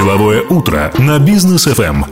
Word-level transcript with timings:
Деловое 0.00 0.40
утро 0.48 0.90
на 0.96 1.18
Бизнес 1.18 1.66
FM. 1.66 2.04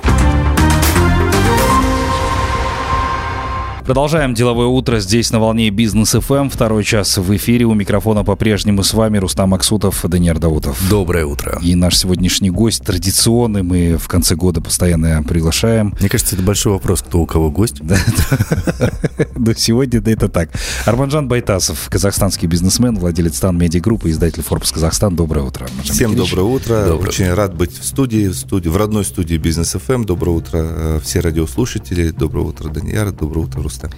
Продолжаем 3.89 4.35
деловое 4.35 4.67
утро 4.67 5.01
здесь 5.01 5.31
на 5.31 5.41
волне 5.41 5.71
Бизнес 5.71 6.11
FM. 6.11 6.51
Второй 6.51 6.85
час 6.85 7.17
в 7.17 7.35
эфире. 7.35 7.65
У 7.65 7.73
микрофона 7.73 8.23
по-прежнему 8.25 8.83
с 8.83 8.93
вами 8.93 9.17
Рустам 9.17 9.55
Аксутов, 9.55 10.05
Даниэр 10.05 10.39
Даутов. 10.39 10.79
Доброе 10.91 11.25
утро. 11.25 11.59
И 11.63 11.75
наш 11.75 11.97
сегодняшний 11.97 12.51
гость 12.51 12.85
традиционный. 12.85 13.63
Мы 13.63 13.97
в 13.97 14.07
конце 14.07 14.35
года 14.35 14.61
постоянно 14.61 15.23
приглашаем. 15.23 15.95
Мне 15.99 16.11
кажется, 16.11 16.35
это 16.35 16.45
большой 16.45 16.75
вопрос, 16.75 17.01
кто 17.01 17.21
у 17.21 17.27
кого 17.27 17.51
гость. 17.51 17.81
Но 19.37 19.53
сегодня 19.55 20.01
да, 20.01 20.11
это 20.11 20.29
так. 20.29 20.51
Арманжан 20.85 21.29
Байтасов, 21.29 21.89
казахстанский 21.91 22.49
бизнесмен, 22.49 22.99
владелец 22.99 23.37
Стан 23.37 23.59
Медиа 23.59 23.81
Группы, 23.81 24.11
издатель 24.11 24.43
Forbes 24.49 24.73
Казахстан. 24.73 25.17
Доброе 25.17 25.43
утро. 25.43 25.67
Всем 25.83 26.15
доброе 26.15 26.43
утро. 26.43 26.95
Очень 26.95 27.33
рад 27.33 27.55
быть 27.55 27.79
в 27.79 27.85
студии, 27.85 28.29
в 28.29 28.35
студии, 28.35 28.69
в 28.69 28.77
родной 28.77 29.05
студии 29.05 29.37
Бизнес 29.37 29.73
ФМ. 29.73 30.05
Доброе 30.05 30.33
утро 30.33 30.59
э, 30.61 31.01
все 31.03 31.21
радиослушатели. 31.21 32.11
Доброе 32.11 32.47
утро, 32.47 32.69
Даниэр. 32.69 33.13
Доброе 33.13 33.43
утро, 33.43 33.63
Рустам. 33.63 33.91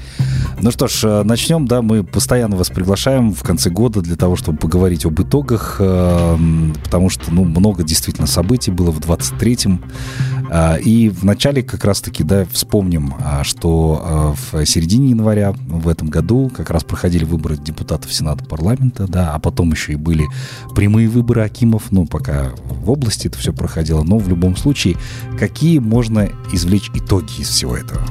Ну 0.61 0.71
что 0.71 0.89
ж, 0.89 1.05
э, 1.05 1.23
начнем, 1.25 1.67
да, 1.67 1.83
мы 1.83 2.05
постоянно 2.05 2.57
вас 2.57 2.69
приглашаем 2.69 3.33
в 3.33 3.43
конце 3.43 3.71
года 3.71 4.01
для 4.01 4.17
того, 4.17 4.37
чтобы 4.37 4.59
поговорить 4.59 5.05
об 5.05 5.21
итогах, 5.21 5.77
э, 5.79 6.39
потому 6.85 7.09
что, 7.11 7.33
ну, 7.33 7.45
много 7.45 7.83
действительно 7.83 8.27
событий 8.27 8.71
было 8.71 8.91
в 8.91 9.01
23-м, 9.01 9.83
э, 9.83 10.40
и 10.83 11.09
в 11.09 11.25
начале 11.25 11.63
как 11.63 11.85
раз-таки, 11.85 12.25
да, 12.25 12.45
вспомним, 12.51 13.15
что 13.43 14.35
в 14.51 14.67
середине 14.67 15.11
января 15.11 15.53
в 15.53 15.89
этом 15.89 16.09
году 16.09 16.51
как 16.55 16.71
раз 16.71 16.83
проходили 16.83 17.25
выборы 17.25 17.57
депутатов 17.57 18.13
Сената 18.13 18.45
парламента, 18.45 19.07
да, 19.07 19.33
а 19.33 19.39
потом 19.39 19.71
еще 19.71 19.93
и 19.93 19.97
были 19.97 20.27
прямые 20.75 21.09
выборы 21.09 21.43
Акимов, 21.43 21.93
ну, 21.93 22.07
пока 22.07 22.51
в 22.65 22.91
области 22.91 23.29
это 23.29 23.39
все 23.39 23.53
проходило, 23.53 24.03
но 24.03 24.19
в 24.19 24.29
любом 24.29 24.57
случае, 24.57 24.97
какие 25.39 25.79
можно 25.79 26.29
извлечь 26.53 26.91
итоги 26.95 27.41
из 27.41 27.49
всего 27.49 27.77
этого? 27.77 28.03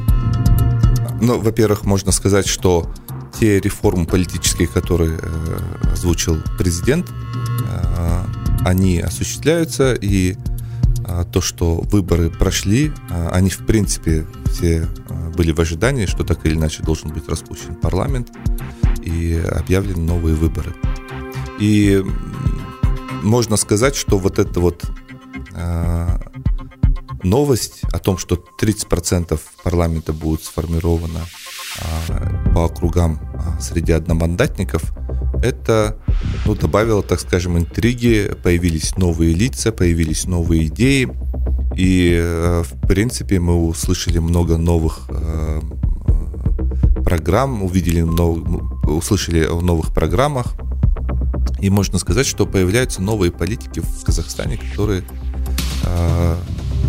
Ну, 1.21 1.39
во-первых, 1.39 1.83
можно 1.83 2.11
сказать, 2.11 2.47
что 2.47 2.89
те 3.37 3.59
реформы 3.59 4.05
политические, 4.05 4.67
которые 4.67 5.19
э, 5.21 5.59
озвучил 5.93 6.37
президент, 6.57 7.09
э, 7.09 8.23
они 8.65 8.99
осуществляются, 8.99 9.93
и 9.93 10.35
то, 11.31 11.41
что 11.41 11.75
выборы 11.75 12.29
прошли, 12.29 12.91
э, 13.09 13.29
они, 13.31 13.49
в 13.49 13.65
принципе, 13.65 14.25
все 14.45 14.87
э, 14.87 15.29
были 15.35 15.51
в 15.51 15.59
ожидании, 15.59 16.05
что 16.05 16.23
так 16.23 16.45
или 16.45 16.55
иначе 16.55 16.83
должен 16.83 17.09
быть 17.09 17.27
распущен 17.27 17.75
парламент 17.75 18.31
и 19.03 19.41
объявлены 19.51 20.01
новые 20.01 20.35
выборы. 20.35 20.73
И 21.59 22.03
можно 23.23 23.57
сказать, 23.57 23.95
что 23.95 24.17
вот 24.17 24.39
это 24.39 24.59
вот 24.59 24.85
новость 27.23 27.81
о 27.91 27.99
том, 27.99 28.17
что 28.17 28.43
30% 28.61 29.39
парламента 29.63 30.13
будет 30.13 30.43
сформировано 30.43 31.21
а, 31.81 32.53
по 32.53 32.65
округам 32.65 33.19
а, 33.35 33.59
среди 33.61 33.91
одномандатников, 33.91 34.83
это 35.43 35.97
ну, 36.49 36.55
добавило, 36.55 37.03
так 37.03 37.19
скажем, 37.19 37.59
интриги, 37.59 38.35
появились 38.41 38.97
новые 38.97 39.35
лица, 39.35 39.71
появились 39.71 40.25
новые 40.25 40.65
идеи, 40.65 41.07
и, 41.75 42.17
э, 42.19 42.63
в 42.63 42.87
принципе, 42.87 43.39
мы 43.39 43.67
услышали 43.67 44.17
много 44.17 44.57
новых 44.57 45.01
э, 45.09 45.61
программ, 47.05 47.61
увидели 47.61 48.01
много, 48.01 48.63
услышали 48.89 49.45
о 49.45 49.61
новых 49.61 49.93
программах, 49.93 50.55
и 51.59 51.69
можно 51.69 51.99
сказать, 51.99 52.25
что 52.25 52.47
появляются 52.47 53.03
новые 53.03 53.31
политики 53.31 53.81
в 53.81 54.03
Казахстане, 54.03 54.57
которые 54.57 55.03
э, 55.83 56.35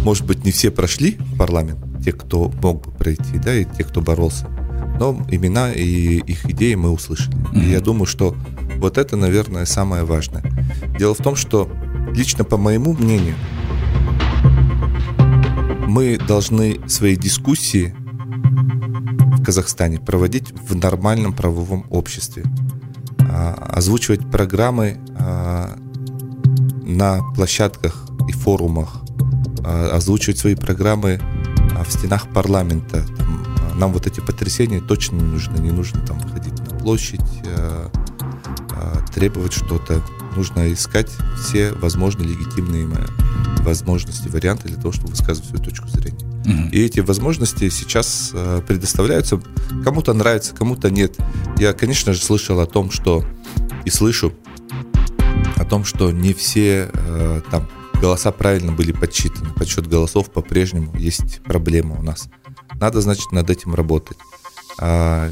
может 0.05 0.25
быть, 0.25 0.42
не 0.42 0.53
все 0.53 0.70
прошли 0.70 1.19
в 1.19 1.36
парламент, 1.36 1.81
те, 2.03 2.12
кто 2.12 2.50
мог 2.62 2.86
бы 2.86 2.92
пройти, 2.92 3.36
да, 3.44 3.55
и 3.55 3.66
те, 3.66 3.84
кто 3.84 4.00
боролся. 4.00 4.48
Но 4.98 5.21
имена 5.31 5.71
и 5.71 6.16
их 6.21 6.47
идеи 6.47 6.77
мы 6.77 6.91
услышали. 6.91 7.37
Mm-hmm. 7.37 7.65
И 7.65 7.71
я 7.71 7.81
думаю, 7.81 8.06
что 8.06 8.34
вот 8.80 8.96
это, 8.96 9.16
наверное, 9.16 9.66
самое 9.66 10.04
важное. 10.04 10.42
Дело 10.98 11.14
в 11.14 11.18
том, 11.18 11.36
что 11.36 11.70
лично 12.14 12.44
по 12.44 12.56
моему 12.56 12.94
мнению, 12.94 13.36
мы 15.86 16.18
должны 16.18 16.80
свои 16.88 17.16
дискуссии 17.16 17.94
в 19.36 19.44
Казахстане 19.44 19.98
проводить 19.98 20.52
в 20.66 20.74
нормальном 20.74 21.34
правовом 21.34 21.84
обществе, 21.91 22.44
а, 23.20 23.54
озвучивать 23.74 24.30
программы 24.30 24.98
а, 25.18 25.76
на 26.84 27.20
площадках 27.34 28.06
и 28.28 28.32
форумах 28.32 29.02
а, 29.62 29.91
озвучивать 29.94 30.38
свои 30.38 30.54
программы 30.54 31.20
в 31.86 31.92
стенах 31.92 32.28
парламента. 32.32 33.04
Нам 33.74 33.92
вот 33.92 34.06
эти 34.06 34.20
потрясения 34.20 34.80
точно 34.80 35.16
не 35.16 35.22
нужны. 35.22 35.58
Не 35.58 35.70
нужно 35.70 36.00
там 36.00 36.18
выходить 36.18 36.58
на 36.58 36.78
площадь, 36.78 37.20
требовать 39.14 39.52
что-то. 39.52 40.02
Нужно 40.36 40.72
искать 40.72 41.10
все 41.42 41.72
возможные 41.72 42.28
легитимные 42.28 42.88
возможности, 43.58 44.28
варианты 44.28 44.68
для 44.68 44.76
того, 44.76 44.92
чтобы 44.92 45.10
высказывать 45.10 45.48
свою 45.48 45.64
точку 45.64 45.88
зрения. 45.88 46.18
Mm-hmm. 46.18 46.70
И 46.70 46.84
эти 46.84 47.00
возможности 47.00 47.68
сейчас 47.68 48.32
предоставляются. 48.66 49.41
Кому-то 49.84 50.12
нравится, 50.14 50.54
кому-то 50.54 50.91
нет. 50.91 51.16
Я, 51.58 51.72
конечно 51.72 52.12
же, 52.12 52.22
слышал 52.22 52.60
о 52.60 52.66
том, 52.66 52.91
что 52.91 53.24
и 53.84 53.91
слышу 53.91 54.32
о 55.56 55.64
том, 55.64 55.84
что 55.84 56.10
не 56.10 56.32
все 56.32 56.91
там 57.50 57.68
голоса 58.00 58.32
правильно 58.32 58.72
были 58.72 58.92
подсчитаны. 58.92 59.50
Подсчет 59.50 59.86
голосов 59.86 60.30
по-прежнему 60.30 60.97
есть 60.97 61.42
проблема 61.42 61.98
у 61.98 62.02
нас. 62.02 62.28
Надо, 62.80 63.02
значит, 63.02 63.30
над 63.30 63.50
этим 63.50 63.74
работать. 63.74 64.16
А, 64.78 65.30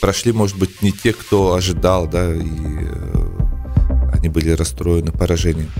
прошли, 0.00 0.32
может 0.32 0.58
быть, 0.58 0.82
не 0.82 0.92
те, 0.92 1.12
кто 1.12 1.54
ожидал, 1.54 2.08
да, 2.08 2.34
и 2.34 2.42
э, 2.42 3.30
они 4.12 4.28
были 4.28 4.50
расстроены 4.50 5.12
поражением. 5.12 5.70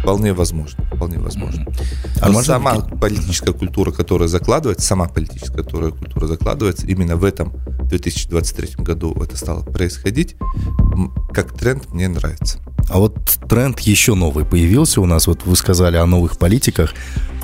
Вполне 0.00 0.32
возможно, 0.32 0.84
вполне 0.94 1.18
возможно. 1.18 1.66
А 2.20 2.28
Но 2.28 2.42
сама 2.42 2.80
политическая 2.80 3.52
культура, 3.52 3.92
которая 3.92 4.28
закладывается, 4.28 4.86
сама 4.86 5.06
политическая 5.06 5.62
которая 5.62 5.92
культура 5.92 6.26
закладывается, 6.26 6.86
именно 6.86 7.16
в 7.16 7.24
этом 7.24 7.52
2023 7.84 8.84
году 8.84 9.16
это 9.22 9.36
стало 9.36 9.62
происходить, 9.62 10.36
как 11.32 11.52
тренд 11.52 11.92
мне 11.92 12.08
нравится. 12.08 12.58
А 12.88 12.98
вот 12.98 13.14
тренд 13.48 13.78
еще 13.80 14.14
новый 14.14 14.44
появился 14.44 15.00
у 15.00 15.06
нас. 15.06 15.26
Вот 15.26 15.44
вы 15.44 15.56
сказали 15.56 15.96
о 15.96 16.06
новых 16.06 16.38
политиках. 16.38 16.94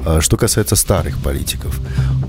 А 0.05 0.21
что 0.21 0.37
касается 0.37 0.77
старых 0.77 1.19
политиков, 1.19 1.79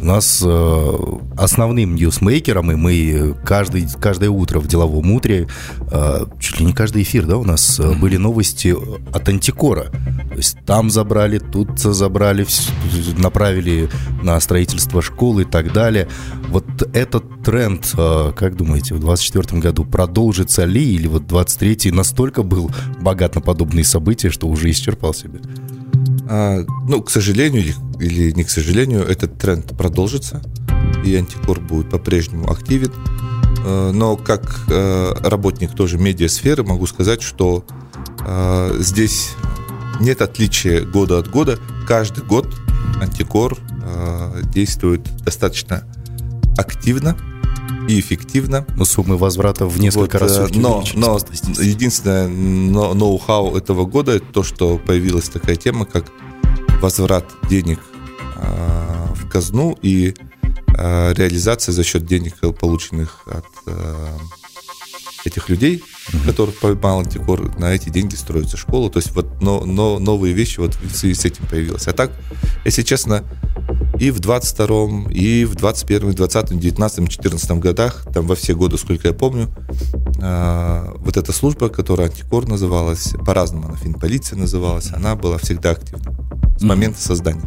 у 0.02 0.06
нас 0.06 0.42
э, 0.46 0.98
основным 1.38 1.96
ньюсмейкером, 1.96 2.72
и 2.72 2.76
мы 2.76 3.36
каждый, 3.46 3.86
каждое 4.00 4.30
утро 4.30 4.60
в 4.60 4.68
деловом 4.68 5.12
утре, 5.12 5.48
э, 5.92 6.26
чуть 6.40 6.60
ли 6.60 6.66
не 6.66 6.74
каждый 6.74 7.04
эфир, 7.04 7.26
да, 7.26 7.38
у 7.38 7.44
нас 7.44 7.80
э, 7.80 7.94
были 7.94 8.18
новости 8.18 8.76
от 9.14 9.28
Антикора. 9.28 9.92
То 10.30 10.36
есть 10.36 10.58
там 10.66 10.90
забрали, 10.90 11.40
тут 11.40 11.80
забрали, 11.80 12.46
направили 13.18 13.90
на 14.24 14.40
строительство 14.40 15.02
школы 15.02 15.42
и 15.42 15.46
так 15.46 15.74
далее. 15.74 16.08
Вот 16.48 16.66
этот 16.94 17.44
тренд, 17.44 17.92
как 17.92 18.56
думаете, 18.56 18.96
в 18.96 19.00
2024 19.00 19.62
году 19.62 19.86
продолжится 19.86 20.66
ли, 20.66 20.96
или 20.96 21.08
вот 21.08 21.28
23 21.28 21.92
настолько 21.92 22.44
был 22.44 22.72
богат 23.02 23.36
на 23.36 23.42
подобные 23.42 23.84
события, 23.84 24.30
что 24.30 24.48
уже 24.48 24.70
исчерпал 24.70 25.14
себя? 25.14 25.40
А, 26.32 26.64
ну, 26.88 27.02
к 27.02 27.10
сожалению 27.10 27.74
или 28.00 28.32
не 28.32 28.44
к 28.44 28.52
сожалению, 28.52 29.02
этот 29.02 29.40
тренд 29.40 29.76
продолжится, 29.76 30.42
и 31.04 31.16
антикор 31.16 31.60
будет 31.60 31.90
по-прежнему 31.90 32.52
активен. 32.52 32.94
А, 33.66 33.92
но 33.92 34.16
как 34.16 34.60
а, 34.70 35.16
работник 35.28 35.74
тоже 35.74 35.98
медиасферы 35.98 36.64
могу 36.64 36.86
сказать, 36.86 37.22
что 37.22 37.66
здесь 38.80 39.32
нет 40.02 40.22
отличия 40.22 40.82
года 40.82 41.18
от 41.18 41.30
года. 41.30 41.58
Каждый 41.88 42.24
год 42.24 42.54
антикор 43.02 43.58
действует 44.54 45.02
достаточно 45.24 45.84
активно 46.58 47.18
и 47.88 48.00
эффективно. 48.00 48.66
Но 48.76 48.86
суммы 48.86 49.18
возврата 49.18 49.66
в 49.66 49.80
несколько 49.80 50.20
вот, 50.20 50.28
раз 50.30 50.52
Но, 50.54 50.84
но 50.94 51.18
единственное 51.62 52.28
ноу-хау 52.28 53.56
этого 53.56 53.86
года 53.86 54.14
это 54.14 54.26
то, 54.26 54.44
что 54.44 54.78
появилась 54.78 55.30
такая 55.30 55.56
тема, 55.56 55.86
как 55.86 56.06
возврат 56.82 57.26
денег 57.50 57.80
э, 58.36 59.06
в 59.16 59.30
казну 59.30 59.78
и 59.82 60.14
э, 60.78 61.14
реализация 61.14 61.74
за 61.74 61.84
счет 61.84 62.06
денег, 62.06 62.36
полученных 62.60 63.24
от 63.28 63.46
э, 63.66 64.18
этих 65.26 65.50
людей, 65.50 65.84
mm-hmm. 65.84 66.26
которых 66.26 66.56
поймал 66.60 67.02
антикор, 67.02 67.58
на 67.58 67.74
эти 67.74 67.90
деньги 67.90 68.16
строится 68.16 68.58
школа. 68.58 68.90
То 68.90 69.00
есть 69.00 69.12
вот 69.12 69.42
но, 69.42 69.66
но, 69.66 70.00
новые 70.00 70.34
вещи 70.34 70.60
вот 70.60 70.76
в 70.76 70.96
связи 70.96 71.14
с 71.14 71.26
этим 71.26 71.46
появилось. 71.48 71.88
А 71.88 71.94
так, 71.94 72.12
если 72.66 72.84
честно, 72.84 73.24
и 74.00 74.12
в 74.12 74.20
22-м, 74.20 75.10
и 75.10 75.46
в 75.46 75.56
21-м, 75.56 76.10
20-м, 76.10 76.58
19-м, 76.58 77.08
14 77.08 77.52
годах, 77.60 78.06
там 78.14 78.28
во 78.28 78.36
все 78.36 78.56
годы, 78.56 78.78
сколько 78.78 79.10
я 79.10 79.14
помню, 79.14 79.50
э, 80.22 80.94
вот 81.00 81.18
эта 81.18 81.34
служба, 81.34 81.70
которая 81.70 82.08
антикор 82.08 82.48
называлась, 82.48 83.14
по-разному 83.26 83.68
она 83.68 83.76
финполиция 83.76 84.38
называлась, 84.38 84.92
она 84.94 85.16
была 85.16 85.38
всегда 85.38 85.72
активна. 85.72 86.19
С 86.60 86.64
момента 86.64 87.02
создания. 87.02 87.42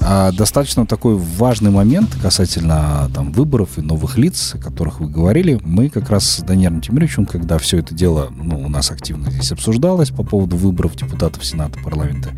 А 0.00 0.32
достаточно 0.32 0.86
такой 0.86 1.16
важный 1.16 1.70
момент 1.70 2.16
касательно 2.20 3.10
там, 3.14 3.32
выборов 3.32 3.78
и 3.78 3.82
новых 3.82 4.18
лиц, 4.18 4.54
о 4.54 4.58
которых 4.58 5.00
вы 5.00 5.08
говорили. 5.08 5.60
Мы 5.62 5.90
как 5.90 6.10
раз 6.10 6.24
с 6.24 6.42
Даниэлем 6.42 6.80
Тимировичем, 6.80 7.26
когда 7.26 7.58
все 7.58 7.78
это 7.78 7.94
дело 7.94 8.32
ну, 8.34 8.58
у 8.58 8.68
нас 8.68 8.90
активно 8.90 9.30
здесь 9.30 9.52
обсуждалось 9.52 10.10
по 10.10 10.22
поводу 10.24 10.56
выборов 10.56 10.96
депутатов 10.96 11.44
Сената, 11.44 11.78
парламента, 11.80 12.30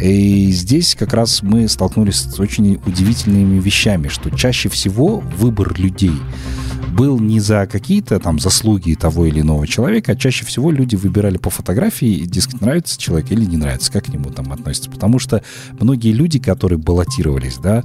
и 0.00 0.50
здесь 0.50 0.94
как 0.98 1.14
раз 1.14 1.42
мы 1.42 1.68
столкнулись 1.68 2.16
с 2.16 2.40
очень 2.40 2.80
удивительными 2.84 3.60
вещами, 3.60 4.08
что 4.08 4.30
чаще 4.30 4.68
всего 4.68 5.18
выбор 5.18 5.78
людей 5.78 6.12
был 6.88 7.18
не 7.18 7.40
за 7.40 7.66
какие-то 7.66 8.18
там 8.20 8.38
заслуги 8.38 8.94
того 8.94 9.26
или 9.26 9.40
иного 9.40 9.66
человека, 9.66 10.12
а 10.12 10.16
чаще 10.16 10.44
всего 10.44 10.70
люди 10.70 10.96
выбирали 10.96 11.36
по 11.38 11.50
фотографии, 11.50 12.08
и, 12.08 12.26
дескать, 12.26 12.60
нравится 12.60 12.98
человек 12.98 13.30
или 13.30 13.44
не 13.44 13.56
нравится, 13.56 13.92
как 13.92 14.06
к 14.06 14.08
нему 14.08 14.30
там 14.30 14.52
относятся. 14.52 14.90
Потому 14.90 15.18
что 15.18 15.42
многие 15.78 16.12
люди, 16.12 16.38
которые 16.38 16.78
баллотировались, 16.78 17.58
да, 17.58 17.84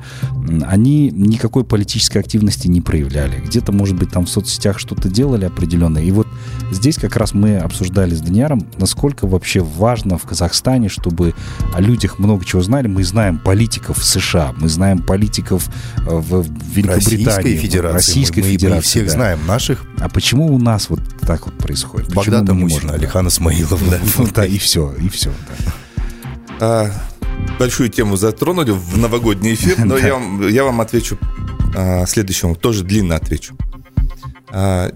они 0.66 1.10
никакой 1.12 1.64
политической 1.64 2.20
активности 2.20 2.68
не 2.68 2.82
проявляли. 2.82 3.40
Где-то, 3.40 3.72
может 3.72 3.98
быть, 3.98 4.12
там 4.12 4.26
в 4.26 4.30
соцсетях 4.30 4.80
что-то 4.80 5.10
делали 5.10 5.46
определенное. 5.46 6.04
И 6.04 6.12
вот 6.12 6.28
здесь 6.72 6.96
как 6.96 7.16
раз 7.16 7.34
мы 7.34 7.58
обсуждали 7.58 8.16
с 8.16 8.22
Даниаром, 8.22 8.66
насколько 8.78 9.28
вообще 9.28 9.62
важно 9.62 10.18
в 10.18 10.24
Казахстане, 10.24 10.90
чтобы 10.90 11.34
о 11.74 11.82
людях 11.82 12.20
много 12.20 12.46
чего 12.46 12.62
знали. 12.62 12.88
Мы 12.88 13.04
знаем 13.04 13.40
политиков 13.40 13.98
в 13.98 14.06
США, 14.06 14.54
мы 14.58 14.70
знаем 14.70 15.02
политиков 15.02 15.70
э, 15.98 16.02
в 16.06 16.46
Великобритании, 16.74 17.26
Российской 17.26 17.56
Федерации. 17.58 17.94
Российской 17.94 18.40
мы, 18.40 18.50
Федерации. 18.50 18.76
Мы 18.76 18.82
всех 18.82 19.03
да. 19.06 19.12
знаем, 19.12 19.46
наших. 19.46 19.84
А 20.00 20.10
почему 20.10 20.54
у 20.54 20.60
нас 20.60 20.90
вот 20.90 21.00
так 21.22 21.46
вот 21.46 21.58
происходит? 21.58 22.10
Не 22.10 22.16
Мусина? 22.54 22.94
Алихан 22.94 23.28
Исмаилов. 23.28 23.82
Да. 23.90 24.00
Да, 24.34 24.46
и 24.46 24.58
все, 24.58 24.94
и 24.94 25.10
все. 25.10 25.32
да. 25.48 25.74
А, 26.60 26.92
большую 27.60 27.90
тему 27.90 28.16
затронули 28.16 28.72
в 28.72 28.98
новогодний 28.98 29.54
эфир, 29.54 29.84
но 29.86 29.98
я, 30.00 30.14
вам, 30.14 30.48
я 30.48 30.64
вам 30.64 30.82
отвечу 30.82 31.18
а, 31.76 32.06
следующему, 32.06 32.56
тоже 32.56 32.84
длинно 32.84 33.16
отвечу. 33.16 33.56
А, 34.50 34.92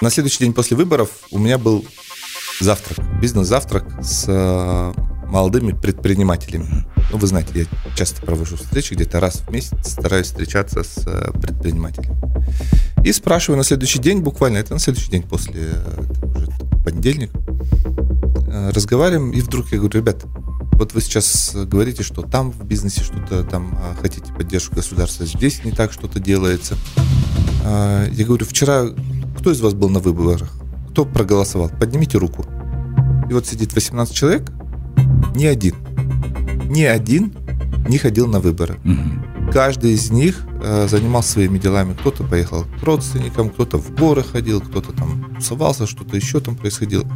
на 0.00 0.10
следующий 0.10 0.44
день 0.44 0.52
после 0.52 0.76
выборов 0.76 1.10
у 1.30 1.38
меня 1.38 1.58
был 1.58 1.84
завтрак, 2.60 2.98
бизнес-завтрак 3.20 3.84
с 4.02 4.26
а, 4.28 4.92
молодыми 5.26 5.72
предпринимателями. 5.72 6.86
Ну, 7.10 7.18
вы 7.18 7.26
знаете, 7.26 7.50
я 7.54 7.94
часто 7.94 8.20
провожу 8.22 8.56
встречи, 8.56 8.94
где-то 8.94 9.20
раз 9.20 9.42
в 9.46 9.50
месяц 9.50 9.92
стараюсь 9.92 10.26
встречаться 10.26 10.82
с 10.82 11.04
а, 11.06 11.32
предпринимателями. 11.32 12.16
И 13.04 13.12
спрашиваю 13.12 13.56
на 13.56 13.64
следующий 13.64 13.98
день, 13.98 14.20
буквально, 14.20 14.58
это 14.58 14.74
на 14.74 14.80
следующий 14.80 15.10
день 15.10 15.22
после 15.22 15.68
э, 15.72 16.02
уже 16.36 16.48
понедельник, 16.84 17.30
э, 18.46 18.70
разговариваем, 18.74 19.30
и 19.30 19.40
вдруг 19.40 19.72
я 19.72 19.78
говорю, 19.78 20.00
ребят, 20.00 20.24
вот 20.72 20.92
вы 20.94 21.00
сейчас 21.00 21.52
говорите, 21.54 22.02
что 22.02 22.22
там 22.22 22.52
в 22.52 22.64
бизнесе 22.64 23.02
что-то 23.02 23.42
там 23.42 23.76
а, 23.80 23.96
хотите 24.00 24.32
поддержку 24.32 24.76
государства, 24.76 25.26
здесь 25.26 25.64
не 25.64 25.72
так 25.72 25.92
что-то 25.92 26.20
делается. 26.20 26.76
А, 27.64 28.06
Я 28.10 28.24
говорю, 28.24 28.46
вчера 28.46 28.86
кто 29.38 29.50
из 29.50 29.60
вас 29.60 29.74
был 29.74 29.88
на 29.88 30.00
выборах? 30.00 30.50
Кто 30.90 31.04
проголосовал? 31.04 31.68
Поднимите 31.68 32.18
руку. 32.18 32.44
И 33.28 33.32
вот 33.32 33.46
сидит 33.46 33.72
18 33.72 34.14
человек, 34.14 34.50
ни 35.34 35.46
один, 35.46 35.74
ни 36.68 36.82
один 36.82 37.32
не 37.88 37.98
ходил 37.98 38.26
на 38.26 38.40
выборы. 38.40 38.78
Мгм. 38.84 39.50
Каждый 39.52 39.92
из 39.92 40.10
них 40.10 40.44
э, 40.62 40.86
занимался 40.88 41.32
своими 41.32 41.58
делами. 41.58 41.94
Кто-то 41.94 42.22
поехал 42.24 42.66
к 42.80 42.82
родственникам, 42.82 43.50
кто-то 43.50 43.78
в 43.78 43.94
горы 43.94 44.22
ходил, 44.22 44.60
кто-то 44.60 44.92
там 44.92 45.34
тусовался, 45.36 45.86
что-то 45.86 46.16
еще 46.16 46.40
там 46.40 46.56
происходило. 46.56 47.06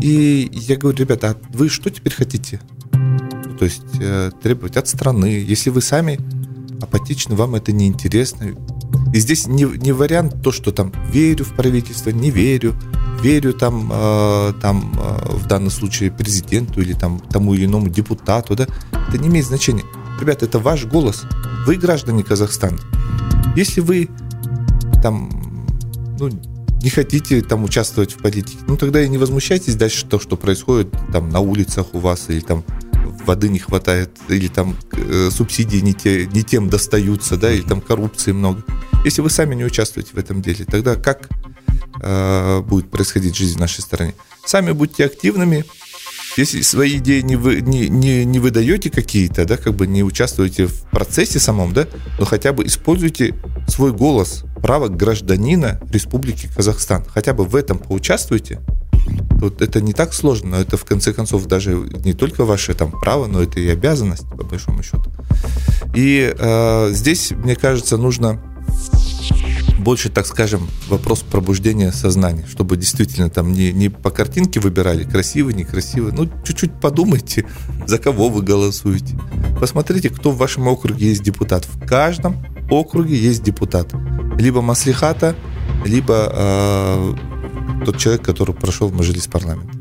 И 0.00 0.50
я 0.52 0.76
говорю, 0.76 0.98
ребята, 0.98 1.30
а 1.30 1.36
вы 1.50 1.68
что 1.68 1.90
теперь 1.90 2.14
хотите? 2.14 2.60
Ну, 2.92 3.56
то 3.58 3.64
есть 3.64 3.82
э, 4.00 4.30
требовать 4.42 4.76
от 4.76 4.88
страны. 4.88 5.26
Если 5.26 5.70
вы 5.70 5.82
сами 5.82 6.18
апатичны, 6.80 7.34
вам 7.34 7.54
это 7.54 7.72
неинтересно. 7.72 8.54
И 9.14 9.20
здесь 9.20 9.46
не, 9.46 9.62
не 9.62 9.92
вариант 9.92 10.42
то, 10.42 10.50
что 10.50 10.72
там 10.72 10.92
верю 11.08 11.44
в 11.44 11.54
правительство, 11.54 12.10
не 12.10 12.32
верю, 12.32 12.74
верю 13.22 13.52
там, 13.52 13.88
э, 13.92 14.52
там 14.60 14.92
э, 14.98 15.36
в 15.36 15.46
данном 15.46 15.70
случае 15.70 16.10
президенту 16.10 16.80
или 16.80 16.94
там 16.94 17.20
тому 17.20 17.54
или 17.54 17.66
иному 17.66 17.88
депутату, 17.88 18.56
да, 18.56 18.66
это 19.08 19.18
не 19.18 19.28
имеет 19.28 19.46
значения. 19.46 19.84
Ребята, 20.20 20.46
это 20.46 20.58
ваш 20.58 20.86
голос. 20.86 21.26
Вы 21.64 21.76
граждане 21.76 22.24
Казахстана. 22.24 22.78
Если 23.54 23.80
вы 23.80 24.08
там, 25.00 25.30
ну, 26.18 26.28
не 26.82 26.90
хотите 26.90 27.40
там 27.40 27.62
участвовать 27.62 28.14
в 28.14 28.18
политике, 28.18 28.58
ну 28.66 28.76
тогда 28.76 29.00
и 29.00 29.08
не 29.08 29.18
возмущайтесь 29.18 29.76
дальше 29.76 30.06
то, 30.06 30.18
что 30.18 30.36
происходит 30.36 30.92
там 31.12 31.30
на 31.30 31.38
улицах 31.38 31.94
у 31.94 32.00
вас 32.00 32.30
или 32.30 32.40
там 32.40 32.64
воды 33.26 33.48
не 33.48 33.58
хватает, 33.58 34.10
или 34.28 34.48
там 34.48 34.76
э, 34.92 35.30
субсидии 35.30 35.78
не, 35.78 35.94
те, 35.94 36.26
не 36.26 36.42
тем 36.42 36.68
достаются, 36.68 37.36
да, 37.36 37.52
или 37.52 37.62
там 37.62 37.80
коррупции 37.80 38.32
много. 38.32 38.62
Если 39.04 39.20
вы 39.20 39.30
сами 39.30 39.54
не 39.54 39.64
участвуете 39.64 40.12
в 40.12 40.18
этом 40.18 40.42
деле, 40.42 40.64
тогда 40.64 40.96
как 40.96 41.28
э, 42.02 42.60
будет 42.60 42.90
происходить 42.90 43.36
жизнь 43.36 43.56
в 43.56 43.60
нашей 43.60 43.80
стране? 43.80 44.14
Сами 44.44 44.72
будьте 44.72 45.04
активными. 45.04 45.64
Если 46.36 46.62
свои 46.62 46.98
идеи 46.98 47.20
не, 47.20 47.36
вы, 47.36 47.60
не, 47.60 47.88
не, 47.88 48.24
не 48.24 48.38
выдаете 48.40 48.90
какие-то, 48.90 49.44
да, 49.44 49.56
как 49.56 49.74
бы 49.74 49.86
не 49.86 50.02
участвуете 50.02 50.66
в 50.66 50.82
процессе 50.90 51.38
самом, 51.38 51.72
да, 51.72 51.86
но 52.18 52.24
хотя 52.24 52.52
бы 52.52 52.66
используйте 52.66 53.34
свой 53.68 53.92
голос, 53.92 54.44
право 54.60 54.88
гражданина 54.88 55.80
Республики 55.90 56.48
Казахстан. 56.54 57.04
Хотя 57.06 57.34
бы 57.34 57.44
в 57.44 57.54
этом 57.54 57.78
поучаствуйте. 57.78 58.60
Вот 59.30 59.60
это 59.60 59.80
не 59.80 59.92
так 59.92 60.14
сложно, 60.14 60.50
но 60.50 60.56
это 60.58 60.76
в 60.76 60.84
конце 60.84 61.12
концов 61.12 61.46
даже 61.46 61.72
не 62.04 62.14
только 62.14 62.44
ваше 62.44 62.74
там 62.74 62.90
право, 62.90 63.26
но 63.26 63.42
это 63.42 63.60
и 63.60 63.68
обязанность, 63.68 64.28
по 64.30 64.44
большому 64.44 64.82
счету. 64.82 65.12
И 65.94 66.34
э, 66.36 66.90
здесь, 66.92 67.32
мне 67.32 67.54
кажется, 67.54 67.96
нужно 67.96 68.40
больше, 69.84 70.08
так 70.08 70.26
скажем, 70.26 70.68
вопрос 70.88 71.20
пробуждения 71.20 71.92
сознания, 71.92 72.46
чтобы 72.50 72.76
действительно 72.76 73.28
там 73.28 73.52
не, 73.52 73.72
не 73.72 73.90
по 73.90 74.10
картинке 74.10 74.58
выбирали, 74.58 75.04
красивый, 75.04 75.54
некрасивый. 75.54 76.12
Ну, 76.12 76.28
чуть-чуть 76.44 76.80
подумайте, 76.80 77.44
за 77.86 77.98
кого 77.98 78.30
вы 78.30 78.42
голосуете. 78.42 79.16
Посмотрите, 79.60 80.08
кто 80.08 80.30
в 80.30 80.38
вашем 80.38 80.66
округе 80.68 81.08
есть 81.08 81.22
депутат. 81.22 81.66
В 81.66 81.86
каждом 81.86 82.44
округе 82.70 83.16
есть 83.16 83.42
депутат. 83.42 83.92
Либо 84.38 84.62
маслихата, 84.62 85.36
либо 85.84 86.32
э, 86.32 87.14
тот 87.84 87.96
человек, 87.98 88.22
который 88.24 88.54
прошел 88.54 88.88
в 88.88 88.94
мажилис 88.94 89.26
парламента. 89.26 89.78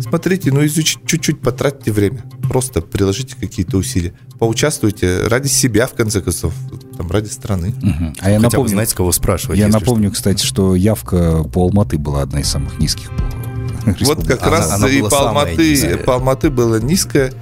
Смотрите, 0.00 0.52
ну 0.52 0.64
изучите, 0.66 1.00
чуть-чуть 1.06 1.40
потратьте 1.40 1.92
время. 1.92 2.24
Просто 2.48 2.80
приложите 2.82 3.36
какие-то 3.40 3.76
усилия. 3.78 4.12
Поучаствуйте 4.38 5.26
ради 5.28 5.48
себя, 5.48 5.86
в 5.86 5.94
конце 5.94 6.20
концов, 6.20 6.52
там, 6.96 7.10
ради 7.10 7.28
страны. 7.28 7.74
Мгм. 7.80 8.14
А 8.20 8.30
я 8.30 8.36
Хотя 8.38 8.50
напомню, 8.50 8.68
знаете, 8.70 8.94
кого 8.96 9.12
спрашивать. 9.12 9.58
я 9.58 9.68
напомню, 9.68 10.10
кстати, 10.10 10.44
что 10.44 10.74
явка 10.74 11.44
по 11.44 11.62
Алматы 11.62 11.98
была 11.98 12.22
одна 12.22 12.40
из 12.40 12.48
самых 12.48 12.78
низких 12.78 13.10
по 13.10 13.94
Вот 14.04 14.26
как 14.26 14.42
Она- 14.42 14.50
раз 14.50 14.72
она 14.72 14.88
и 14.88 15.02
по 15.02 15.28
Алматы, 15.28 15.98
по 16.06 16.14
Алматы 16.14 16.50
было 16.50 16.80
низкое. 16.80 17.32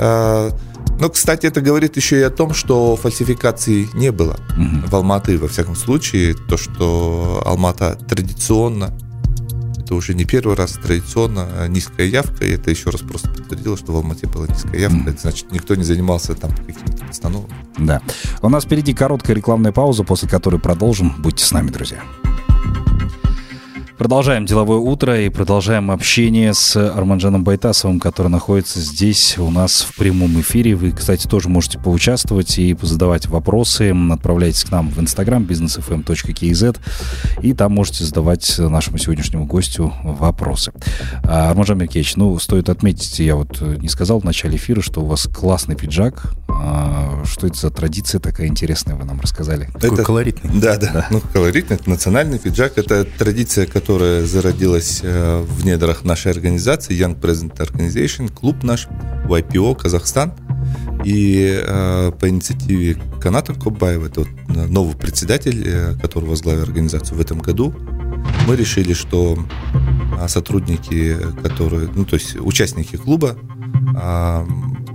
А, 0.00 0.50
Но, 1.00 1.08
кстати, 1.08 1.46
это 1.46 1.62
говорит 1.62 1.96
еще 1.96 2.18
и 2.18 2.22
о 2.22 2.28
том, 2.30 2.52
что 2.52 2.94
фальсификаций 2.94 3.88
не 3.94 4.12
было 4.12 4.36
Мгм. 4.56 4.84
в 4.86 4.94
Алматы, 4.94 5.38
во 5.38 5.48
всяком 5.48 5.74
случае. 5.74 6.34
То, 6.34 6.58
что 6.58 7.42
Алмата 7.46 7.98
традиционно, 8.06 8.92
это 9.90 9.96
уже 9.96 10.14
не 10.14 10.24
первый 10.24 10.54
раз 10.54 10.74
традиционно 10.74 11.48
а, 11.52 11.66
низкая 11.66 12.06
явка, 12.06 12.44
и 12.44 12.52
это 12.52 12.70
еще 12.70 12.90
раз 12.90 13.00
просто 13.00 13.28
подтвердило, 13.28 13.76
что 13.76 13.92
в 13.92 13.96
Алмате 13.96 14.28
была 14.28 14.46
низкая 14.46 14.82
явка. 14.82 14.96
Мгм. 14.96 15.08
Это 15.08 15.20
значит, 15.20 15.50
никто 15.50 15.74
не 15.74 15.82
занимался 15.82 16.36
там 16.36 16.52
какими-то 16.52 17.04
постановками. 17.06 17.58
Да. 17.76 18.00
У 18.40 18.48
нас 18.48 18.66
впереди 18.66 18.94
короткая 18.94 19.34
рекламная 19.34 19.72
пауза, 19.72 20.04
после 20.04 20.28
которой 20.28 20.60
продолжим. 20.60 21.20
Будьте 21.20 21.44
с 21.44 21.50
нами, 21.50 21.70
друзья. 21.70 22.04
Продолжаем 24.00 24.46
деловое 24.46 24.78
утро 24.78 25.20
и 25.20 25.28
продолжаем 25.28 25.90
общение 25.90 26.54
с 26.54 26.74
Арманджаном 26.74 27.44
Байтасовым, 27.44 28.00
который 28.00 28.28
находится 28.28 28.80
здесь 28.80 29.36
у 29.36 29.50
нас 29.50 29.82
в 29.82 29.94
прямом 29.94 30.40
эфире. 30.40 30.74
Вы, 30.74 30.92
кстати, 30.92 31.26
тоже 31.26 31.50
можете 31.50 31.78
поучаствовать 31.78 32.58
и 32.58 32.74
задавать 32.80 33.26
вопросы. 33.26 33.94
Отправляйтесь 34.10 34.64
к 34.64 34.70
нам 34.70 34.88
в 34.88 34.98
инстаграм 35.00 35.42
businessfm.kz 35.42 36.78
и 37.42 37.52
там 37.52 37.72
можете 37.74 38.04
задавать 38.04 38.58
нашему 38.58 38.96
сегодняшнему 38.96 39.44
гостю 39.44 39.92
вопросы. 40.02 40.72
А, 41.22 41.50
Арманджан 41.50 41.76
Меркевич, 41.76 42.16
ну, 42.16 42.38
стоит 42.38 42.70
отметить, 42.70 43.18
я 43.18 43.36
вот 43.36 43.60
не 43.60 43.90
сказал 43.90 44.18
в 44.20 44.24
начале 44.24 44.56
эфира, 44.56 44.80
что 44.80 45.02
у 45.02 45.04
вас 45.04 45.24
классный 45.26 45.76
пиджак. 45.76 46.32
А, 46.48 47.22
Что 47.26 47.46
это 47.48 47.58
за 47.58 47.70
традиция 47.70 48.18
такая 48.18 48.46
интересная, 48.46 48.96
вы 48.96 49.04
нам 49.04 49.20
рассказали? 49.20 49.66
Такой 49.74 49.92
Это- 49.98 50.04
колоритный. 50.04 50.58
Да, 50.58 50.78
да, 50.78 51.06
Ну, 51.10 51.20
колоритный, 51.34 51.76
это 51.76 51.90
национальный 51.90 52.38
пиджак. 52.38 52.78
Это 52.78 53.04
традиция, 53.04 53.66
которая 53.66 53.89
зародилась 53.98 55.00
э, 55.02 55.42
в 55.42 55.64
недрах 55.64 56.04
нашей 56.04 56.32
организации, 56.32 56.98
Young 56.98 57.18
President 57.18 57.56
Organization, 57.56 58.32
клуб 58.32 58.62
наш, 58.62 58.88
YPO 59.26 59.76
Казахстан. 59.76 60.32
И 61.04 61.60
э, 61.62 62.12
по 62.12 62.28
инициативе 62.28 62.96
Каната 63.20 63.54
Кобаева, 63.54 64.06
это 64.06 64.20
вот 64.20 64.28
э, 64.28 64.66
новый 64.66 64.94
председатель, 64.94 65.62
э, 65.66 65.94
который 66.00 66.28
возглавил 66.28 66.62
организацию 66.62 67.16
в 67.16 67.20
этом 67.20 67.38
году, 67.38 67.74
мы 68.46 68.56
решили, 68.56 68.92
что 68.92 69.38
а, 70.18 70.28
сотрудники, 70.28 71.16
которые, 71.42 71.88
ну, 71.94 72.04
то 72.04 72.14
есть 72.14 72.36
участники 72.38 72.96
клуба, 72.96 73.36
а, 73.96 74.44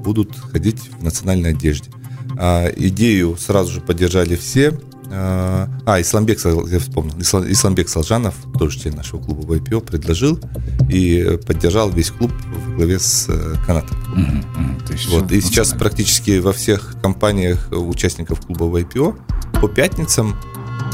будут 0.03 0.35
ходить 0.37 0.79
в 0.99 1.03
национальной 1.03 1.51
одежде. 1.51 1.89
А, 2.37 2.67
идею 2.67 3.37
сразу 3.37 3.71
же 3.71 3.81
поддержали 3.81 4.35
все. 4.35 4.77
А, 5.11 6.01
Исламбек, 6.01 6.39
я 6.43 6.79
вспомнил, 6.79 7.19
Исламбек 7.21 7.89
Салжанов, 7.89 8.35
тоже 8.57 8.79
член 8.79 8.95
нашего 8.95 9.21
клуба 9.21 9.45
ВайПО, 9.45 9.79
предложил 9.79 10.39
и 10.89 11.39
поддержал 11.45 11.89
весь 11.89 12.11
клуб 12.11 12.31
в 12.31 12.75
главе 12.75 12.99
с 12.99 13.27
э, 13.29 13.55
Канатом. 13.65 13.97
Mm-hmm. 14.15 15.09
Вот. 15.09 15.31
И 15.31 15.41
сейчас 15.41 15.73
практически 15.73 16.39
во 16.39 16.53
всех 16.53 16.95
компаниях 17.01 17.67
участников 17.71 18.41
клуба 18.41 18.63
ВайПО 18.63 19.15
по 19.61 19.67
пятницам 19.67 20.35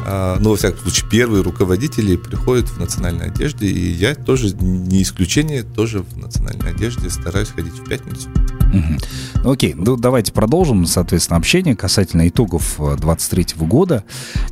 а, 0.06 0.38
ну, 0.40 0.52
во 0.52 0.56
всяком 0.56 0.80
случае, 0.80 1.10
первые 1.10 1.44
руководители 1.44 2.16
приходят 2.16 2.70
в 2.70 2.80
национальной 2.80 3.28
одежде, 3.28 3.68
и 3.68 3.92
я 3.92 4.16
тоже 4.16 4.56
не 4.56 5.02
исключение, 5.02 5.64
тоже 5.64 6.04
в 6.04 6.18
национальной 6.18 6.72
одежде 6.72 7.10
стараюсь 7.10 7.50
ходить 7.50 7.74
в 7.74 7.88
пятницу. 7.88 8.30
Угу. 8.74 9.52
Окей, 9.52 9.74
ну 9.76 9.98
давайте 9.98 10.32
продолжим, 10.32 10.86
соответственно, 10.86 11.38
общение 11.38 11.76
касательно 11.76 12.28
итогов 12.28 12.80
23 12.80 13.48
э, 13.56 13.66
года. 13.66 14.04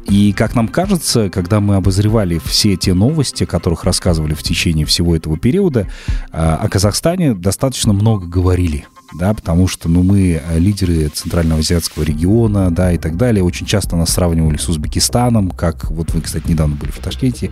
И, 0.07 0.33
как 0.33 0.55
нам 0.55 0.67
кажется, 0.67 1.29
когда 1.29 1.59
мы 1.59 1.75
обозревали 1.75 2.39
все 2.43 2.75
те 2.75 2.93
новости, 2.93 3.43
о 3.43 3.47
которых 3.47 3.83
рассказывали 3.83 4.33
в 4.33 4.43
течение 4.43 4.85
всего 4.85 5.15
этого 5.15 5.37
периода, 5.37 5.87
э, 6.31 6.37
о 6.37 6.67
Казахстане 6.69 7.33
достаточно 7.33 7.93
много 7.93 8.27
говорили 8.27 8.85
да, 9.13 9.33
потому 9.33 9.67
что, 9.67 9.89
ну, 9.89 10.03
мы 10.03 10.41
э, 10.43 10.59
лидеры 10.59 11.09
Центрального 11.09 11.61
азиатского 11.61 12.03
региона, 12.03 12.69
да, 12.69 12.91
и 12.91 12.97
так 12.97 13.17
далее. 13.17 13.43
Очень 13.43 13.65
часто 13.65 13.95
нас 13.95 14.11
сравнивали 14.11 14.57
с 14.57 14.69
Узбекистаном, 14.69 15.49
как, 15.49 15.89
вот 15.89 16.13
вы, 16.13 16.21
кстати, 16.21 16.47
недавно 16.47 16.75
были 16.75 16.91
в 16.91 16.99
Ташкенте, 16.99 17.51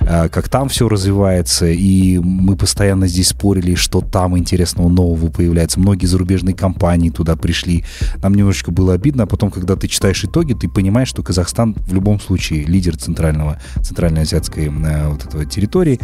э, 0.00 0.28
как 0.28 0.48
там 0.48 0.68
все 0.68 0.88
развивается, 0.88 1.66
и 1.66 2.18
мы 2.18 2.56
постоянно 2.56 3.08
здесь 3.08 3.28
спорили, 3.28 3.74
что 3.74 4.00
там 4.00 4.38
интересного 4.38 4.88
нового 4.88 5.28
появляется. 5.28 5.80
Многие 5.80 6.06
зарубежные 6.06 6.54
компании 6.54 7.10
туда 7.10 7.34
пришли. 7.34 7.84
Нам 8.22 8.34
немножечко 8.34 8.70
было 8.70 8.94
обидно, 8.94 9.24
а 9.24 9.26
потом, 9.26 9.50
когда 9.50 9.74
ты 9.74 9.88
читаешь 9.88 10.22
итоги, 10.24 10.54
ты 10.54 10.68
понимаешь, 10.68 11.08
что 11.08 11.22
Казахстан 11.22 11.74
в 11.74 11.94
любом 11.94 12.20
случае 12.20 12.64
лидер 12.64 12.96
центрального, 12.96 13.60
центральной 13.80 14.22
азиатской 14.22 14.66
э, 14.66 15.08
вот 15.08 15.24
этого 15.24 15.46
территории. 15.46 15.98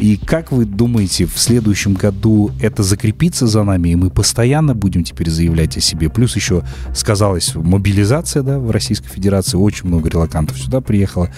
И 0.00 0.16
как 0.16 0.52
вы 0.52 0.64
думаете, 0.64 1.26
в 1.26 1.38
следующем 1.38 1.94
году 1.94 2.50
это 2.60 2.82
закрепится 2.82 3.46
за 3.46 3.62
нами, 3.62 3.90
и 3.90 3.94
мы 3.94 4.08
постоянно 4.08 4.37
постоянно 4.38 4.72
будем 4.72 5.02
теперь 5.02 5.30
заявлять 5.30 5.76
о 5.76 5.80
себе. 5.80 6.08
Плюс 6.08 6.36
еще 6.36 6.62
сказалась 6.94 7.56
мобилизация 7.56 8.44
да, 8.44 8.60
в 8.60 8.70
Российской 8.70 9.08
Федерации. 9.08 9.56
Очень 9.56 9.88
много 9.88 10.08
релакантов 10.08 10.56
сюда 10.60 10.80
приехало. 10.80 11.28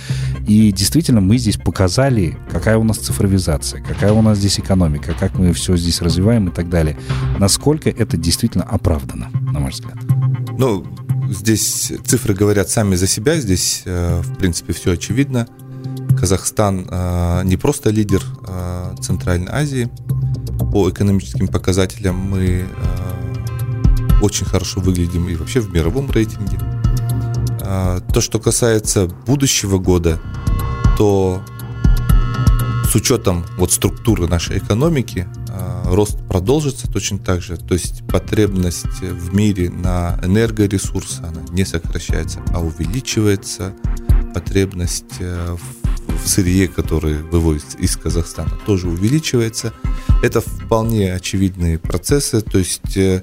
И 0.47 0.71
действительно 0.71 1.23
мы 1.23 1.39
здесь 1.39 1.57
показали, 1.57 2.37
какая 2.53 2.77
у 2.77 2.85
нас 2.85 2.99
цифровизация, 2.99 3.83
какая 3.83 4.13
у 4.13 4.21
нас 4.21 4.37
здесь 4.37 4.61
экономика, 4.61 5.15
как 5.19 5.39
мы 5.39 5.55
все 5.55 5.79
здесь 5.79 6.03
развиваем 6.03 6.49
и 6.49 6.51
так 6.51 6.69
далее. 6.69 6.99
Насколько 7.39 7.89
это 7.89 8.19
действительно 8.19 8.65
оправдано, 8.65 9.31
на 9.51 9.61
ваш 9.61 9.77
взгляд? 9.77 9.97
Ну, 10.59 10.85
здесь 11.31 11.95
цифры 12.05 12.35
говорят 12.35 12.69
сами 12.69 12.97
за 12.97 13.07
себя. 13.07 13.41
Здесь, 13.41 13.81
э, 13.87 14.21
в 14.21 14.37
принципе, 14.37 14.75
все 14.75 14.93
очевидно. 14.93 15.49
Казахстан 16.19 16.87
э, 16.91 17.43
не 17.45 17.57
просто 17.57 17.91
лидер 17.91 18.23
э, 18.47 18.95
Центральной 19.01 19.51
Азии, 19.51 19.91
по 20.71 20.89
экономическим 20.89 21.49
показателям 21.49 22.17
мы 22.17 22.65
э, 22.65 24.21
очень 24.23 24.47
хорошо 24.47 24.81
выглядим 24.81 25.29
и 25.29 25.35
вообще 25.35 25.61
в 25.61 25.73
мировом 25.73 26.11
рейтинге. 26.11 26.59
Э, 27.61 28.01
то, 28.13 28.21
что 28.21 28.39
касается 28.39 29.07
будущего 29.07 29.79
года, 29.79 30.21
то 30.97 31.43
с 32.89 32.95
учетом 32.95 33.45
вот 33.57 33.73
структуры 33.73 34.29
нашей 34.29 34.59
экономики 34.59 35.27
э, 35.49 35.83
рост 35.93 36.19
продолжится 36.29 36.91
точно 36.91 37.19
так 37.19 37.43
же. 37.43 37.57
То 37.57 37.75
есть 37.75 38.07
потребность 38.07 39.01
в 39.01 39.35
мире 39.35 39.71
на 39.71 40.21
энергоресурсы 40.23 41.21
она 41.21 41.43
не 41.51 41.65
сокращается, 41.65 42.41
а 42.53 42.61
увеличивается. 42.61 43.73
Потребность 44.35 45.19
в 45.19 45.59
в 45.59 45.80
сырье, 46.31 46.69
которое 46.69 47.23
выводится 47.23 47.77
из 47.79 47.97
Казахстана, 47.97 48.53
тоже 48.65 48.89
увеличивается. 48.89 49.73
Это 50.23 50.41
вполне 50.41 51.13
очевидные 51.13 51.79
процессы, 51.79 52.41
то 52.41 52.59
есть 52.59 52.97
э, 52.97 53.23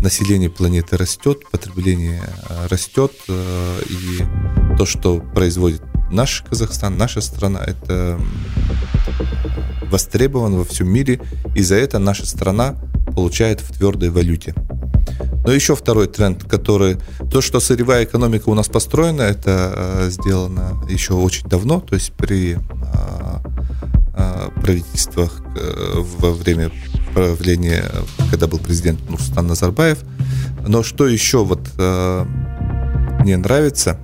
население 0.00 0.48
планеты 0.48 0.96
растет, 0.96 1.42
потребление 1.50 2.22
э, 2.48 2.66
растет, 2.68 3.12
э, 3.28 3.82
и 3.88 4.76
то, 4.76 4.86
что 4.86 5.18
производит 5.18 5.82
наш 6.10 6.42
Казахстан, 6.48 6.96
наша 6.96 7.20
страна, 7.20 7.62
это 7.64 8.18
востребовано 9.82 10.58
во 10.58 10.64
всем 10.64 10.88
мире, 10.88 11.20
и 11.54 11.62
за 11.62 11.74
это 11.74 11.98
наша 11.98 12.26
страна 12.26 12.76
получает 13.14 13.60
в 13.60 13.72
твердой 13.76 14.10
валюте. 14.10 14.54
Но 15.44 15.52
еще 15.52 15.74
второй 15.74 16.06
тренд, 16.06 16.44
который... 16.44 16.98
То, 17.30 17.40
что 17.40 17.60
сырьевая 17.60 18.04
экономика 18.04 18.48
у 18.48 18.54
нас 18.54 18.68
построена, 18.68 19.22
это 19.22 19.72
э, 19.74 20.10
сделано 20.10 20.82
еще 20.88 21.14
очень 21.14 21.48
давно, 21.48 21.80
то 21.80 21.94
есть 21.94 22.12
при 22.12 22.54
э, 22.54 22.58
э, 24.14 24.48
правительствах 24.60 25.40
э, 25.56 25.94
во 26.18 26.32
время 26.32 26.70
правления, 27.14 27.84
когда 28.30 28.46
был 28.46 28.58
президент 28.58 29.08
Нурсултан 29.08 29.46
Назарбаев. 29.46 29.98
Но 30.66 30.82
что 30.82 31.08
еще 31.08 31.44
вот 31.44 31.60
мне 33.20 33.36
нравится, 33.36 33.98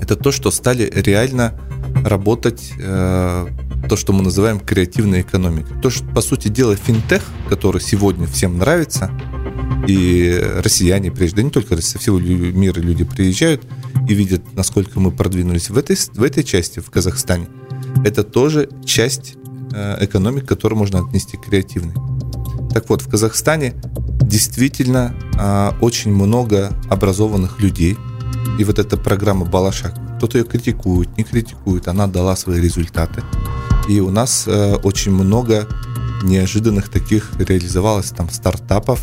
это 0.00 0.16
то, 0.16 0.32
что 0.32 0.50
стали 0.50 0.90
реально 0.94 1.54
работать 2.04 2.72
то, 2.78 3.96
что 3.96 4.12
мы 4.12 4.22
называем 4.22 4.58
креативной 4.58 5.20
экономикой. 5.20 5.80
То, 5.80 5.90
что, 5.90 6.04
по 6.06 6.20
сути 6.20 6.48
дела, 6.48 6.74
финтех, 6.74 7.22
который 7.48 7.80
сегодня 7.80 8.26
всем 8.26 8.58
нравится, 8.58 9.10
и 9.86 10.40
россияне, 10.62 11.10
прежде, 11.10 11.36
да 11.36 11.42
не 11.42 11.50
только 11.50 11.80
со 11.80 11.98
всего 11.98 12.18
мира 12.18 12.80
люди 12.80 13.04
приезжают 13.04 13.62
и 14.08 14.14
видят, 14.14 14.42
насколько 14.54 15.00
мы 15.00 15.10
продвинулись 15.10 15.70
в 15.70 15.78
этой, 15.78 15.96
в 15.96 16.22
этой 16.22 16.44
части, 16.44 16.80
в 16.80 16.90
Казахстане. 16.90 17.46
Это 18.04 18.24
тоже 18.24 18.68
часть 18.84 19.34
э, 19.72 20.04
экономики, 20.04 20.44
которую 20.44 20.78
можно 20.78 21.00
отнести 21.00 21.36
к 21.36 21.42
креативной. 21.42 21.94
Так 22.72 22.88
вот, 22.88 23.02
в 23.02 23.08
Казахстане 23.08 23.74
действительно 24.22 25.14
э, 25.38 25.72
очень 25.80 26.12
много 26.12 26.72
образованных 26.88 27.60
людей. 27.60 27.96
И 28.58 28.64
вот 28.64 28.78
эта 28.78 28.96
программа 28.96 29.44
Балашак, 29.44 29.94
кто-то 30.16 30.38
ее 30.38 30.44
критикует, 30.44 31.16
не 31.16 31.24
критикует, 31.24 31.88
она 31.88 32.06
дала 32.06 32.36
свои 32.36 32.60
результаты. 32.60 33.22
И 33.88 34.00
у 34.00 34.10
нас 34.10 34.44
э, 34.46 34.74
очень 34.82 35.12
много 35.12 35.68
неожиданных 36.22 36.88
таких 36.88 37.32
реализовалось 37.38 38.10
там 38.10 38.28
стартапов, 38.30 39.00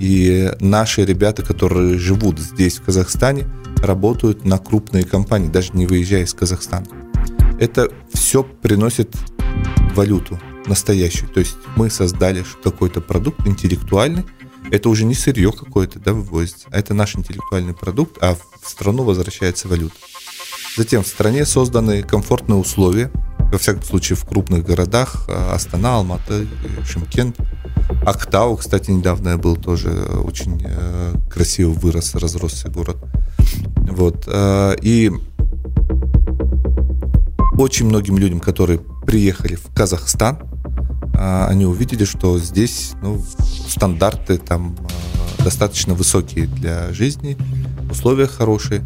и 0.00 0.50
наши 0.60 1.04
ребята, 1.04 1.42
которые 1.42 1.98
живут 1.98 2.40
здесь, 2.40 2.78
в 2.78 2.84
Казахстане, 2.84 3.46
работают 3.82 4.46
на 4.46 4.58
крупные 4.58 5.04
компании, 5.04 5.48
даже 5.48 5.72
не 5.74 5.86
выезжая 5.86 6.24
из 6.24 6.32
Казахстана. 6.32 6.86
Это 7.60 7.92
все 8.14 8.42
приносит 8.42 9.14
валюту 9.94 10.40
настоящую. 10.66 11.28
То 11.30 11.40
есть 11.40 11.56
мы 11.76 11.90
создали 11.90 12.44
какой-то 12.64 13.02
продукт 13.02 13.46
интеллектуальный, 13.46 14.24
это 14.70 14.88
уже 14.88 15.04
не 15.04 15.14
сырье 15.14 15.52
какое-то, 15.52 15.98
да, 15.98 16.14
вывозится, 16.14 16.68
а 16.70 16.78
это 16.78 16.94
наш 16.94 17.16
интеллектуальный 17.16 17.74
продукт, 17.74 18.16
а 18.22 18.34
в 18.34 18.68
страну 18.68 19.02
возвращается 19.02 19.68
валюта. 19.68 19.96
Затем 20.76 21.02
в 21.02 21.06
стране 21.06 21.44
созданы 21.44 22.02
комфортные 22.02 22.58
условия, 22.58 23.10
во 23.52 23.58
всяком 23.58 23.82
случае 23.82 24.16
в 24.16 24.24
крупных 24.24 24.64
городах, 24.64 25.24
а, 25.28 25.54
Астана, 25.54 25.96
Алматы, 25.96 26.46
Шимкент, 26.86 27.36
Актау, 28.04 28.56
кстати, 28.56 28.90
недавно 28.90 29.36
был 29.36 29.56
тоже 29.56 29.90
очень 29.90 30.62
э, 30.64 31.14
красиво 31.28 31.70
вырос, 31.70 32.14
разросся 32.14 32.68
город. 32.68 32.96
Вот. 33.90 34.24
Э, 34.26 34.74
и 34.80 35.10
очень 37.58 37.86
многим 37.86 38.16
людям, 38.16 38.40
которые 38.40 38.78
приехали 38.78 39.56
в 39.56 39.74
Казахстан, 39.74 40.38
э, 41.14 41.46
они 41.46 41.66
увидели, 41.66 42.04
что 42.04 42.38
здесь 42.38 42.92
ну, 43.02 43.22
стандарты 43.68 44.38
там 44.38 44.76
э, 45.38 45.44
достаточно 45.44 45.94
высокие 45.94 46.46
для 46.46 46.92
жизни, 46.92 47.36
условия 47.90 48.28
хорошие 48.28 48.82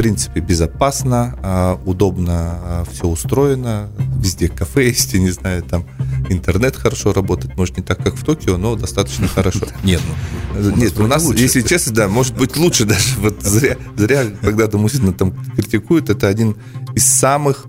принципе, 0.00 0.40
безопасно, 0.40 1.38
а, 1.42 1.78
удобно 1.84 2.32
а, 2.32 2.84
все 2.90 3.06
устроено. 3.06 3.90
Везде 4.16 4.48
кафе 4.48 4.86
есть, 4.88 5.12
я 5.12 5.20
не 5.20 5.28
знаю, 5.28 5.62
там 5.62 5.84
интернет 6.30 6.74
хорошо 6.74 7.12
работает. 7.12 7.54
Может, 7.58 7.76
не 7.76 7.82
так, 7.82 8.02
как 8.02 8.14
в 8.14 8.24
Токио, 8.24 8.56
но 8.56 8.76
достаточно 8.76 9.28
хорошо. 9.34 9.66
Нет, 9.84 10.00
ну, 10.54 10.74
нет, 10.74 10.98
у 10.98 11.06
нас, 11.06 11.30
если 11.34 11.60
честно, 11.60 11.92
да, 11.92 12.08
может 12.08 12.34
быть 12.34 12.56
лучше 12.56 12.84
даже. 12.86 13.18
Вот 13.18 13.42
зря, 13.42 13.76
зря 13.94 14.24
когда-то 14.40 14.78
Мусина 14.78 15.12
там 15.12 15.34
критикуют, 15.54 16.08
это 16.08 16.28
один 16.28 16.56
из 16.94 17.04
самых 17.04 17.66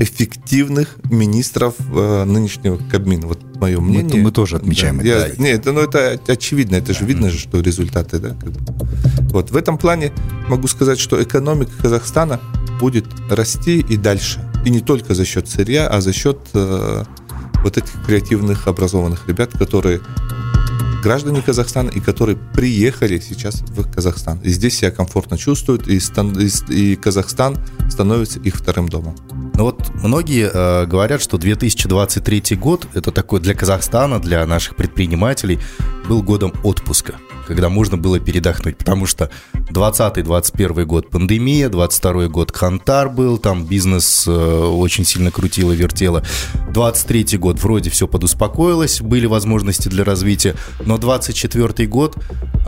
эффективных 0.00 0.96
министров 1.10 1.74
э, 1.78 2.24
нынешнего 2.24 2.80
Кабмина. 2.90 3.26
Вот 3.26 3.38
мое 3.56 3.78
мнение. 3.80 4.16
Мы, 4.16 4.24
мы 4.24 4.32
тоже 4.32 4.56
отмечаем 4.56 4.98
да, 4.98 5.04
это. 5.04 5.36
Я, 5.36 5.42
нет, 5.42 5.64
ну 5.66 5.80
это 5.80 6.18
очевидно, 6.26 6.76
это 6.76 6.94
же 6.94 7.04
видно 7.04 7.28
же, 7.30 7.38
что 7.38 7.60
результаты, 7.60 8.18
да. 8.18 8.36
Вот 9.30 9.50
в 9.50 9.56
этом 9.56 9.76
плане 9.76 10.12
могу 10.48 10.66
сказать, 10.68 10.98
что 10.98 11.22
экономика 11.22 11.70
Казахстана 11.82 12.40
будет 12.80 13.06
расти 13.28 13.80
и 13.80 13.96
дальше. 13.98 14.40
И 14.64 14.70
не 14.70 14.80
только 14.80 15.14
за 15.14 15.26
счет 15.26 15.48
сырья, 15.48 15.86
а 15.86 16.00
за 16.00 16.14
счет 16.14 16.38
э, 16.54 17.04
вот 17.62 17.76
этих 17.76 17.92
креативных, 18.06 18.68
образованных 18.68 19.28
ребят, 19.28 19.50
которые 19.52 20.00
граждане 21.02 21.42
Казахстана 21.42 21.90
и 21.90 22.00
которые 22.00 22.36
приехали 22.36 23.20
сейчас 23.20 23.62
в 23.62 23.90
Казахстан. 23.90 24.38
И 24.42 24.50
здесь 24.50 24.78
себя 24.78 24.90
комфортно 24.90 25.36
чувствуют, 25.38 25.88
и, 25.88 26.00
и 26.68 26.96
Казахстан 26.96 27.58
становится 27.90 28.38
их 28.40 28.56
вторым 28.56 28.88
домом. 28.88 29.16
Ну 29.60 29.66
вот 29.66 29.90
многие 29.94 30.50
э, 30.50 30.86
говорят, 30.86 31.20
что 31.20 31.36
2023 31.36 32.56
год 32.56 32.86
это 32.94 33.12
такой 33.12 33.40
для 33.40 33.52
Казахстана, 33.52 34.18
для 34.18 34.46
наших 34.46 34.74
предпринимателей 34.74 35.58
был 36.08 36.22
годом 36.22 36.54
отпуска 36.62 37.16
когда 37.50 37.68
можно 37.68 37.96
было 37.96 38.20
передохнуть, 38.20 38.78
потому 38.78 39.06
что 39.06 39.28
20-21 39.72 40.84
год 40.84 41.10
пандемия, 41.10 41.68
22 41.68 42.28
год 42.28 42.56
Хантар 42.56 43.10
был, 43.10 43.38
там 43.38 43.66
бизнес 43.66 44.24
э, 44.28 44.30
очень 44.30 45.04
сильно 45.04 45.32
крутило, 45.32 45.72
вертело. 45.72 46.22
23 46.72 47.38
год 47.38 47.60
вроде 47.60 47.90
все 47.90 48.06
подуспокоилось, 48.06 49.00
были 49.00 49.26
возможности 49.26 49.88
для 49.88 50.04
развития, 50.04 50.54
но 50.86 50.96
24 50.96 51.88
год 51.88 52.16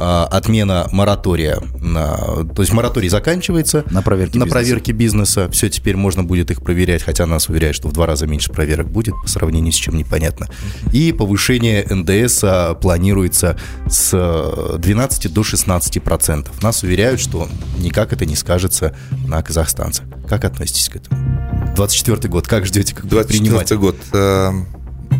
э, 0.00 0.02
отмена 0.02 0.88
моратория, 0.90 1.60
на, 1.80 2.44
то 2.52 2.62
есть 2.62 2.72
мораторий 2.72 3.08
заканчивается 3.08 3.84
на 3.88 4.02
проверке, 4.02 4.36
на 4.36 4.46
бизнеса. 4.46 4.64
проверке 4.64 4.92
бизнеса, 4.92 5.48
все 5.52 5.70
теперь 5.70 5.96
можно 5.96 6.24
будет 6.24 6.50
их 6.50 6.60
проверять, 6.82 7.04
хотя 7.04 7.26
нас 7.26 7.48
уверяют, 7.48 7.76
что 7.76 7.88
в 7.88 7.92
два 7.92 8.06
раза 8.06 8.26
меньше 8.26 8.50
проверок 8.50 8.90
будет 8.90 9.14
по 9.22 9.28
сравнению 9.28 9.72
с 9.72 9.76
чем 9.76 9.96
непонятно. 9.96 10.48
И 10.92 11.12
повышение 11.12 11.86
НДС 11.88 12.44
планируется 12.80 13.56
с 13.88 14.76
12 14.78 15.32
до 15.32 15.44
16 15.44 16.02
процентов. 16.02 16.60
Нас 16.60 16.82
уверяют, 16.82 17.20
что 17.20 17.48
никак 17.78 18.12
это 18.12 18.26
не 18.26 18.34
скажется 18.34 18.96
на 19.28 19.40
казахстанцах. 19.42 20.06
Как 20.28 20.44
относитесь 20.44 20.88
к 20.88 20.96
этому? 20.96 21.74
24 21.76 22.28
год, 22.28 22.48
как 22.48 22.66
ждете, 22.66 22.96
как 22.96 23.06
24 23.06 23.80
год. 23.80 23.96
Э, 24.12 24.50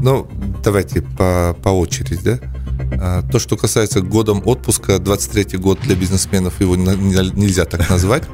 ну, 0.02 0.28
давайте 0.64 1.02
по, 1.02 1.56
по 1.62 1.68
очереди, 1.68 2.18
да? 2.24 2.40
Э, 2.92 3.22
то, 3.30 3.38
что 3.38 3.56
касается 3.56 4.00
годом 4.00 4.42
отпуска, 4.44 4.98
23 4.98 5.58
год 5.58 5.80
для 5.80 5.96
бизнесменов 5.96 6.60
его 6.60 6.76
нельзя 6.76 7.64
так 7.64 7.88
назвать. 7.90 8.24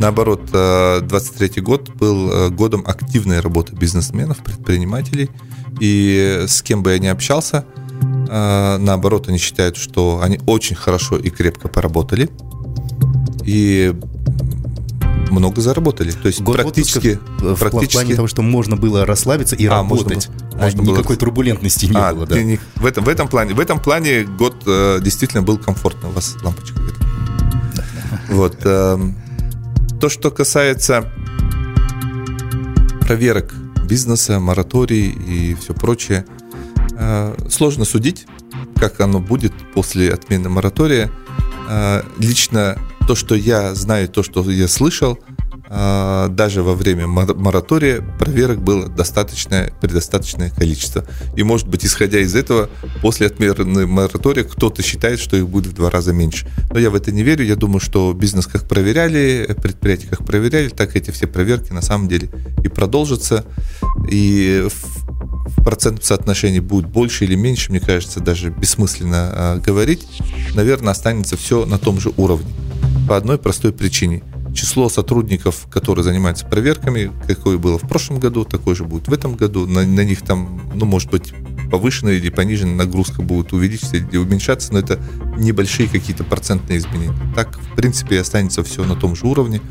Наоборот, 0.00 0.42
23 0.50 1.50
э, 1.56 1.60
год 1.60 1.90
был 1.94 2.50
годом 2.50 2.84
активной 2.86 3.40
работы 3.40 3.74
бизнесменов, 3.74 4.38
предпринимателей. 4.38 5.30
И 5.80 6.44
с 6.46 6.62
кем 6.62 6.82
бы 6.82 6.92
я 6.92 6.98
ни 6.98 7.06
общался, 7.06 7.64
а, 8.34 8.78
наоборот, 8.78 9.28
они 9.28 9.38
считают, 9.38 9.76
что 9.76 10.20
они 10.22 10.40
очень 10.46 10.76
хорошо 10.76 11.16
и 11.16 11.30
крепко 11.30 11.68
поработали. 11.68 12.30
И 13.44 13.94
много 15.32 15.60
заработали. 15.60 16.10
То 16.10 16.28
есть 16.28 16.40
Год 16.40 16.56
практически, 16.56 17.18
в, 17.38 17.56
практически... 17.56 17.90
В 17.90 17.92
плане 17.92 18.14
того, 18.14 18.28
что 18.28 18.42
можно 18.42 18.76
было 18.76 19.04
расслабиться 19.04 19.56
и 19.56 19.66
а, 19.66 19.82
работать. 19.82 20.28
Можно, 20.28 20.60
а 20.60 20.64
можно 20.64 20.80
никакой 20.82 21.04
было... 21.04 21.16
турбулентности 21.16 21.86
не 21.86 21.96
а, 21.96 22.14
было. 22.14 22.26
Да. 22.26 22.40
Не, 22.40 22.58
в, 22.76 22.86
этом, 22.86 23.04
в, 23.04 23.08
этом 23.08 23.28
плане, 23.28 23.54
в 23.54 23.60
этом 23.60 23.80
плане 23.80 24.22
год 24.22 24.62
э, 24.66 25.00
действительно 25.02 25.42
был 25.42 25.58
комфортно. 25.58 26.08
У 26.08 26.12
вас 26.12 26.36
лампочка 26.42 26.78
где 26.80 28.34
Вот. 28.34 28.58
Э, 28.64 28.98
то, 30.00 30.08
что 30.08 30.30
касается 30.30 31.10
проверок 33.00 33.52
бизнеса, 33.84 34.38
мораторий 34.38 35.10
и 35.10 35.54
все 35.54 35.74
прочее– 35.74 36.24
Э, 37.02 37.34
сложно 37.48 37.84
судить, 37.84 38.26
как 38.76 39.00
оно 39.00 39.18
будет 39.18 39.52
после 39.74 40.12
отмены 40.12 40.48
моратория. 40.48 41.10
Э, 41.68 42.02
лично 42.18 42.78
то, 43.06 43.14
что 43.14 43.34
я 43.34 43.74
знаю, 43.74 44.08
то, 44.08 44.22
что 44.22 44.48
я 44.50 44.68
слышал, 44.68 45.18
э, 45.68 46.28
даже 46.30 46.62
во 46.62 46.74
время 46.74 47.06
моратория 47.06 48.02
проверок 48.18 48.62
было 48.62 48.88
достаточное, 48.88 49.72
предостаточное 49.80 50.50
количество. 50.50 51.04
И, 51.36 51.42
может 51.42 51.68
быть, 51.68 51.84
исходя 51.84 52.20
из 52.20 52.34
этого, 52.34 52.70
после 53.00 53.26
отмены 53.26 53.86
моратория 53.86 54.44
кто-то 54.44 54.82
считает, 54.82 55.18
что 55.18 55.36
их 55.36 55.48
будет 55.48 55.72
в 55.72 55.74
два 55.74 55.90
раза 55.90 56.12
меньше. 56.12 56.48
Но 56.70 56.78
я 56.78 56.90
в 56.90 56.94
это 56.94 57.12
не 57.12 57.22
верю. 57.22 57.44
Я 57.44 57.56
думаю, 57.56 57.80
что 57.80 58.12
бизнес 58.12 58.46
как 58.46 58.68
проверяли, 58.68 59.56
предприятия 59.60 60.08
как 60.08 60.24
проверяли, 60.24 60.68
так 60.68 60.96
эти 60.96 61.10
все 61.10 61.26
проверки 61.26 61.72
на 61.72 61.82
самом 61.82 62.08
деле 62.08 62.28
и 62.62 62.68
продолжатся. 62.68 63.44
И 64.10 64.66
в 64.68 65.64
процентном 65.64 66.02
соотношении 66.02 66.60
будет 66.60 66.86
больше 66.86 67.24
или 67.24 67.34
меньше, 67.34 67.70
мне 67.70 67.80
кажется, 67.80 68.20
даже 68.20 68.50
бессмысленно 68.50 69.32
э, 69.34 69.60
говорить. 69.60 70.06
Наверное, 70.54 70.92
останется 70.92 71.36
все 71.36 71.66
на 71.66 71.78
том 71.78 72.00
же 72.00 72.12
уровне. 72.16 72.50
По 73.08 73.16
одной 73.16 73.38
простой 73.38 73.72
причине. 73.72 74.22
Число 74.54 74.88
сотрудников, 74.88 75.66
которые 75.70 76.04
занимаются 76.04 76.46
проверками, 76.46 77.10
какое 77.26 77.56
было 77.56 77.78
в 77.78 77.88
прошлом 77.88 78.20
году, 78.20 78.44
такое 78.44 78.74
же 78.74 78.84
будет 78.84 79.08
в 79.08 79.12
этом 79.12 79.34
году. 79.34 79.66
На, 79.66 79.86
на 79.86 80.04
них 80.04 80.22
там, 80.22 80.70
ну, 80.74 80.84
может 80.84 81.10
быть, 81.10 81.32
повышенная 81.70 82.14
или 82.14 82.28
пониженная 82.28 82.76
нагрузка 82.76 83.22
будет 83.22 83.52
увеличиться 83.52 83.96
или 83.96 84.18
уменьшаться, 84.18 84.72
но 84.74 84.78
это 84.78 85.00
небольшие 85.38 85.88
какие-то 85.88 86.22
процентные 86.22 86.78
изменения. 86.78 87.16
Так, 87.34 87.58
в 87.58 87.74
принципе, 87.74 88.20
останется 88.20 88.62
все 88.62 88.84
на 88.84 88.94
том 88.94 89.16
же 89.16 89.26
уровне. 89.26 89.62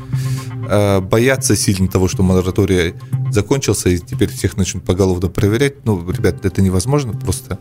Э, 0.68 1.00
бояться 1.00 1.54
сильно 1.54 1.86
того, 1.86 2.08
что 2.08 2.24
мораторий 2.24 2.94
закончился, 3.30 3.88
и 3.88 3.98
теперь 3.98 4.30
всех 4.30 4.56
начнут 4.56 4.84
поголовно 4.84 5.28
проверять. 5.28 5.84
Ну, 5.84 6.10
ребят, 6.10 6.44
это 6.44 6.60
невозможно, 6.60 7.12
просто 7.12 7.58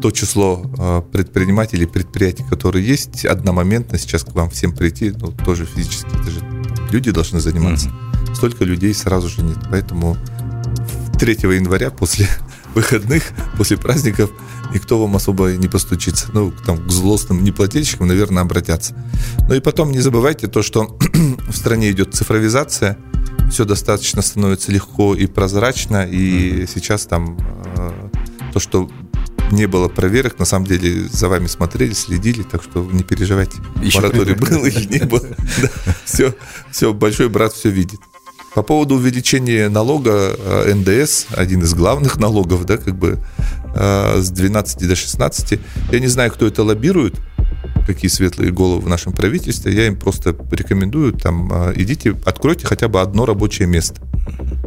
то 0.00 0.10
число 0.10 0.62
э, 0.78 1.02
предпринимателей, 1.12 1.86
предприятий, 1.86 2.44
которые 2.48 2.86
есть, 2.86 3.24
одномоментно 3.24 3.98
сейчас 3.98 4.24
к 4.24 4.32
вам 4.34 4.50
всем 4.50 4.74
прийти, 4.74 5.12
ну, 5.16 5.32
тоже 5.32 5.66
физически, 5.66 6.08
это 6.08 6.30
же 6.30 6.40
люди 6.90 7.10
должны 7.10 7.40
заниматься. 7.40 7.88
Mm-hmm. 7.88 8.34
Столько 8.34 8.64
людей 8.64 8.94
сразу 8.94 9.28
же 9.28 9.42
нет. 9.42 9.58
Поэтому 9.70 10.16
3 11.18 11.32
января 11.42 11.90
после 11.90 12.28
выходных, 12.74 13.24
после 13.56 13.76
праздников 13.76 14.30
никто 14.72 15.00
вам 15.00 15.16
особо 15.16 15.52
не 15.52 15.68
постучится. 15.68 16.28
Ну, 16.32 16.52
там, 16.64 16.86
к 16.86 16.90
злостным 16.90 17.42
неплательщикам, 17.42 18.06
наверное, 18.06 18.42
обратятся. 18.42 18.94
Ну 19.48 19.54
и 19.54 19.60
потом 19.60 19.90
не 19.90 20.00
забывайте 20.00 20.46
то, 20.46 20.62
что 20.62 20.96
в 21.48 21.56
стране 21.56 21.90
идет 21.90 22.14
цифровизация, 22.14 22.98
все 23.50 23.64
достаточно 23.64 24.22
становится 24.22 24.70
легко 24.70 25.14
и 25.14 25.26
прозрачно, 25.26 26.06
и 26.06 26.66
сейчас 26.66 27.06
там 27.06 27.38
э, 27.76 28.08
то, 28.52 28.60
что 28.60 28.90
не 29.50 29.66
было 29.66 29.88
проверок, 29.88 30.38
на 30.38 30.44
самом 30.44 30.66
деле 30.66 31.08
за 31.08 31.28
вами 31.28 31.46
смотрели, 31.46 31.92
следили, 31.92 32.42
так 32.42 32.62
что 32.62 32.82
не 32.84 33.02
переживайте. 33.02 33.58
Еще 33.82 33.98
Мораторий 33.98 34.34
был 34.34 34.64
или 34.64 34.98
не 34.98 35.04
было. 35.04 35.26
Все, 36.04 36.34
все, 36.70 36.92
большой 36.92 37.28
брат 37.28 37.52
все 37.52 37.70
видит. 37.70 38.00
По 38.54 38.62
поводу 38.62 38.96
увеличения 38.96 39.68
налога 39.68 40.34
э, 40.36 40.74
НДС, 40.74 41.26
один 41.30 41.62
из 41.62 41.74
главных 41.74 42.18
налогов, 42.18 42.64
да, 42.64 42.76
как 42.76 42.96
бы 42.96 43.18
э, 43.74 44.20
с 44.20 44.30
12 44.30 44.88
до 44.88 44.96
16, 44.96 45.60
я 45.92 46.00
не 46.00 46.06
знаю, 46.06 46.32
кто 46.32 46.46
это 46.46 46.62
лоббирует, 46.62 47.14
какие 47.88 48.10
светлые 48.10 48.52
головы 48.52 48.82
в 48.82 48.88
нашем 48.88 49.12
правительстве, 49.12 49.74
я 49.74 49.86
им 49.86 49.96
просто 49.96 50.36
рекомендую, 50.50 51.14
там, 51.14 51.50
э, 51.50 51.72
идите, 51.76 52.14
откройте 52.26 52.66
хотя 52.66 52.86
бы 52.86 53.00
одно 53.00 53.24
рабочее 53.24 53.66
место. 53.66 54.02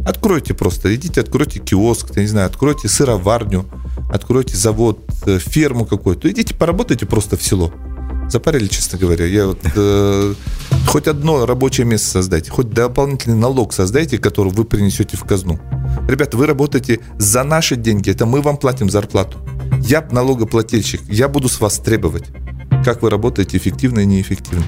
Откройте 0.06 0.56
просто, 0.56 0.94
идите, 0.96 1.22
откройте 1.22 1.60
киоск, 1.60 2.16
я 2.16 2.24
не 2.24 2.28
знаю, 2.28 2.48
откройте 2.48 2.88
сыроварню, 2.88 3.66
откройте 4.12 4.58
завод, 4.58 5.00
ферму 5.26 5.86
какую-то, 5.86 6.32
идите, 6.32 6.56
поработайте 6.56 7.06
просто 7.06 7.38
в 7.38 7.44
село. 7.44 7.72
Запарили, 8.28 8.68
честно 8.68 8.98
говоря. 8.98 9.26
Я 9.26 9.48
вот, 9.48 9.60
э, 9.76 10.34
хоть 10.88 11.08
одно 11.08 11.46
рабочее 11.46 11.86
место 11.86 12.08
создайте, 12.08 12.50
хоть 12.50 12.70
дополнительный 12.70 13.38
налог 13.38 13.72
создайте, 13.72 14.18
который 14.18 14.52
вы 14.52 14.64
принесете 14.64 15.16
в 15.16 15.26
казну. 15.26 15.60
Ребята, 16.08 16.38
вы 16.38 16.48
работаете 16.48 17.02
за 17.20 17.44
наши 17.44 17.76
деньги, 17.76 18.10
это 18.10 18.26
мы 18.26 18.42
вам 18.42 18.58
платим 18.58 18.90
зарплату. 18.90 19.38
Я 19.82 20.08
налогоплательщик, 20.10 21.02
я 21.08 21.28
буду 21.28 21.50
с 21.50 21.60
вас 21.60 21.78
требовать, 21.80 22.26
как 22.84 23.02
вы 23.02 23.10
работаете 23.10 23.58
эффективно 23.58 24.00
и 24.00 24.06
неэффективно. 24.06 24.65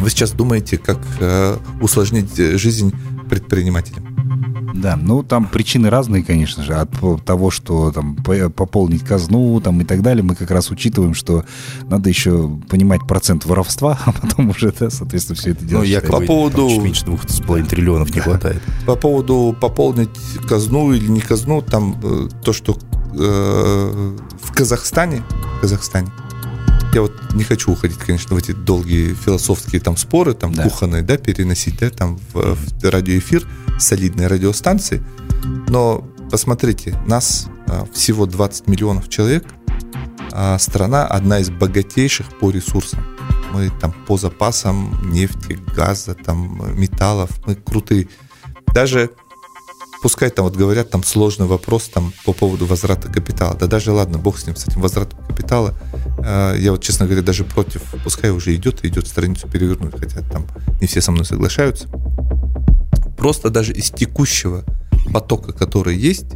Вы 0.00 0.10
сейчас 0.10 0.32
думаете, 0.32 0.78
как 0.78 0.98
э, 1.20 1.56
усложнить 1.80 2.36
жизнь 2.36 2.92
предпринимателям. 3.28 4.12
Да, 4.74 4.96
ну 4.96 5.22
там 5.22 5.46
причины 5.46 5.90
разные, 5.90 6.24
конечно 6.24 6.62
же, 6.62 6.74
от 6.74 6.90
того, 7.24 7.50
что 7.50 7.92
там 7.92 8.16
пополнить 8.16 9.04
казну 9.04 9.60
там 9.60 9.80
и 9.80 9.84
так 9.84 10.02
далее, 10.02 10.22
мы 10.22 10.34
как 10.34 10.50
раз 10.50 10.70
учитываем, 10.70 11.14
что 11.14 11.44
надо 11.88 12.08
еще 12.08 12.58
понимать 12.68 13.06
процент 13.06 13.44
воровства, 13.44 13.98
а 14.04 14.12
потом 14.12 14.50
уже, 14.50 14.72
да, 14.78 14.90
соответственно, 14.90 15.36
все 15.36 15.50
это 15.50 15.64
делать. 15.64 15.86
Ну, 15.86 15.92
я 15.92 16.00
по 16.00 16.20
поводу... 16.20 16.68
Чуть 16.68 16.82
меньше 16.82 17.04
двух 17.04 17.28
с 17.28 17.40
половиной 17.40 17.68
триллионов 17.68 18.14
не 18.14 18.20
хватает. 18.20 18.62
По 18.86 18.96
поводу 18.96 19.56
пополнить 19.60 20.10
казну 20.48 20.92
или 20.92 21.06
не 21.06 21.20
казну, 21.20 21.62
там 21.62 21.96
э, 22.02 22.28
то, 22.42 22.52
что 22.52 22.76
э, 23.14 24.16
в 24.42 24.52
Казахстане, 24.52 25.22
в 25.58 25.60
Казахстане 25.60 26.08
я 26.94 27.02
вот 27.02 27.12
не 27.34 27.44
хочу 27.44 27.72
уходить, 27.72 27.98
конечно, 27.98 28.34
в 28.34 28.38
эти 28.38 28.52
долгие 28.52 29.14
философские 29.14 29.80
там 29.80 29.96
споры, 29.96 30.34
там 30.34 30.52
да. 30.52 30.64
кухонные, 30.64 31.02
да, 31.02 31.16
переносить, 31.16 31.78
да, 31.78 31.90
там 31.90 32.18
в, 32.32 32.54
в 32.54 32.84
радиоэфир 32.84 33.46
солидной 33.78 34.26
радиостанции. 34.26 35.02
Но 35.68 36.06
посмотрите, 36.30 36.96
нас 37.06 37.48
а, 37.66 37.86
всего 37.92 38.26
20 38.26 38.68
миллионов 38.68 39.08
человек, 39.08 39.44
а 40.32 40.58
страна 40.58 41.06
одна 41.06 41.38
из 41.38 41.50
богатейших 41.50 42.26
по 42.38 42.50
ресурсам. 42.50 43.04
Мы 43.52 43.70
там 43.80 43.92
по 44.06 44.16
запасам 44.16 45.10
нефти, 45.10 45.58
газа, 45.74 46.14
там 46.14 46.78
металлов, 46.78 47.30
мы 47.46 47.54
крутые. 47.54 48.08
Даже 48.74 49.10
пускай 50.02 50.30
там 50.30 50.44
вот 50.44 50.56
говорят, 50.56 50.90
там 50.90 51.04
сложный 51.04 51.46
вопрос 51.46 51.84
там 51.84 52.12
по 52.24 52.32
поводу 52.32 52.66
возврата 52.66 53.08
капитала. 53.08 53.56
Да 53.58 53.66
даже 53.68 53.92
ладно, 53.92 54.18
бог 54.18 54.38
с 54.38 54.46
ним, 54.46 54.56
с 54.56 54.66
этим 54.66 54.80
возвратом 54.80 55.18
капитала. 55.26 55.74
Э, 56.18 56.56
я 56.58 56.72
вот, 56.72 56.82
честно 56.82 57.06
говоря, 57.06 57.22
даже 57.22 57.44
против, 57.44 57.82
пускай 58.02 58.30
уже 58.30 58.54
идет 58.54 58.84
идет 58.84 59.06
страницу 59.06 59.48
перевернуть, 59.48 59.94
хотя 59.98 60.20
там 60.20 60.46
не 60.80 60.86
все 60.86 61.00
со 61.00 61.12
мной 61.12 61.24
соглашаются. 61.24 61.88
Просто 63.16 63.50
даже 63.50 63.72
из 63.72 63.90
текущего 63.90 64.64
потока, 65.12 65.52
который 65.52 65.96
есть, 65.96 66.32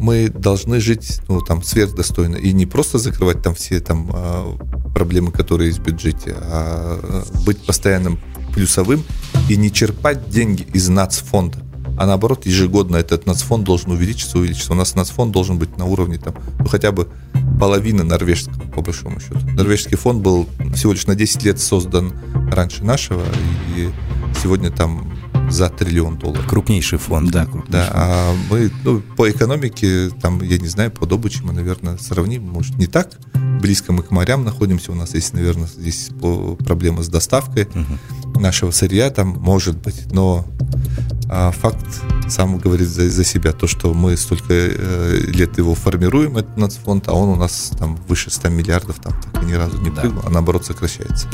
мы 0.00 0.28
должны 0.28 0.80
жить 0.80 1.20
ну, 1.28 1.40
там, 1.40 1.62
сверхдостойно. 1.62 2.36
И 2.36 2.52
не 2.52 2.66
просто 2.66 2.98
закрывать 2.98 3.42
там 3.42 3.54
все 3.54 3.80
там, 3.80 4.10
а, 4.12 4.56
проблемы, 4.94 5.32
которые 5.32 5.68
есть 5.68 5.78
в 5.78 5.82
бюджете, 5.82 6.34
а 6.36 7.24
быть 7.46 7.64
постоянным 7.64 8.20
плюсовым 8.52 9.02
и 9.48 9.56
не 9.56 9.72
черпать 9.72 10.28
деньги 10.28 10.66
из 10.74 10.90
нацфонда. 10.90 11.58
А 11.96 12.06
наоборот, 12.06 12.46
ежегодно 12.46 12.96
этот 12.96 13.26
нацфонд 13.26 13.64
должен 13.64 13.92
увеличиться, 13.92 14.38
увеличиться. 14.38 14.72
У 14.72 14.76
нас 14.76 14.94
нацфонд 14.94 15.32
должен 15.32 15.58
быть 15.58 15.76
на 15.78 15.84
уровне 15.84 16.18
там, 16.18 16.34
ну, 16.58 16.66
хотя 16.66 16.92
бы 16.92 17.08
половины 17.58 18.02
норвежского, 18.02 18.62
по 18.74 18.82
большому 18.82 19.20
счету. 19.20 19.38
Норвежский 19.54 19.96
фонд 19.96 20.22
был 20.22 20.48
всего 20.74 20.92
лишь 20.92 21.06
на 21.06 21.14
10 21.14 21.42
лет 21.44 21.60
создан 21.60 22.12
раньше 22.50 22.84
нашего, 22.84 23.22
и 23.76 23.90
сегодня 24.42 24.70
там 24.70 25.12
за 25.50 25.68
триллион 25.68 26.18
долларов. 26.18 26.46
Крупнейший 26.46 26.98
фонд. 26.98 27.30
Да, 27.30 27.44
крупнейший. 27.44 27.72
Да, 27.72 27.90
а 27.92 28.34
мы 28.50 28.70
ну, 28.82 29.02
по 29.16 29.30
экономике, 29.30 30.10
там, 30.20 30.42
я 30.42 30.58
не 30.58 30.68
знаю, 30.68 30.90
по 30.90 31.06
добыче 31.06 31.40
мы, 31.42 31.52
наверное, 31.52 31.98
сравним, 31.98 32.42
может, 32.48 32.76
не 32.76 32.86
так 32.86 33.10
близко 33.64 33.94
мы 33.94 34.02
к 34.02 34.10
морям 34.10 34.44
находимся, 34.44 34.92
у 34.92 34.94
нас 34.94 35.14
есть, 35.14 35.32
наверное, 35.32 35.66
здесь 35.66 36.10
проблемы 36.66 37.02
с 37.02 37.08
доставкой 37.08 37.64
угу. 37.64 38.38
нашего 38.38 38.70
сырья, 38.72 39.08
там, 39.08 39.28
может 39.28 39.78
быть, 39.78 40.12
но 40.12 40.44
факт 41.51 42.01
сам 42.28 42.58
говорит 42.58 42.88
за, 42.88 43.08
за 43.10 43.24
себя. 43.24 43.52
То, 43.52 43.66
что 43.66 43.94
мы 43.94 44.16
столько 44.16 44.52
э, 44.52 45.18
лет 45.26 45.58
его 45.58 45.74
формируем, 45.74 46.36
этот 46.36 46.56
нацфонд, 46.56 47.08
а 47.08 47.12
он 47.12 47.30
у 47.30 47.36
нас 47.36 47.72
там 47.78 47.96
выше 48.08 48.30
100 48.30 48.48
миллиардов, 48.48 48.96
там 49.00 49.12
так 49.20 49.42
и 49.42 49.46
ни 49.46 49.52
разу 49.52 49.80
не 49.80 49.90
прыгнул, 49.90 50.22
да. 50.22 50.28
а 50.28 50.30
наоборот 50.30 50.64
сокращается. 50.64 51.28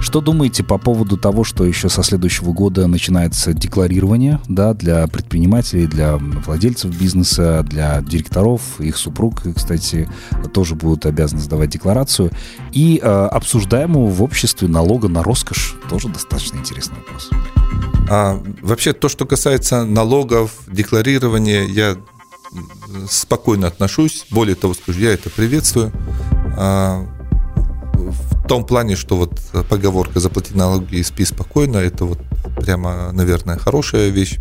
Что 0.00 0.20
думаете 0.20 0.62
по 0.64 0.78
поводу 0.78 1.16
того, 1.16 1.44
что 1.44 1.64
еще 1.64 1.88
со 1.88 2.02
следующего 2.02 2.52
года 2.52 2.86
начинается 2.86 3.52
декларирование 3.52 4.40
да, 4.48 4.74
для 4.74 5.06
предпринимателей, 5.06 5.86
для 5.86 6.16
владельцев 6.16 6.96
бизнеса, 6.96 7.62
для 7.62 8.00
директоров, 8.02 8.80
их 8.80 8.96
супруг, 8.96 9.42
кстати, 9.54 10.08
тоже 10.52 10.74
будут 10.74 11.06
обязаны 11.06 11.40
сдавать 11.40 11.70
декларацию. 11.70 12.30
И 12.72 13.00
э, 13.02 13.06
обсуждаемого 13.06 14.10
в 14.10 14.22
обществе 14.22 14.68
налога 14.68 15.08
на 15.08 15.22
роскошь 15.22 15.76
тоже 15.88 16.08
достаточно 16.08 16.58
интересный 16.58 16.96
вопрос. 16.98 17.30
А, 18.08 18.40
вообще, 18.62 18.92
то, 18.92 19.08
что 19.08 19.26
касается 19.26 19.84
налогов, 20.36 20.52
декларирования, 20.66 21.64
я 21.64 21.96
спокойно 23.08 23.66
отношусь. 23.66 24.26
Более 24.30 24.54
того, 24.54 24.74
скажу, 24.74 25.00
я 25.00 25.12
это 25.12 25.30
приветствую. 25.30 25.92
А, 26.58 27.06
в 27.94 28.46
том 28.46 28.64
плане, 28.64 28.96
что 28.96 29.16
вот 29.16 29.40
поговорка 29.68 30.20
«заплати 30.20 30.54
налоги 30.54 30.96
и 30.96 31.02
спи 31.02 31.24
спокойно» 31.24 31.78
это 31.78 32.04
вот 32.04 32.18
прямо, 32.60 33.10
наверное, 33.12 33.58
хорошая 33.58 34.10
вещь. 34.10 34.38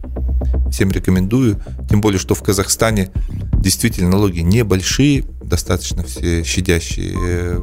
Всем 0.71 0.91
рекомендую. 0.91 1.63
Тем 1.89 2.01
более, 2.01 2.19
что 2.19 2.36
в 2.36 2.43
Казахстане 2.43 3.12
действительно 3.53 4.10
налоги 4.10 4.39
небольшие, 4.39 5.23
достаточно 5.41 6.03
все 6.03 6.43
щадящие. 6.43 7.15
Э, 7.17 7.60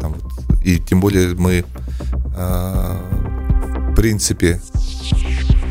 там 0.00 0.14
вот, 0.14 0.64
и 0.64 0.78
тем 0.78 1.00
более 1.00 1.34
мы 1.34 1.64
а, 2.36 2.98
в 3.90 3.94
принципе 3.94 4.60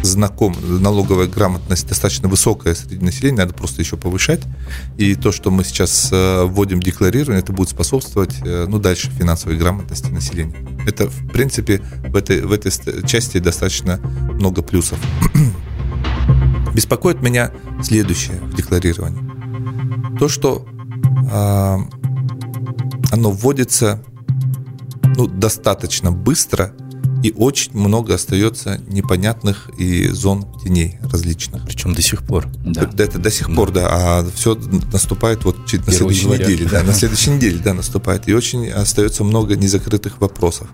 знаком, 0.06 0.56
налоговая 0.62 1.28
грамотность 1.28 1.88
достаточно 1.88 2.28
высокая 2.28 2.76
среди 2.76 3.04
населения, 3.04 3.38
надо 3.40 3.54
просто 3.54 3.82
еще 3.82 3.98
повышать. 3.98 4.42
И 4.98 5.16
то, 5.16 5.32
что 5.32 5.52
мы 5.52 5.64
сейчас 5.64 6.10
э, 6.12 6.44
вводим 6.46 6.80
декларирование, 6.82 7.42
это 7.42 7.54
будет 7.54 7.70
способствовать, 7.70 8.36
э, 8.44 8.66
ну, 8.68 8.80
дальше 8.80 9.10
финансовой 9.12 9.58
грамотности 9.58 10.10
населения. 10.10 10.56
Это, 10.86 11.10
в 11.10 11.30
принципе, 11.30 11.82
в 12.08 12.16
этой, 12.16 12.42
в 12.42 12.52
этой 12.52 12.72
части 13.08 13.40
достаточно 13.40 13.98
много 14.34 14.62
плюсов. 14.62 15.00
Беспокоит 16.74 17.22
меня 17.22 17.52
следующее 17.82 18.38
в 18.38 18.56
декларировании. 18.56 20.18
То, 20.18 20.28
что 20.28 20.66
э, 21.32 21.78
оно 23.12 23.32
вводится 23.32 24.04
ну, 25.16 25.28
достаточно 25.28 26.12
быстро 26.12 26.74
и 27.24 27.32
очень 27.38 27.72
много 27.74 28.16
остается 28.16 28.82
непонятных 28.90 29.70
и 29.78 30.10
зон 30.10 30.46
теней 30.62 31.00
различных. 31.02 31.66
Причем 31.66 31.96
до 31.96 32.02
сих 32.02 32.24
пор. 32.24 32.48
Да. 32.66 32.90
Это 32.98 33.18
до 33.18 33.32
сих 33.32 33.48
да. 33.48 33.56
пор, 33.56 33.72
да. 33.72 33.88
А 33.90 34.30
все 34.36 34.56
наступает 34.92 35.46
вот 35.46 35.58
на 35.58 35.92
следующей 35.94 36.24
января. 36.24 36.46
неделе. 36.46 36.70
Да, 36.70 36.84
на 36.84 36.94
следующей 36.94 37.32
неделе, 37.32 37.60
да, 37.64 37.74
наступает. 37.74 38.28
И 38.28 38.34
очень 38.34 38.70
остается 38.70 39.24
много 39.24 39.56
незакрытых 39.56 40.20
вопросов. 40.20 40.68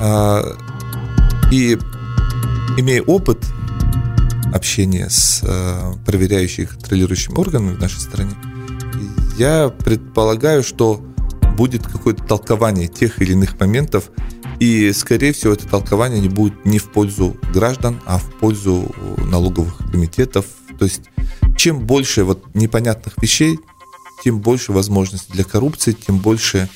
А, 0.00 0.42
и 1.52 1.78
имея 2.76 3.02
опыт 3.02 3.38
общения 4.52 5.08
с 5.08 5.42
а, 5.44 5.94
проверяющими 6.04 6.64
контролирующими 6.64 7.36
органами 7.36 7.74
в 7.76 7.80
нашей 7.80 8.00
стране, 8.00 8.32
я 9.38 9.68
предполагаю, 9.68 10.64
что 10.64 11.00
будет 11.56 11.86
какое-то 11.86 12.24
толкование 12.24 12.88
тех 12.88 13.22
или 13.22 13.32
иных 13.32 13.60
моментов, 13.60 14.10
и, 14.62 14.92
скорее 14.92 15.32
всего, 15.32 15.54
это 15.54 15.66
толкование 15.66 16.20
не 16.20 16.28
будет 16.28 16.64
не 16.64 16.78
в 16.78 16.88
пользу 16.92 17.36
граждан, 17.52 18.00
а 18.06 18.18
в 18.18 18.30
пользу 18.38 18.94
налоговых 19.28 19.76
комитетов. 19.90 20.46
То 20.78 20.84
есть, 20.84 21.10
чем 21.56 21.80
больше 21.80 22.22
вот 22.22 22.44
непонятных 22.54 23.20
вещей, 23.20 23.58
тем 24.22 24.38
больше 24.38 24.70
возможностей 24.70 25.32
для 25.32 25.42
коррупции, 25.42 25.90
тем 25.90 26.18
больше 26.18 26.68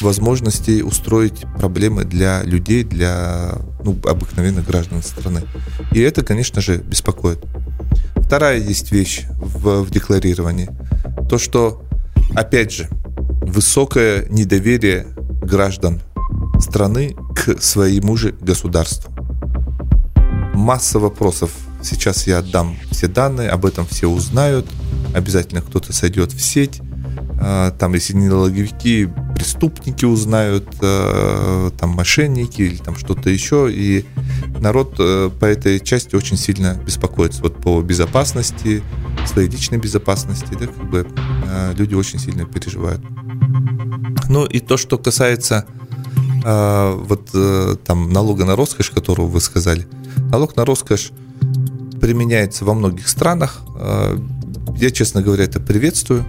возможностей 0.00 0.82
устроить 0.82 1.44
проблемы 1.58 2.04
для 2.04 2.42
людей, 2.42 2.84
для 2.84 3.58
ну, 3.84 3.94
обыкновенных 4.04 4.66
граждан 4.66 5.02
страны. 5.02 5.42
И 5.92 6.00
это, 6.00 6.24
конечно 6.24 6.62
же, 6.62 6.78
беспокоит. 6.78 7.44
Вторая 8.16 8.58
есть 8.58 8.92
вещь 8.92 9.24
в, 9.38 9.82
в 9.82 9.90
декларировании. 9.90 10.70
То, 11.28 11.36
что, 11.36 11.84
опять 12.34 12.72
же, 12.72 12.88
высокое 13.42 14.24
недоверие 14.30 15.06
граждан 15.42 16.00
страны 16.60 17.16
к 17.34 17.60
своему 17.60 18.16
же 18.16 18.32
государству. 18.32 19.12
Масса 20.54 20.98
вопросов. 20.98 21.50
Сейчас 21.82 22.26
я 22.26 22.38
отдам 22.38 22.76
все 22.90 23.06
данные, 23.08 23.50
об 23.50 23.66
этом 23.66 23.86
все 23.86 24.08
узнают. 24.08 24.66
Обязательно 25.14 25.60
кто-то 25.60 25.92
сойдет 25.92 26.32
в 26.32 26.40
сеть. 26.40 26.80
А, 27.38 27.70
там, 27.72 27.94
если 27.94 28.14
не 28.14 28.28
налоговики, 28.28 29.08
преступники 29.34 30.04
узнают, 30.04 30.66
а, 30.80 31.70
там 31.70 31.90
мошенники 31.90 32.62
или 32.62 32.76
там 32.76 32.96
что-то 32.96 33.30
еще. 33.30 33.68
И 33.70 34.04
народ 34.58 34.96
э, 34.98 35.30
по 35.38 35.44
этой 35.44 35.78
части 35.80 36.16
очень 36.16 36.36
сильно 36.36 36.74
беспокоится. 36.84 37.42
Вот 37.42 37.60
по 37.60 37.80
безопасности, 37.82 38.82
своей 39.26 39.48
личной 39.48 39.78
безопасности, 39.78 40.56
да, 40.58 40.66
как 40.66 40.90
бы 40.90 41.06
а, 41.46 41.74
люди 41.74 41.94
очень 41.94 42.18
сильно 42.18 42.46
переживают. 42.46 43.02
Ну 44.28 44.44
и 44.44 44.60
то, 44.60 44.76
что 44.76 44.98
касается 44.98 45.66
а, 46.48 46.94
вот 46.94 47.30
э, 47.34 47.74
там 47.84 48.12
налога 48.12 48.44
на 48.44 48.54
роскошь, 48.54 48.90
которого 48.90 49.26
вы 49.26 49.40
сказали, 49.40 49.88
налог 50.30 50.54
на 50.54 50.64
роскошь 50.64 51.10
применяется 52.00 52.64
во 52.64 52.72
многих 52.72 53.08
странах. 53.08 53.62
А, 53.74 54.16
я, 54.76 54.92
честно 54.92 55.22
говоря, 55.22 55.42
это 55.42 55.58
приветствую. 55.58 56.24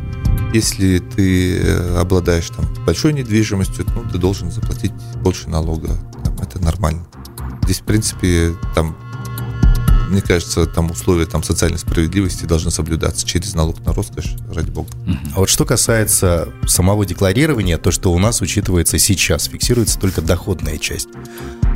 Если 0.55 0.97
ты 0.97 1.59
э, 1.59 1.99
обладаешь 1.99 2.49
там 2.49 2.65
большой 2.83 3.13
недвижимостью, 3.13 3.85
ну, 3.93 4.09
ты 4.11 4.17
должен 4.17 4.49
заплатить 4.49 4.91
больше 5.21 5.49
налога. 5.49 5.89
Там, 6.23 6.33
это 6.41 6.63
нормально. 6.63 7.05
Здесь, 7.65 7.81
в 7.81 7.83
принципе, 7.83 8.55
там 8.73 8.97
мне 10.07 10.21
кажется, 10.21 10.65
там 10.65 10.91
условия 10.91 11.25
там, 11.25 11.43
социальной 11.43 11.79
справедливости 11.79 12.45
должны 12.45 12.71
соблюдаться 12.71 13.25
через 13.25 13.53
налог 13.53 13.83
на 13.85 13.93
роскошь, 13.93 14.35
ради 14.53 14.69
бога. 14.69 14.89
А 15.35 15.39
вот 15.39 15.49
что 15.49 15.65
касается 15.65 16.49
самого 16.65 17.05
декларирования, 17.05 17.77
то, 17.77 17.91
что 17.91 18.11
у 18.11 18.19
нас 18.19 18.41
учитывается 18.41 18.97
сейчас, 18.97 19.45
фиксируется 19.45 19.99
только 19.99 20.21
доходная 20.21 20.77
часть. 20.77 21.09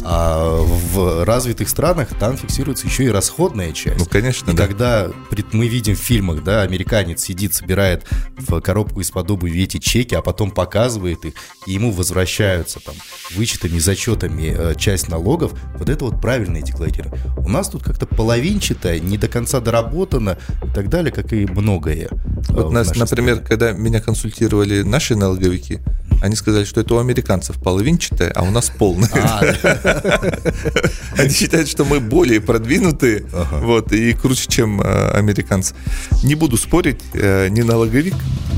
А 0.04 0.62
в 0.62 1.26
развитых 1.26 1.70
странах 1.70 2.10
там 2.20 2.38
фиксируется 2.38 2.88
еще 2.88 3.06
и 3.06 3.10
расходная 3.10 3.72
часть. 3.72 4.00
Ну, 4.00 4.06
конечно, 4.06 4.52
и 4.52 4.54
да. 4.56 4.68
когда 4.68 5.08
мы 5.52 5.68
видим 5.68 5.96
в 5.96 6.00
фильмах, 6.00 6.44
да, 6.44 6.62
американец 6.62 7.22
сидит, 7.22 7.54
собирает 7.54 8.06
в 8.38 8.60
коробку 8.62 9.02
из-под 9.02 9.30
обуви 9.32 9.64
эти 9.64 9.78
чеки, 9.78 10.16
а 10.16 10.22
потом 10.22 10.52
показывает 10.52 11.26
их, 11.26 11.34
и 11.68 11.74
ему 11.74 11.92
возвращаются 11.92 12.80
там 12.80 12.96
вычетами, 13.36 13.80
зачетами 13.80 14.56
э, 14.58 14.76
часть 14.76 15.10
налогов, 15.10 15.54
вот 15.78 15.90
это 15.90 16.06
вот 16.06 16.22
правильное 16.22 16.62
декларирование. 16.62 17.22
У 17.38 17.50
нас 17.50 17.70
тут 17.70 17.84
как-то 17.84 18.06
половинчато, 18.06 19.00
не 19.00 19.18
до 19.18 19.28
конца 19.28 19.60
доработано 19.60 20.38
и 20.64 20.74
так 20.74 20.90
далее, 20.90 21.12
как 21.12 21.34
и 21.34 21.46
многое. 21.46 22.10
Вот, 22.50 22.72
нас, 22.72 22.96
например, 22.96 23.36
стране. 23.36 23.48
когда 23.48 23.72
меня 23.72 24.00
консультировали 24.02 24.82
наши 24.82 25.16
налоговики, 25.16 25.80
Они 26.22 26.36
сказали, 26.36 26.66
что 26.66 26.82
это 26.82 26.94
у 26.96 27.00
американцев 27.00 27.56
половинчатое, 27.62 28.32
а 28.36 28.44
у 28.44 28.52
нас 28.52 28.70
полное. 28.70 29.10
А, 29.14 29.91
Они 31.18 31.30
считают, 31.30 31.68
что 31.68 31.86
мы 31.86 32.00
более 32.00 32.42
продвинутые 32.42 33.26
вот, 33.52 33.92
и 33.92 34.14
круче, 34.14 34.48
чем 34.48 34.82
э, 34.82 35.12
американцы. 35.12 35.76
Не 36.24 36.36
буду 36.36 36.58
спорить, 36.58 37.02
э, 37.14 37.50
не 37.50 37.64
налоговик, 37.64 38.16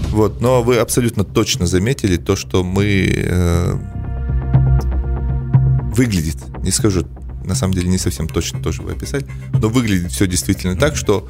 вот, 0.10 0.42
но 0.42 0.62
вы 0.64 0.78
абсолютно 0.78 1.24
точно 1.24 1.66
заметили 1.66 2.18
то, 2.18 2.36
что 2.36 2.64
мы 2.64 3.10
э, 3.12 3.76
выглядит, 5.96 6.38
не 6.62 6.72
скажу, 6.72 7.06
на 7.44 7.56
самом 7.56 7.74
деле 7.74 7.90
не 7.90 7.98
совсем 7.98 8.28
точно 8.28 8.62
тоже 8.62 8.82
вы 8.82 8.92
описали, 8.92 9.26
но 9.54 9.70
выглядит 9.70 10.12
все 10.12 10.28
действительно 10.28 10.76
так, 10.76 10.96
что 10.96 11.28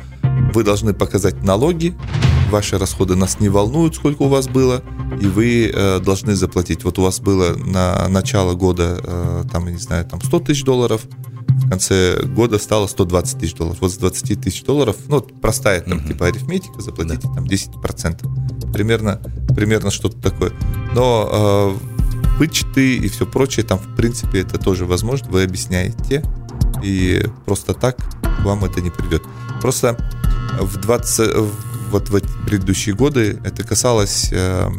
вы 0.53 0.63
должны 0.63 0.93
показать 0.93 1.43
налоги, 1.43 1.95
ваши 2.49 2.77
расходы 2.77 3.15
нас 3.15 3.39
не 3.39 3.49
волнуют, 3.49 3.95
сколько 3.95 4.23
у 4.23 4.27
вас 4.27 4.47
было, 4.47 4.83
и 5.23 5.27
вы 5.27 5.71
э, 5.73 5.99
должны 5.99 6.35
заплатить. 6.35 6.83
Вот 6.83 6.99
у 6.99 7.01
вас 7.01 7.21
было 7.21 7.55
на 7.55 8.09
начало 8.09 8.55
года, 8.55 8.99
э, 9.01 9.43
там, 9.49 9.67
я 9.67 9.71
не 9.71 9.79
знаю, 9.79 10.03
там 10.03 10.21
100 10.21 10.39
тысяч 10.41 10.65
долларов, 10.65 11.01
в 11.47 11.69
конце 11.69 12.21
года 12.23 12.59
стало 12.59 12.87
120 12.87 13.39
тысяч 13.39 13.55
долларов. 13.55 13.77
Вот 13.79 13.93
с 13.93 13.97
20 13.97 14.41
тысяч 14.41 14.63
долларов, 14.63 14.97
ну, 15.07 15.21
простая 15.21 15.79
там 15.79 15.99
mm-hmm. 15.99 16.07
типа 16.07 16.27
арифметика, 16.27 16.81
заплатите 16.81 17.29
да. 17.29 17.35
там 17.35 17.45
10%. 17.45 18.73
Примерно, 18.73 19.21
примерно 19.55 19.91
что-то 19.91 20.17
такое. 20.21 20.51
Но 20.93 21.29
э, 21.31 22.37
вычеты 22.37 22.97
и 22.97 23.07
все 23.07 23.25
прочее, 23.25 23.65
там, 23.65 23.79
в 23.79 23.95
принципе, 23.95 24.41
это 24.41 24.57
тоже 24.57 24.85
возможно. 24.85 25.29
Вы 25.29 25.43
объясняете, 25.43 26.21
и 26.83 27.25
просто 27.45 27.73
так 27.73 27.97
вам 28.41 28.65
это 28.65 28.81
не 28.81 28.89
придет. 28.89 29.23
Просто 29.61 29.97
в 30.59 30.75
20, 30.81 31.31
вот 31.91 32.09
в 32.09 32.15
эти 32.15 32.27
предыдущие 32.45 32.93
годы 32.93 33.39
это 33.45 33.63
касалось 33.63 34.27
э, 34.33 34.69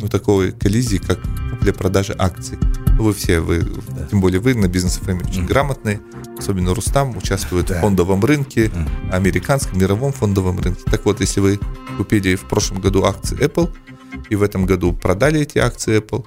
ну, 0.00 0.08
такой 0.08 0.52
коллизии, 0.52 0.98
как 0.98 1.18
для 1.60 1.72
продажи 1.72 2.14
акций. 2.18 2.58
Ну, 2.96 3.04
вы 3.04 3.12
все, 3.12 3.40
вы, 3.40 3.60
да. 3.60 4.06
тем 4.10 4.20
более 4.20 4.40
вы 4.40 4.54
на 4.54 4.68
бизнес 4.68 4.98
FM 4.98 5.28
очень 5.28 5.42
mm. 5.42 5.46
грамотные, 5.46 6.00
особенно 6.38 6.74
Рустам 6.74 7.16
участвует 7.16 7.66
да. 7.66 7.78
в 7.78 7.80
фондовом 7.80 8.24
рынке, 8.24 8.66
mm. 8.66 9.12
американском, 9.12 9.78
мировом 9.78 10.12
фондовом 10.12 10.60
рынке. 10.60 10.82
Так 10.86 11.04
вот, 11.04 11.20
если 11.20 11.40
вы 11.40 11.60
купили 11.96 12.36
в 12.36 12.44
прошлом 12.44 12.80
году 12.80 13.04
акции 13.04 13.36
Apple 13.38 13.70
и 14.30 14.36
в 14.36 14.42
этом 14.42 14.66
году 14.66 14.92
продали 14.92 15.40
эти 15.40 15.58
акции 15.58 15.98
Apple, 15.98 16.24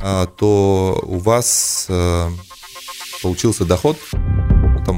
а, 0.00 0.26
то 0.26 1.00
у 1.06 1.18
вас 1.18 1.86
э, 1.88 2.30
получился 3.22 3.64
доход 3.64 3.96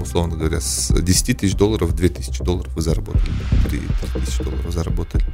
условно 0.05 0.37
говоря, 0.37 0.61
с 0.61 0.93
10 0.93 1.39
тысяч 1.39 1.55
долларов 1.55 1.95
2 1.95 2.09
тысячи 2.09 2.43
долларов 2.45 2.73
вы 2.75 2.83
заработали, 2.83 3.25
3 3.69 3.81
тысячи 4.25 4.45
долларов 4.45 4.73
заработали. 4.73 5.25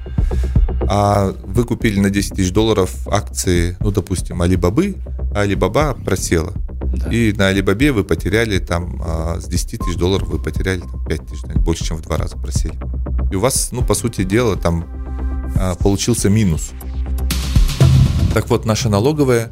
А 0.89 1.35
вы 1.45 1.65
купили 1.65 2.01
на 2.01 2.11
10 2.11 2.35
тысяч 2.35 2.53
долларов 2.53 3.07
акции, 3.07 3.77
ну, 3.81 3.91
допустим, 3.91 4.41
Алибабы, 4.43 4.97
а 5.35 5.41
Алибаба 5.41 5.95
просела. 5.95 6.53
Да. 6.95 7.11
И 7.11 7.33
на 7.33 7.49
Алибабе 7.49 7.93
вы 7.93 8.05
потеряли 8.05 8.59
там 8.59 9.01
а, 9.05 9.39
с 9.41 9.47
10 9.47 9.81
тысяч 9.81 9.97
долларов 9.97 10.29
вы 10.29 10.39
потеряли 10.39 10.81
там, 10.81 11.05
5 11.05 11.27
тысяч, 11.27 11.43
больше, 11.57 11.85
чем 11.85 11.99
в 11.99 12.03
два 12.03 12.17
раза 12.17 12.37
просели. 12.37 12.79
И 13.31 13.37
у 13.37 13.41
вас, 13.41 13.71
ну, 13.73 13.83
по 13.83 13.95
сути 13.95 14.25
дела, 14.25 14.57
там 14.57 14.87
а, 15.57 15.75
получился 15.77 16.29
минус. 16.29 16.71
Так 18.35 18.49
вот, 18.49 18.65
наша 18.65 18.89
налоговая 18.89 19.51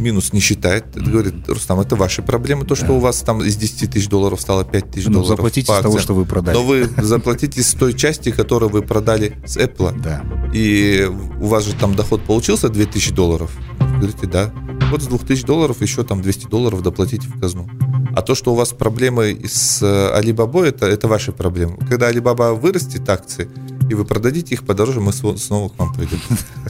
минус 0.00 0.32
не 0.32 0.40
считает. 0.40 0.96
Это 0.96 1.10
говорит, 1.10 1.48
Рустам, 1.48 1.80
это 1.80 1.96
ваши 1.96 2.22
проблемы. 2.22 2.64
То, 2.64 2.74
что 2.74 2.88
да. 2.88 2.92
у 2.94 2.98
вас 2.98 3.20
там 3.20 3.42
из 3.42 3.56
10 3.56 3.90
тысяч 3.90 4.08
долларов 4.08 4.40
стало 4.40 4.64
5 4.64 4.90
тысяч 4.90 5.06
ну, 5.06 5.14
долларов. 5.14 5.36
Заплатите 5.36 5.72
с 5.72 5.78
того, 5.80 5.98
что 5.98 6.14
вы 6.14 6.24
продали. 6.24 6.54
Но 6.56 6.64
вы 6.64 6.88
заплатите 6.96 7.62
с 7.62 7.72
той 7.72 7.94
части, 7.94 8.30
которую 8.30 8.70
вы 8.70 8.82
продали 8.82 9.36
с 9.46 9.56
Apple. 9.56 10.00
Да. 10.00 10.24
И 10.52 11.08
у 11.40 11.46
вас 11.46 11.64
же 11.64 11.74
там 11.74 11.94
доход 11.94 12.22
получился 12.22 12.68
2000 12.68 13.12
долларов. 13.12 13.50
Говорите, 13.78 14.26
да. 14.26 14.52
Вот 14.90 15.02
с 15.02 15.06
2000 15.06 15.46
долларов 15.46 15.80
еще 15.80 16.02
там 16.02 16.22
200 16.22 16.48
долларов 16.48 16.82
доплатите 16.82 17.28
в 17.28 17.40
казну. 17.40 17.68
А 18.14 18.22
то, 18.22 18.34
что 18.34 18.52
у 18.52 18.56
вас 18.56 18.70
проблемы 18.70 19.40
с 19.46 19.82
Alibaba, 19.82 20.64
это, 20.64 20.86
это 20.86 21.06
ваши 21.06 21.32
проблемы. 21.32 21.76
Когда 21.88 22.10
Alibaba 22.10 22.54
вырастет 22.54 23.08
акции, 23.08 23.48
и 23.90 23.94
вы 23.94 24.04
продадите 24.04 24.54
их 24.54 24.64
подороже, 24.64 25.00
мы 25.00 25.12
снова 25.12 25.68
к 25.68 25.78
вам 25.78 25.92
придем. 25.92 26.20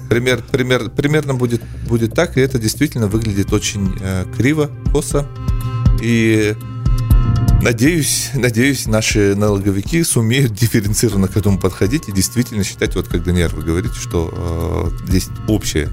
Пример, 0.08 0.42
пример, 0.50 0.88
примерно 0.90 1.34
будет, 1.34 1.62
будет 1.86 2.14
так, 2.14 2.36
и 2.36 2.40
это 2.40 2.58
действительно 2.58 3.08
выглядит 3.08 3.52
очень 3.52 3.94
э, 4.00 4.24
криво, 4.36 4.70
косо. 4.90 5.28
И 6.02 6.56
Надеюсь, 7.62 8.30
надеюсь, 8.32 8.86
наши 8.86 9.34
налоговики 9.36 10.02
сумеют 10.02 10.54
дифференцированно 10.54 11.28
к 11.28 11.36
этому 11.36 11.58
подходить 11.58 12.08
и 12.08 12.12
действительно 12.12 12.64
считать, 12.64 12.96
вот 12.96 13.06
как 13.08 13.22
Даниэль, 13.22 13.54
вы 13.54 13.62
говорите, 13.62 13.94
что 13.96 14.32
э, 14.32 15.06
здесь 15.06 15.28
общее. 15.46 15.90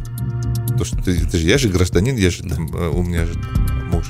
То, 0.78 0.86
что 0.86 0.96
ты, 0.96 1.20
ты 1.26 1.38
же, 1.38 1.46
я 1.46 1.58
же 1.58 1.68
гражданин, 1.68 2.16
я 2.16 2.30
же 2.30 2.44
там, 2.44 2.74
э, 2.74 2.88
у 2.88 3.04
меня 3.04 3.26
же 3.26 3.34
там, 3.34 3.90
муж 3.90 4.06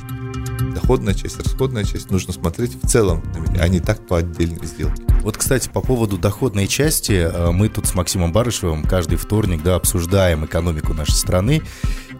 доходная 0.80 1.14
часть, 1.14 1.38
расходная 1.38 1.84
часть, 1.84 2.10
нужно 2.10 2.32
смотреть 2.32 2.80
в 2.80 2.86
целом, 2.86 3.22
а 3.58 3.68
не 3.68 3.80
так 3.80 4.06
по 4.06 4.18
отдельной 4.18 4.64
сделке. 4.66 5.02
Вот, 5.22 5.36
кстати, 5.36 5.68
по 5.68 5.80
поводу 5.80 6.16
доходной 6.16 6.68
части, 6.68 7.12
э, 7.12 7.50
мы 7.50 7.68
тут 7.68 7.86
с 7.86 7.94
Максимом 7.94 8.32
Барышевым 8.32 8.84
каждый 8.84 9.16
вторник 9.16 9.62
да, 9.62 9.74
обсуждаем 9.74 10.44
экономику 10.44 10.94
нашей 10.94 11.14
страны. 11.14 11.62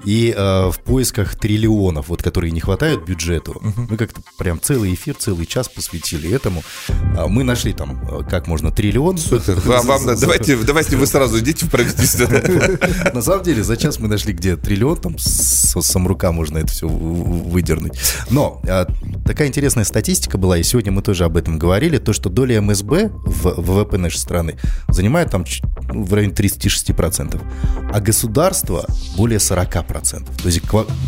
И 0.05 0.35
э, 0.37 0.71
в 0.71 0.79
поисках 0.85 1.37
триллионов, 1.37 2.09
вот 2.09 2.23
которые 2.23 2.51
не 2.51 2.61
хватают 2.61 3.05
бюджету, 3.05 3.53
угу. 3.53 3.87
мы 3.91 3.97
как-то 3.97 4.21
прям 4.39 4.61
целый 4.61 4.95
эфир, 4.95 5.15
целый 5.17 5.47
час 5.47 5.69
посвятили 5.69 6.31
этому. 6.31 6.63
А 7.17 7.29
мы 7.29 7.45
нашли 7.45 7.73
там, 7.73 8.01
э, 8.09 8.23
как 8.29 8.47
можно 8.47 8.71
триллион. 8.71 9.19
Супер. 9.19 9.61
Вам, 9.65 9.87
вам, 9.87 10.01
давайте, 10.21 10.57
давайте 10.57 10.97
вы 10.97 11.07
сразу 11.07 11.39
идите 11.41 11.67
в 11.67 11.71
правительство. 11.71 12.29
На 13.15 13.23
самом 13.23 13.43
деле, 13.43 13.63
за 13.63 13.77
час 13.77 13.99
мы 13.99 14.09
нашли, 14.09 14.33
где 14.33 14.57
триллион, 14.57 14.97
там 14.97 15.19
с 15.19 15.81
самрука 15.83 16.33
можно 16.33 16.59
это 16.59 16.69
все 16.69 16.89
выдернуть. 16.89 17.99
Но 18.31 18.63
а, 18.69 18.87
такая 19.27 19.49
интересная 19.49 19.85
статистика 19.85 20.39
была, 20.39 20.59
и 20.59 20.63
сегодня 20.63 20.93
мы 20.93 21.03
тоже 21.03 21.25
об 21.25 21.37
этом 21.37 21.59
говорили, 21.59 21.99
то, 21.99 22.13
что 22.13 22.31
доля 22.31 22.61
МСБ 22.61 23.11
в 23.13 23.61
ВВП 23.61 23.99
нашей 23.99 24.19
страны 24.19 24.59
занимает 24.89 25.31
там 25.31 25.45
ну, 25.93 26.05
в 26.05 26.15
районе 26.15 26.33
36%, 26.33 27.41
а 27.93 28.01
государство 28.01 28.87
более 29.17 29.39
40%. 29.39 29.88
То 30.43 30.47
есть 30.47 30.61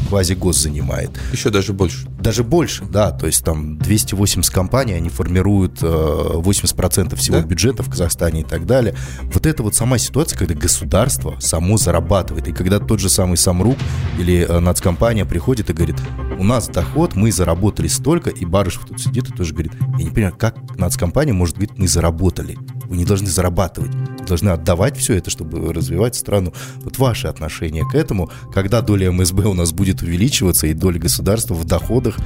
квазигос 0.09 0.59
занимает. 0.59 1.11
Еще 1.33 1.51
даже 1.51 1.73
больше. 1.73 2.09
Даже 2.21 2.45
больше, 2.45 2.85
да. 2.85 3.11
То 3.11 3.27
есть 3.27 3.45
там 3.45 3.79
280 3.79 4.53
компаний, 4.53 4.95
они 4.95 5.09
формируют 5.09 5.83
80% 5.83 7.13
э, 7.13 7.17
всего 7.17 7.37
да? 7.39 7.43
бюджета 7.43 7.83
в 7.83 7.91
Казахстане 7.91 8.41
и 8.41 8.45
так 8.45 8.67
далее. 8.67 8.95
Вот 9.33 9.47
это 9.47 9.63
вот 9.63 9.75
сама 9.75 9.99
ситуация, 9.99 10.39
когда 10.39 10.55
государство 10.55 11.37
само 11.41 11.77
зарабатывает. 11.77 12.49
И 12.49 12.53
когда 12.53 12.79
тот 12.79 13.01
же 13.01 13.09
самый 13.09 13.37
Самрук 13.37 13.77
или 14.19 14.47
э, 14.49 14.59
нацкомпания 14.59 15.25
приходит 15.25 15.71
и 15.71 15.73
говорит, 15.73 15.97
у 16.39 16.45
нас 16.45 16.69
доход, 16.69 17.15
мы 17.15 17.31
заработали 17.33 17.89
столько, 17.89 18.31
и 18.31 18.45
Барышев 18.45 18.87
тут 18.87 19.01
сидит 19.01 19.29
и 19.29 19.33
тоже 19.33 19.53
говорит, 19.53 19.73
я 19.99 20.05
не 20.05 20.11
понимаю, 20.11 20.35
как 20.37 20.57
нацкомпания 20.79 21.35
может 21.35 21.57
говорить, 21.57 21.77
мы 21.77 21.87
заработали. 21.87 22.59
Вы 22.91 22.97
не 22.97 23.05
должны 23.05 23.29
зарабатывать, 23.29 23.95
вы 23.95 24.27
должны 24.27 24.49
отдавать 24.49 24.97
все 24.97 25.15
это, 25.15 25.31
чтобы 25.31 25.73
развивать 25.73 26.17
страну. 26.17 26.53
Вот 26.83 26.99
ваше 26.99 27.29
отношение 27.29 27.89
к 27.89 27.95
этому, 27.95 28.31
когда 28.53 28.83
доля 28.83 29.13
МСБ 29.13 29.45
у 29.45 29.55
нас 29.55 29.71
будет 29.71 30.03
увеличиваться 30.03 30.67
и 30.67 30.75
доля 30.75 30.99
государства 30.99 31.55
в 31.55 31.65
доходах, 31.65 32.17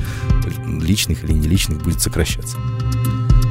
личных 0.67 1.23
или 1.23 1.35
не 1.35 1.49
личных, 1.49 1.83
будет 1.83 2.01
сокращаться. 2.01 2.57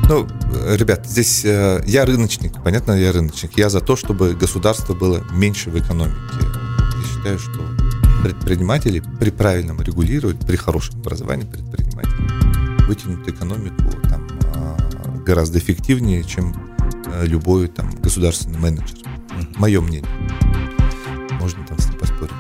Ну, 0.09 0.27
ребят, 0.75 1.05
здесь 1.05 1.45
э, 1.45 1.83
я 1.85 2.05
рыночник, 2.05 2.61
понятно, 2.63 2.93
я 2.93 3.11
рыночник. 3.11 3.57
Я 3.59 3.69
за 3.69 3.79
то, 3.79 3.95
чтобы 3.95 4.33
государство 4.33 4.95
было 4.95 5.23
меньше 5.31 5.69
в 5.69 5.77
экономике. 5.77 6.17
Я 6.41 7.15
считаю, 7.15 7.37
что 7.37 7.59
предприниматели 8.23 9.03
при 9.19 9.29
правильном 9.29 9.79
регулировании, 9.81 10.43
при 10.45 10.55
хорошем 10.55 10.99
образовании 10.99 11.45
предпринимателей 11.45 12.87
вытянут 12.87 13.27
экономику 13.27 13.83
там, 14.09 14.27
а, 14.55 14.77
гораздо 15.25 15.59
эффективнее, 15.59 16.23
чем 16.23 16.72
любой 17.21 17.67
там, 17.67 17.89
государственный 18.01 18.59
менеджер. 18.59 18.97
Мое 19.55 19.81
мнение. 19.81 20.09
Можно 21.39 21.65
там 21.65 21.77
с 21.77 21.87
ним 21.87 21.97
поспорить. 21.99 22.33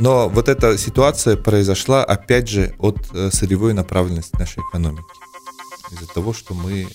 Но 0.00 0.28
вот 0.28 0.48
эта 0.48 0.78
ситуация 0.78 1.36
произошла, 1.36 2.04
опять 2.04 2.48
же, 2.48 2.74
от 2.78 2.98
э, 3.12 3.30
сырьевой 3.32 3.74
направленности 3.74 4.36
нашей 4.38 4.62
экономики 4.68 5.04
из-за 5.90 6.06
того, 6.06 6.32
что 6.32 6.54
мы 6.54 6.82
э, 6.82 6.86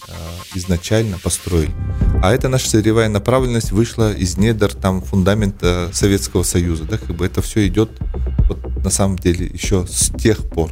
изначально 0.56 1.18
построили. 1.20 1.74
А 2.22 2.34
эта 2.34 2.48
наша 2.48 2.70
сырьевая 2.70 3.10
направленность 3.10 3.72
вышла 3.72 4.14
из 4.14 4.38
недр 4.38 4.74
там 4.74 5.02
фундамента 5.02 5.90
Советского 5.92 6.44
Союза. 6.44 6.86
Да, 6.86 6.98
как 6.98 7.16
бы 7.16 7.26
это 7.26 7.42
все 7.42 7.68
идет 7.68 7.90
вот, 8.48 8.84
на 8.84 8.90
самом 8.90 9.18
деле 9.18 9.48
еще 9.48 9.86
с 9.88 10.12
тех 10.12 10.50
пор. 10.50 10.72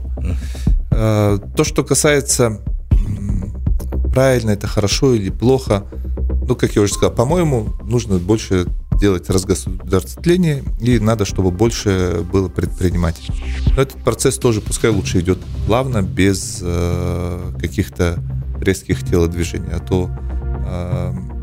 Э, 0.92 1.40
то, 1.56 1.64
что 1.64 1.84
касается 1.84 2.64
правильно 4.12 4.52
это 4.52 4.68
хорошо 4.68 5.14
или 5.14 5.30
плохо, 5.30 5.86
ну, 6.48 6.56
как 6.56 6.76
я 6.76 6.82
уже 6.82 6.94
сказал, 6.94 7.14
по-моему, 7.16 7.70
нужно 7.84 8.18
больше 8.18 8.68
делать 9.00 9.30
разгосударствление, 9.30 10.64
и 10.80 11.00
надо, 11.00 11.26
чтобы 11.26 11.50
больше 11.50 12.26
было 12.32 12.50
предпринимателей. 12.50 13.64
Но 13.76 13.82
этот 13.82 14.04
процесс 14.04 14.38
тоже 14.38 14.62
пускай 14.62 14.92
лучше 14.92 15.22
идет. 15.22 15.40
Плавно, 15.66 16.02
без 16.02 16.60
э, 16.62 17.52
каких-то 17.60 18.20
резких 18.60 19.04
телодвижений, 19.04 19.72
а 19.72 19.80
то 19.80 20.10
э, 20.66 21.41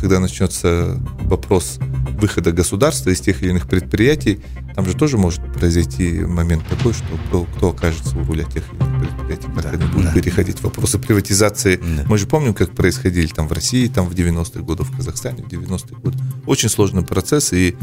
когда 0.00 0.18
начнется 0.18 0.98
вопрос 1.24 1.78
выхода 2.20 2.52
государства 2.52 3.10
из 3.10 3.20
тех 3.20 3.42
или 3.42 3.50
иных 3.50 3.68
предприятий, 3.68 4.40
там 4.74 4.86
же 4.86 4.94
тоже 4.94 5.18
может 5.18 5.40
произойти 5.52 6.20
момент 6.20 6.66
такой, 6.68 6.92
что 6.92 7.04
кто, 7.28 7.44
кто 7.44 7.70
окажется 7.70 8.16
у 8.18 8.24
руля 8.24 8.44
тех 8.44 8.64
или 8.72 8.82
иных 8.82 9.16
предприятий, 9.16 9.48
как 9.54 9.78
да, 9.78 9.86
будут 9.86 10.04
да. 10.06 10.12
переходить 10.12 10.62
вопросы 10.62 10.98
приватизации. 10.98 11.76
Да. 11.76 12.04
Мы 12.06 12.18
же 12.18 12.26
помним, 12.26 12.54
как 12.54 12.74
происходили 12.74 13.26
там 13.26 13.46
в 13.46 13.52
России, 13.52 13.88
там 13.88 14.06
в 14.06 14.14
90-е 14.14 14.62
годы, 14.62 14.84
в 14.84 14.96
Казахстане 14.96 15.42
в 15.42 15.48
90-е 15.48 15.98
годы. 15.98 16.18
Очень 16.46 16.68
сложный 16.68 17.04
процесс, 17.04 17.52
и 17.52 17.76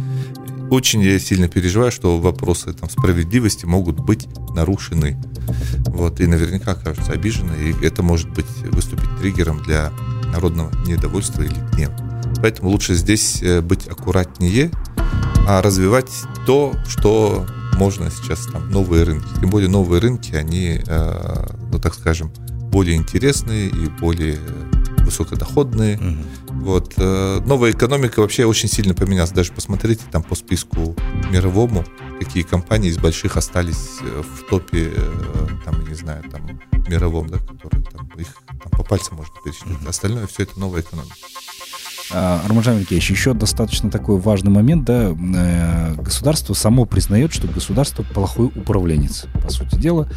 очень 0.69 1.01
я 1.01 1.19
сильно 1.19 1.47
переживаю, 1.47 1.91
что 1.91 2.17
вопросы 2.17 2.73
там, 2.73 2.89
справедливости 2.89 3.65
могут 3.65 3.99
быть 3.99 4.27
нарушены. 4.55 5.17
Вот, 5.87 6.19
и 6.19 6.27
наверняка 6.27 6.71
окажутся 6.71 7.13
обижены, 7.13 7.53
и 7.61 7.85
это 7.85 8.03
может 8.03 8.29
быть 8.31 8.49
выступить 8.71 9.09
триггером 9.19 9.63
для 9.63 9.91
народного 10.31 10.71
недовольства 10.85 11.41
или 11.41 11.55
гнева. 11.73 12.06
Поэтому 12.41 12.69
лучше 12.69 12.93
здесь 12.93 13.41
э, 13.41 13.61
быть 13.61 13.87
аккуратнее, 13.87 14.71
а 15.47 15.61
развивать 15.61 16.11
то, 16.45 16.73
что 16.87 17.45
можно 17.77 18.09
сейчас, 18.11 18.45
там, 18.47 18.69
новые 18.69 19.03
рынки. 19.03 19.27
Тем 19.39 19.49
более 19.49 19.69
новые 19.69 20.01
рынки, 20.01 20.33
они, 20.35 20.81
э, 20.85 21.45
ну 21.71 21.79
так 21.79 21.93
скажем, 21.93 22.31
более 22.71 22.95
интересные 22.95 23.67
и 23.67 23.87
более 23.87 24.39
высокодоходные. 24.99 25.97
Угу. 25.97 26.63
Вот. 26.63 26.93
Э, 26.97 27.39
новая 27.45 27.71
экономика 27.71 28.19
вообще 28.19 28.45
очень 28.45 28.69
сильно 28.69 28.93
поменялась. 28.93 29.31
Даже 29.31 29.53
посмотрите 29.53 30.03
там 30.11 30.21
по 30.21 30.35
списку 30.35 30.95
мировому, 31.29 31.85
какие 32.19 32.43
компании 32.43 32.89
из 32.89 32.97
больших 32.97 33.37
остались 33.37 33.99
в 34.01 34.49
топе, 34.49 34.91
там, 35.65 35.81
я 35.81 35.87
не 35.87 35.95
знаю, 35.95 36.23
там, 36.29 36.59
мировом, 36.87 37.29
да, 37.29 37.37
которые 37.37 37.83
там, 37.83 38.09
их 38.17 38.27
там, 38.47 38.57
по 38.71 38.83
пальцам 38.83 39.17
можно 39.17 39.33
перечислить. 39.43 39.81
Угу. 39.81 39.89
Остальное 39.89 40.27
все 40.27 40.43
это 40.43 40.59
новая 40.59 40.81
экономика. 40.81 41.15
А, 42.13 42.41
Арманжан 42.45 42.77
Ильич, 42.77 43.09
еще 43.11 43.33
достаточно 43.33 43.89
такой 43.89 44.17
важный 44.17 44.51
момент, 44.51 44.85
да, 44.85 45.11
э, 45.11 45.95
государство 45.95 46.53
само 46.53 46.85
признает, 46.85 47.33
что 47.33 47.47
государство 47.47 48.03
плохой 48.03 48.45
управленец, 48.47 49.25
по 49.43 49.49
сути 49.49 49.75
дела. 49.75 50.09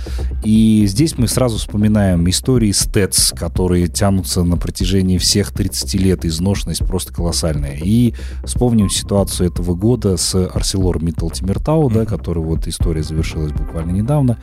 И 0.45 0.85
здесь 0.87 1.19
мы 1.19 1.27
сразу 1.27 1.59
вспоминаем 1.59 2.29
истории 2.31 2.71
СТЭЦ, 2.71 3.33
которые 3.37 3.89
тянутся 3.89 4.45
на 4.45 4.57
протяжении 4.57 5.19
всех 5.19 5.53
30 5.53 5.95
лет, 5.95 6.25
изношенность 6.25 6.87
просто 6.87 7.13
колоссальная. 7.13 7.77
И 7.77 8.15
вспомним 8.45 8.89
ситуацию 8.89 9.51
этого 9.51 9.75
года 9.75 10.17
с 10.17 10.35
ArcelorMittal 10.35 11.33
Тимиртау, 11.33 11.91
да, 11.91 12.05
который 12.05 12.43
вот 12.43 12.69
история 12.69 13.03
завершилась 13.03 13.53
буквально 13.53 13.91
недавно 13.93 14.39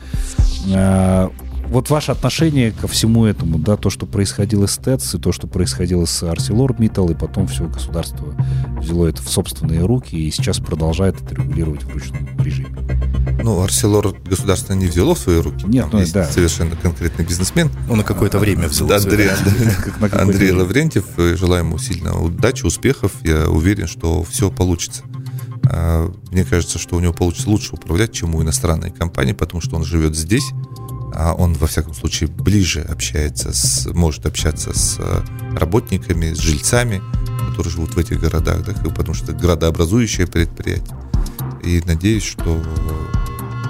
а, 0.74 1.30
вот 1.70 1.90
ваше 1.90 2.12
отношение 2.12 2.72
ко 2.72 2.88
всему 2.88 3.24
этому, 3.26 3.58
да, 3.58 3.76
то, 3.76 3.90
что 3.90 4.06
происходило 4.06 4.66
с 4.66 4.76
ТЭЦ, 4.78 5.14
и 5.14 5.18
то, 5.18 5.32
что 5.32 5.46
происходило 5.46 6.04
с 6.04 6.22
ArcelorMittal, 6.22 7.12
и 7.12 7.14
потом 7.14 7.46
все 7.46 7.66
государство 7.66 8.34
взяло 8.80 9.06
это 9.06 9.22
в 9.22 9.28
собственные 9.28 9.84
руки 9.84 10.16
и 10.16 10.30
сейчас 10.30 10.58
продолжает 10.58 11.20
это 11.20 11.34
регулировать 11.34 11.82
в 11.82 11.92
ручном 11.92 12.28
режиме. 12.38 12.76
Ну, 13.42 13.62
Арселор 13.62 14.16
государство 14.24 14.72
не 14.72 14.86
взяло 14.86 15.14
в 15.14 15.18
свои 15.18 15.38
руки. 15.38 15.64
Нет, 15.66 15.84
Там 15.84 15.90
ну, 15.94 16.00
есть 16.00 16.12
да. 16.12 16.26
совершенно 16.26 16.74
конкретный 16.76 17.24
бизнесмен. 17.24 17.70
Он 17.88 17.98
на 17.98 18.04
какое-то 18.04 18.38
время 18.38 18.68
взял. 18.68 18.90
Андрей, 18.90 19.30
Андрей 20.12 20.50
Лаврентьев. 20.52 21.04
Желаю 21.16 21.64
ему 21.64 21.78
сильного 21.78 22.24
удачи, 22.24 22.66
успехов. 22.66 23.12
Я 23.22 23.48
уверен, 23.48 23.86
что 23.86 24.24
все 24.24 24.50
получится. 24.50 25.02
А, 25.70 26.12
мне 26.30 26.44
кажется, 26.44 26.78
что 26.78 26.96
у 26.96 27.00
него 27.00 27.12
получится 27.12 27.48
лучше 27.48 27.74
управлять, 27.74 28.12
чем 28.12 28.34
у 28.34 28.42
иностранной 28.42 28.90
компании, 28.90 29.32
потому 29.32 29.60
что 29.60 29.76
он 29.76 29.84
живет 29.84 30.16
здесь, 30.16 30.50
а 31.14 31.34
он, 31.34 31.54
во 31.54 31.66
всяком 31.66 31.94
случае, 31.94 32.28
ближе 32.28 32.80
общается, 32.80 33.52
с, 33.52 33.86
может 33.92 34.26
общаться 34.26 34.76
с 34.76 34.96
э, 34.98 35.22
работниками, 35.56 36.32
с 36.32 36.38
жильцами, 36.38 37.02
которые 37.48 37.72
живут 37.72 37.94
в 37.94 37.98
этих 37.98 38.20
городах, 38.20 38.64
да, 38.64 38.72
потому 38.90 39.14
что 39.14 39.32
это 39.32 39.40
градообразующее 39.40 40.26
предприятие. 40.26 40.96
И 41.62 41.82
надеюсь, 41.86 42.24
что 42.24 42.62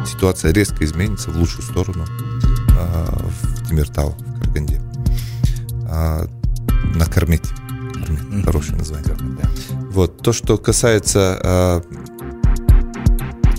ситуация 0.06 0.52
резко 0.52 0.84
изменится 0.84 1.30
в 1.30 1.36
лучшую 1.36 1.62
сторону 1.62 2.04
э, 2.06 3.28
в 3.42 3.68
Тимиртау, 3.68 4.10
в 4.10 4.40
Караганде. 4.40 4.80
А, 5.90 6.26
накормить. 6.94 7.44
накормить. 7.94 8.44
Хорошее 8.44 8.78
название. 8.78 9.16
Да. 9.40 9.50
Вот. 9.90 10.18
То, 10.22 10.32
что 10.32 10.58
касается 10.58 11.40
а, 11.42 11.82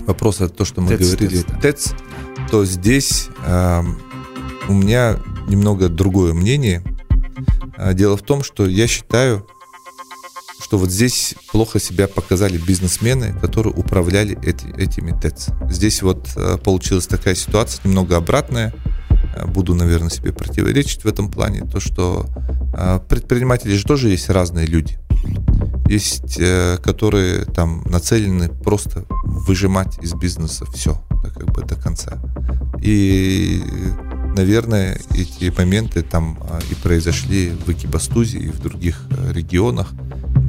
вопроса, 0.06 0.48
то, 0.48 0.64
что 0.64 0.80
мы 0.80 0.96
ТЭЦ, 0.96 1.06
говорили, 1.06 1.42
ТЭЦ, 1.42 1.46
да. 1.48 1.58
ТЭЦ 1.58 1.94
то 2.50 2.64
здесь 2.64 3.28
э, 3.44 3.82
у 4.68 4.72
меня 4.72 5.18
немного 5.46 5.88
другое 5.88 6.34
мнение. 6.34 6.82
А, 7.76 7.94
дело 7.94 8.16
в 8.16 8.22
том, 8.22 8.42
что 8.42 8.66
я 8.66 8.86
считаю, 8.88 9.46
что 10.60 10.78
вот 10.78 10.90
здесь 10.90 11.34
плохо 11.52 11.78
себя 11.78 12.08
показали 12.08 12.58
бизнесмены, 12.58 13.38
которые 13.40 13.72
управляли 13.72 14.38
эти, 14.42 14.66
этими 14.76 15.12
ТЭЦ. 15.12 15.50
Здесь 15.70 16.02
вот 16.02 16.28
э, 16.36 16.58
получилась 16.62 17.06
такая 17.06 17.34
ситуация, 17.36 17.80
немного 17.84 18.16
обратная. 18.16 18.74
Э, 19.34 19.46
буду, 19.46 19.74
наверное, 19.74 20.10
себе 20.10 20.32
противоречить 20.32 21.04
в 21.04 21.06
этом 21.06 21.30
плане. 21.30 21.60
То, 21.62 21.80
что 21.80 22.26
э, 22.74 23.00
предприниматели 23.08 23.74
же 23.74 23.84
тоже 23.84 24.08
есть 24.08 24.28
разные 24.28 24.66
люди. 24.66 24.98
Есть, 25.88 26.38
э, 26.38 26.78
которые 26.82 27.44
там 27.44 27.82
нацелены 27.88 28.48
просто 28.48 29.04
выжимать 29.24 29.98
из 30.02 30.14
бизнеса 30.14 30.64
все 30.66 31.00
как 31.22 31.52
бы 31.52 31.62
до 31.62 31.74
конца. 31.74 32.18
И, 32.82 33.62
наверное, 34.36 34.98
эти 35.14 35.52
моменты 35.56 36.02
там 36.02 36.38
и 36.70 36.74
произошли 36.74 37.50
в 37.50 37.68
Экибастузе 37.70 38.38
и 38.38 38.48
в 38.48 38.60
других 38.60 39.06
регионах, 39.30 39.92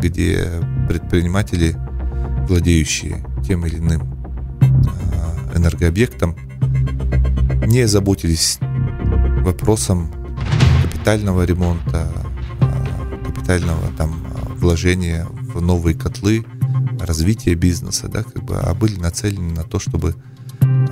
где 0.01 0.47
предприниматели, 0.87 1.75
владеющие 2.47 3.25
тем 3.45 3.65
или 3.65 3.77
иным 3.79 4.01
энергообъектом, 5.53 6.37
не 7.67 7.85
заботились 7.87 8.59
вопросом 9.41 10.11
капитального 10.83 11.43
ремонта, 11.43 12.11
а, 12.59 13.23
капитального 13.25 13.91
там 13.97 14.25
вложения 14.57 15.25
в 15.25 15.61
новые 15.61 15.95
котлы, 15.95 16.45
развития 16.99 17.55
бизнеса, 17.55 18.07
да, 18.07 18.23
как 18.23 18.43
бы, 18.43 18.57
а 18.57 18.73
были 18.73 18.99
нацелены 18.99 19.53
на 19.53 19.63
то, 19.63 19.79
чтобы 19.79 20.15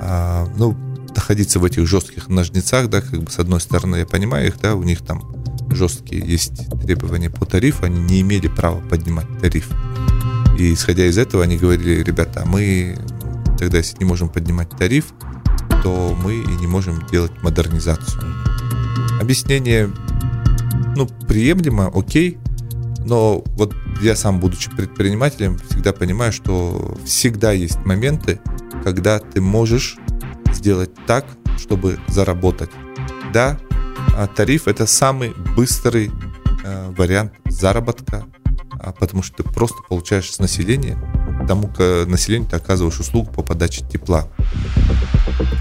а, 0.00 0.48
ну, 0.56 0.76
находиться 1.14 1.58
в 1.58 1.64
этих 1.64 1.86
жестких 1.86 2.28
ножницах, 2.28 2.88
да, 2.90 3.00
как 3.00 3.22
бы 3.22 3.30
с 3.30 3.38
одной 3.38 3.60
стороны 3.60 3.96
я 3.96 4.06
понимаю 4.06 4.48
их, 4.48 4.60
да, 4.60 4.74
у 4.74 4.82
них 4.82 5.00
там 5.02 5.34
жесткие 5.70 6.26
есть 6.26 6.68
требования 6.82 7.30
по 7.30 7.46
тарифу, 7.46 7.84
они 7.84 8.00
не 8.00 8.20
имели 8.20 8.48
права 8.48 8.80
поднимать 8.80 9.26
тариф. 9.40 9.68
И 10.58 10.74
исходя 10.74 11.06
из 11.06 11.16
этого 11.16 11.44
они 11.44 11.56
говорили, 11.56 12.02
ребята, 12.02 12.44
мы 12.44 12.98
тогда, 13.58 13.78
если 13.78 13.98
не 13.98 14.04
можем 14.04 14.28
поднимать 14.28 14.70
тариф, 14.70 15.12
то 15.82 16.16
мы 16.22 16.36
и 16.36 16.56
не 16.56 16.66
можем 16.66 17.04
делать 17.06 17.32
модернизацию. 17.42 18.22
Объяснение, 19.20 19.90
ну, 20.96 21.06
приемлемо, 21.26 21.90
окей, 21.94 22.38
но 23.04 23.42
вот 23.56 23.74
я 24.00 24.16
сам, 24.16 24.40
будучи 24.40 24.70
предпринимателем, 24.70 25.58
всегда 25.58 25.92
понимаю, 25.92 26.32
что 26.32 26.96
всегда 27.04 27.52
есть 27.52 27.78
моменты, 27.84 28.40
когда 28.84 29.18
ты 29.18 29.40
можешь 29.40 29.96
сделать 30.52 30.90
так, 31.06 31.24
чтобы 31.58 31.98
заработать. 32.08 32.70
Да, 33.32 33.58
а 34.16 34.26
тариф 34.26 34.68
это 34.68 34.86
самый 34.86 35.34
быстрый 35.56 36.10
э, 36.64 36.90
вариант 36.96 37.32
заработка, 37.46 38.24
э, 38.82 38.92
потому 38.98 39.22
что 39.22 39.42
ты 39.42 39.44
просто 39.44 39.76
получаешь 39.88 40.30
с 40.30 40.38
населения, 40.38 40.98
тому 41.46 41.68
к 41.68 42.04
населению 42.06 42.48
ты 42.48 42.56
оказываешь 42.56 43.00
услугу 43.00 43.30
по 43.30 43.42
подаче 43.42 43.84
тепла. 43.84 44.28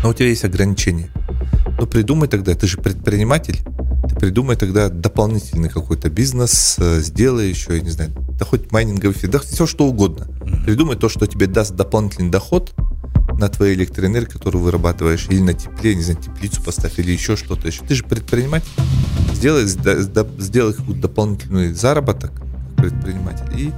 Но 0.03 0.09
у 0.09 0.13
тебя 0.13 0.29
есть 0.29 0.45
ограничения. 0.45 1.11
Ну 1.79 1.87
придумай 1.87 2.27
тогда, 2.27 2.53
ты 2.55 2.67
же 2.67 2.77
предприниматель, 2.77 3.59
ты 4.09 4.15
придумай 4.15 4.55
тогда 4.55 4.89
дополнительный 4.89 5.69
какой-то 5.69 6.09
бизнес, 6.09 6.75
э, 6.79 6.99
сделай 6.99 7.49
еще, 7.49 7.75
я 7.75 7.81
не 7.81 7.89
знаю, 7.89 8.11
да 8.37 8.45
хоть 8.45 8.71
майнинговый 8.71 9.15
фид, 9.15 9.31
да 9.31 9.39
все 9.39 9.65
что 9.65 9.85
угодно. 9.85 10.27
Придумай 10.65 10.97
то, 10.97 11.09
что 11.09 11.25
тебе 11.25 11.47
даст 11.47 11.75
дополнительный 11.75 12.29
доход, 12.29 12.73
на 13.39 13.47
твоей 13.47 13.75
электроэнергии, 13.75 14.33
которую 14.33 14.63
вырабатываешь, 14.63 15.27
или 15.29 15.39
на 15.39 15.53
тепле, 15.53 15.95
не 15.95 16.03
знаю, 16.03 16.19
теплицу 16.19 16.61
поставь, 16.61 16.99
или 16.99 17.11
еще 17.11 17.37
что-то 17.37 17.67
еще. 17.67 17.83
Ты 17.85 17.95
же 17.95 18.03
предприниматель. 18.03 18.67
Сделай, 19.33 19.65
сделай 19.65 20.73
какой-то 20.73 21.01
дополнительный 21.01 21.71
заработок 21.73 22.31
предприниматель 22.75 23.47
и 23.57 23.71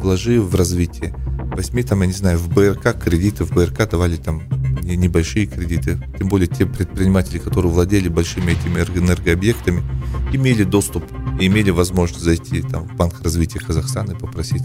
вложи 0.00 0.40
в 0.40 0.54
развитие. 0.54 1.14
Возьми 1.54 1.82
там, 1.82 2.00
я 2.00 2.06
не 2.06 2.12
знаю, 2.12 2.38
в 2.38 2.48
БРК 2.48 2.98
кредиты, 2.98 3.44
в 3.44 3.52
БРК 3.52 3.88
давали 3.90 4.16
там 4.16 4.42
небольшие 4.82 5.46
кредиты. 5.46 6.00
Тем 6.18 6.28
более 6.28 6.48
те 6.48 6.66
предприниматели, 6.66 7.38
которые 7.38 7.72
владели 7.72 8.08
большими 8.08 8.52
этими 8.52 8.80
энергообъектами, 8.98 9.82
имели 10.32 10.64
доступ 10.64 11.04
и 11.38 11.46
имели 11.46 11.70
возможность 11.70 12.24
зайти 12.24 12.62
там, 12.62 12.88
в 12.88 12.96
Банк 12.96 13.20
развития 13.22 13.58
Казахстана 13.58 14.12
и 14.12 14.14
попросить 14.14 14.64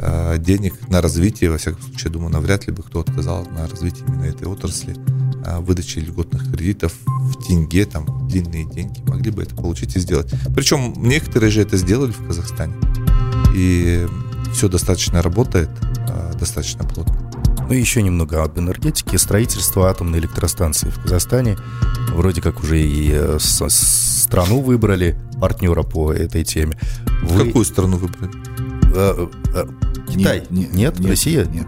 э, 0.00 0.38
денег 0.38 0.88
на 0.88 1.00
развитие. 1.02 1.50
Во 1.50 1.58
всяком 1.58 1.82
случае, 1.82 2.04
я 2.06 2.10
думаю, 2.10 2.32
навряд 2.32 2.66
ли 2.66 2.72
бы 2.72 2.82
кто 2.82 3.00
отказал 3.00 3.46
на 3.46 3.66
развитие 3.68 4.04
именно 4.08 4.24
этой 4.24 4.46
отрасли. 4.46 4.96
Э, 5.44 5.58
выдачи 5.60 5.98
льготных 5.98 6.50
кредитов 6.50 6.94
в 7.06 7.46
тенге, 7.46 7.84
там 7.84 8.28
длинные 8.28 8.64
деньги. 8.64 9.02
Могли 9.06 9.30
бы 9.30 9.42
это 9.42 9.54
получить 9.54 9.94
и 9.96 10.00
сделать. 10.00 10.32
Причем 10.54 10.94
некоторые 10.96 11.50
же 11.50 11.60
это 11.60 11.76
сделали 11.76 12.12
в 12.12 12.26
Казахстане. 12.26 12.74
и 13.54 14.06
все 14.52 14.68
достаточно 14.68 15.22
работает, 15.22 15.68
достаточно 16.38 16.84
плотно. 16.84 17.28
Ну 17.68 17.74
и 17.74 17.78
еще 17.78 18.02
немного 18.02 18.42
об 18.42 18.58
энергетике. 18.58 19.18
Строительство 19.18 19.90
атомной 19.90 20.20
электростанции 20.20 20.88
в 20.88 21.02
Казахстане. 21.02 21.58
Вроде 22.12 22.40
как 22.40 22.62
уже 22.62 22.80
и 22.80 23.10
э, 23.12 23.36
страну 23.38 24.62
выбрали, 24.62 25.18
партнера 25.38 25.82
по 25.82 26.12
этой 26.12 26.44
теме. 26.44 26.78
Вы... 27.22 27.46
Какую 27.46 27.64
страну 27.66 27.98
выбрали? 27.98 28.32
Э, 28.94 29.26
э, 29.54 29.66
Китай? 30.08 30.44
Нет, 30.48 30.72
нет, 30.72 30.98
нет 30.98 31.10
Россия? 31.10 31.44
Нет. 31.44 31.66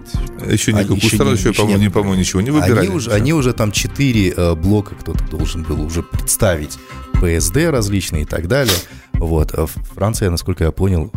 Еще 0.50 0.72
никакую 0.72 1.02
страну, 1.02 1.32
еще, 1.32 1.52
по-моему, 1.52 1.82
не, 1.82 1.90
по-моему, 1.90 2.18
ничего 2.18 2.40
не 2.40 2.50
выбирали. 2.50 2.86
Они 2.86 2.88
уже, 2.88 3.10
они 3.10 3.32
уже 3.34 3.52
там 3.52 3.70
четыре 3.70 4.54
блока 4.54 4.94
кто-то 4.94 5.22
должен 5.24 5.64
был 5.64 5.82
уже 5.82 6.02
представить. 6.02 6.78
ПСД 7.20 7.56
различные 7.68 8.22
и 8.22 8.26
так 8.26 8.48
далее. 8.48 8.74
Вот. 9.12 9.54
Франция, 9.94 10.30
насколько 10.30 10.64
я 10.64 10.72
понял, 10.72 11.12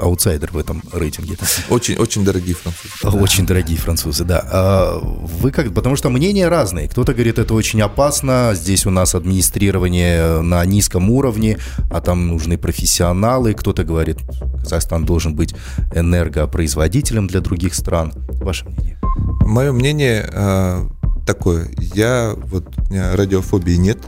аутсайдер 0.00 0.50
в 0.52 0.58
этом 0.58 0.82
рейтинге. 0.92 1.36
Очень, 1.70 1.96
очень 1.96 2.24
дорогие 2.24 2.54
французы. 2.54 3.16
Очень 3.18 3.46
дорогие 3.46 3.78
французы, 3.78 4.24
да. 4.24 4.44
А 4.50 4.98
вы 5.00 5.50
как, 5.50 5.72
потому 5.74 5.96
что 5.96 6.10
мнения 6.10 6.48
разные. 6.48 6.88
Кто-то 6.88 7.14
говорит, 7.14 7.38
это 7.38 7.54
очень 7.54 7.80
опасно, 7.82 8.52
здесь 8.54 8.86
у 8.86 8.90
нас 8.90 9.14
администрирование 9.14 10.40
на 10.40 10.64
низком 10.64 11.10
уровне, 11.10 11.58
а 11.90 12.00
там 12.00 12.28
нужны 12.28 12.58
профессионалы. 12.58 13.54
Кто-то 13.54 13.84
говорит, 13.84 14.18
Казахстан 14.62 15.04
должен 15.04 15.34
быть 15.34 15.54
энергопроизводителем 15.94 17.26
для 17.26 17.40
других 17.40 17.74
стран. 17.74 18.12
Ваше 18.42 18.66
мнение? 18.66 18.98
Мое 19.40 19.72
мнение 19.72 20.28
э, 20.32 20.88
такое. 21.26 21.68
Я 21.78 22.34
вот 22.36 22.66
у 22.76 22.92
меня 22.92 23.16
радиофобии 23.16 23.76
нет. 23.76 23.98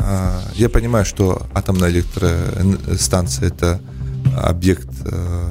Э, 0.00 0.40
я 0.54 0.68
понимаю, 0.68 1.04
что 1.04 1.46
атомная 1.54 1.90
электростанция 1.90 3.48
это 3.48 3.80
объект 4.36 4.88
э, 5.04 5.48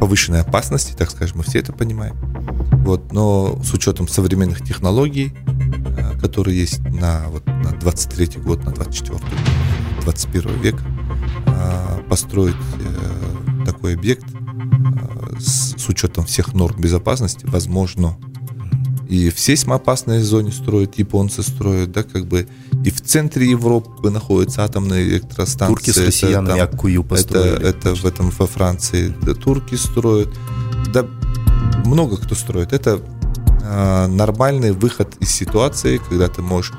повышенной 0.00 0.40
опасности, 0.40 0.94
так 0.96 1.10
скажем, 1.10 1.38
мы 1.38 1.44
все 1.44 1.58
это 1.58 1.72
понимаем. 1.72 2.16
Вот, 2.84 3.12
но 3.12 3.60
с 3.62 3.72
учетом 3.72 4.08
современных 4.08 4.64
технологий, 4.64 5.34
э, 5.46 6.18
которые 6.20 6.58
есть 6.58 6.80
на, 6.80 7.28
вот, 7.28 7.46
на 7.46 7.72
23 7.72 8.42
год, 8.42 8.64
на 8.64 8.72
24 8.72 9.18
21 10.02 10.60
век, 10.60 10.76
э, 11.46 11.98
построить 12.08 12.56
такой 13.64 13.94
объект 13.94 14.24
с, 15.38 15.74
с 15.76 15.88
учетом 15.88 16.24
всех 16.24 16.54
норм 16.54 16.80
безопасности 16.80 17.44
возможно 17.46 18.16
и 19.08 19.30
в 19.30 19.40
сейсмоопасной 19.40 20.20
зоне 20.20 20.52
строят, 20.52 20.98
японцы 20.98 21.42
строят, 21.42 21.92
да, 21.92 22.02
как 22.02 22.26
бы 22.26 22.46
и 22.88 22.90
в 22.90 23.02
центре 23.02 23.50
Европы 23.50 24.08
находится 24.08 24.64
атомная 24.64 25.02
электростанция. 25.02 25.76
Турки 25.76 25.90
с 25.90 25.98
россиянами 25.98 26.54
это, 26.54 26.64
Аккую 26.64 27.04
построили. 27.04 27.56
Это, 27.56 27.90
это 27.90 27.94
в 27.94 28.06
этом 28.06 28.30
во 28.30 28.46
Франции. 28.46 29.14
Да, 29.20 29.34
турки 29.34 29.74
строят. 29.74 30.30
Да, 30.94 31.06
много 31.84 32.16
кто 32.16 32.34
строит. 32.34 32.72
Это 32.72 33.02
э, 33.62 34.06
нормальный 34.06 34.72
выход 34.72 35.14
из 35.20 35.30
ситуации, 35.30 35.98
когда 36.08 36.28
ты 36.28 36.40
можешь 36.40 36.72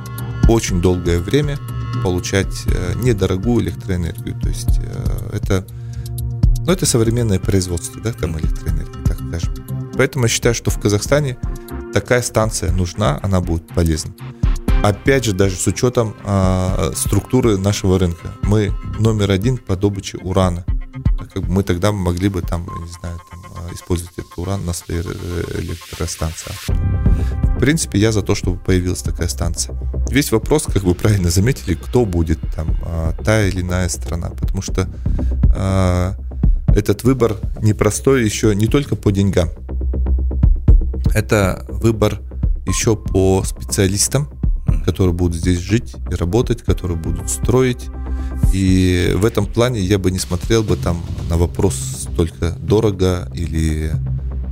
очень 0.47 0.81
долгое 0.81 1.19
время 1.19 1.59
получать 2.03 2.65
э, 2.65 2.93
недорогую 3.03 3.63
электроэнергию. 3.65 4.35
То 4.41 4.49
есть 4.49 4.79
э, 4.79 5.29
это, 5.31 5.63
ну, 6.65 6.73
это 6.73 6.87
современное 6.87 7.37
производство, 7.37 8.01
да, 8.01 8.13
там 8.13 8.35
электроэнергии, 8.39 9.03
так 9.05 9.17
скажем. 9.27 9.53
Поэтому 9.95 10.25
я 10.25 10.29
считаю, 10.29 10.55
что 10.55 10.71
в 10.71 10.79
Казахстане 10.79 11.37
такая 11.93 12.23
станция 12.23 12.71
нужна, 12.71 13.19
она 13.21 13.41
будет 13.41 13.67
полезна. 13.67 14.11
Опять 14.83 15.25
же, 15.25 15.33
даже 15.33 15.55
с 15.55 15.67
учетом 15.67 16.15
э, 16.23 16.91
структуры 16.95 17.57
нашего 17.57 17.99
рынка. 17.99 18.33
Мы 18.43 18.71
номер 18.99 19.31
один 19.31 19.57
по 19.57 19.75
добыче 19.75 20.17
урана. 20.17 20.65
Как 21.33 21.47
мы 21.47 21.63
тогда 21.63 21.91
могли 21.91 22.29
бы 22.29 22.41
там, 22.41 22.63
не 22.63 22.91
знаю, 22.91 23.19
там, 23.29 23.41
а, 23.55 23.73
использовать 23.73 24.17
этот 24.17 24.37
уран 24.37 24.65
на 24.65 24.73
своей 24.73 25.01
э, 25.01 25.59
электростанции. 25.59 26.51
В 26.67 27.59
принципе, 27.59 27.99
я 27.99 28.11
за 28.11 28.21
то, 28.21 28.35
чтобы 28.35 28.57
появилась 28.57 29.01
такая 29.01 29.27
станция. 29.27 29.77
Весь 30.09 30.31
вопрос, 30.31 30.63
как 30.63 30.83
вы 30.83 30.95
правильно 30.95 31.29
заметили, 31.29 31.75
кто 31.75 32.05
будет 32.05 32.39
там, 32.55 32.77
э, 32.85 33.13
та 33.23 33.43
или 33.45 33.61
иная 33.61 33.89
страна. 33.89 34.29
Потому 34.29 34.61
что 34.61 34.87
э, 35.55 36.13
этот 36.73 37.03
выбор 37.03 37.35
непростой 37.61 38.23
еще 38.23 38.55
не 38.55 38.67
только 38.67 38.95
по 38.95 39.11
деньгам 39.11 39.49
это 41.13 41.65
выбор 41.67 42.19
еще 42.67 42.95
по 42.95 43.43
специалистам, 43.43 44.29
которые 44.79 45.13
будут 45.13 45.37
здесь 45.37 45.59
жить 45.59 45.95
и 46.09 46.15
работать, 46.15 46.63
которые 46.63 46.97
будут 46.97 47.29
строить. 47.29 47.87
И 48.53 49.13
в 49.15 49.25
этом 49.25 49.45
плане 49.45 49.79
я 49.81 49.99
бы 49.99 50.11
не 50.11 50.19
смотрел 50.19 50.63
бы 50.63 50.75
там 50.75 51.03
на 51.29 51.37
вопрос 51.37 52.07
только 52.15 52.51
дорого 52.51 53.29
или 53.33 53.91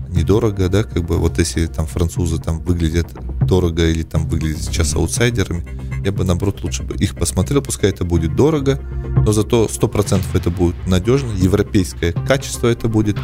недорого, 0.09 0.69
да, 0.69 0.83
как 0.83 1.05
бы 1.05 1.17
вот 1.17 1.37
если 1.39 1.65
там 1.67 1.85
французы 1.85 2.41
там 2.41 2.59
выглядят 2.59 3.07
дорого 3.47 3.89
или 3.89 4.03
там 4.03 4.27
выглядят 4.27 4.61
сейчас 4.61 4.95
аутсайдерами, 4.95 5.65
я 6.05 6.11
бы 6.11 6.23
наоборот 6.23 6.63
лучше 6.63 6.83
бы 6.83 6.95
их 6.95 7.15
посмотрел, 7.15 7.61
пускай 7.61 7.89
это 7.89 8.05
будет 8.05 8.35
дорого, 8.35 8.79
но 9.25 9.31
зато 9.31 9.65
100% 9.65 10.21
это 10.33 10.49
будет 10.49 10.75
надежно, 10.87 11.31
европейское 11.33 12.13
качество 12.13 12.67
это 12.67 12.87
будет, 12.87 13.17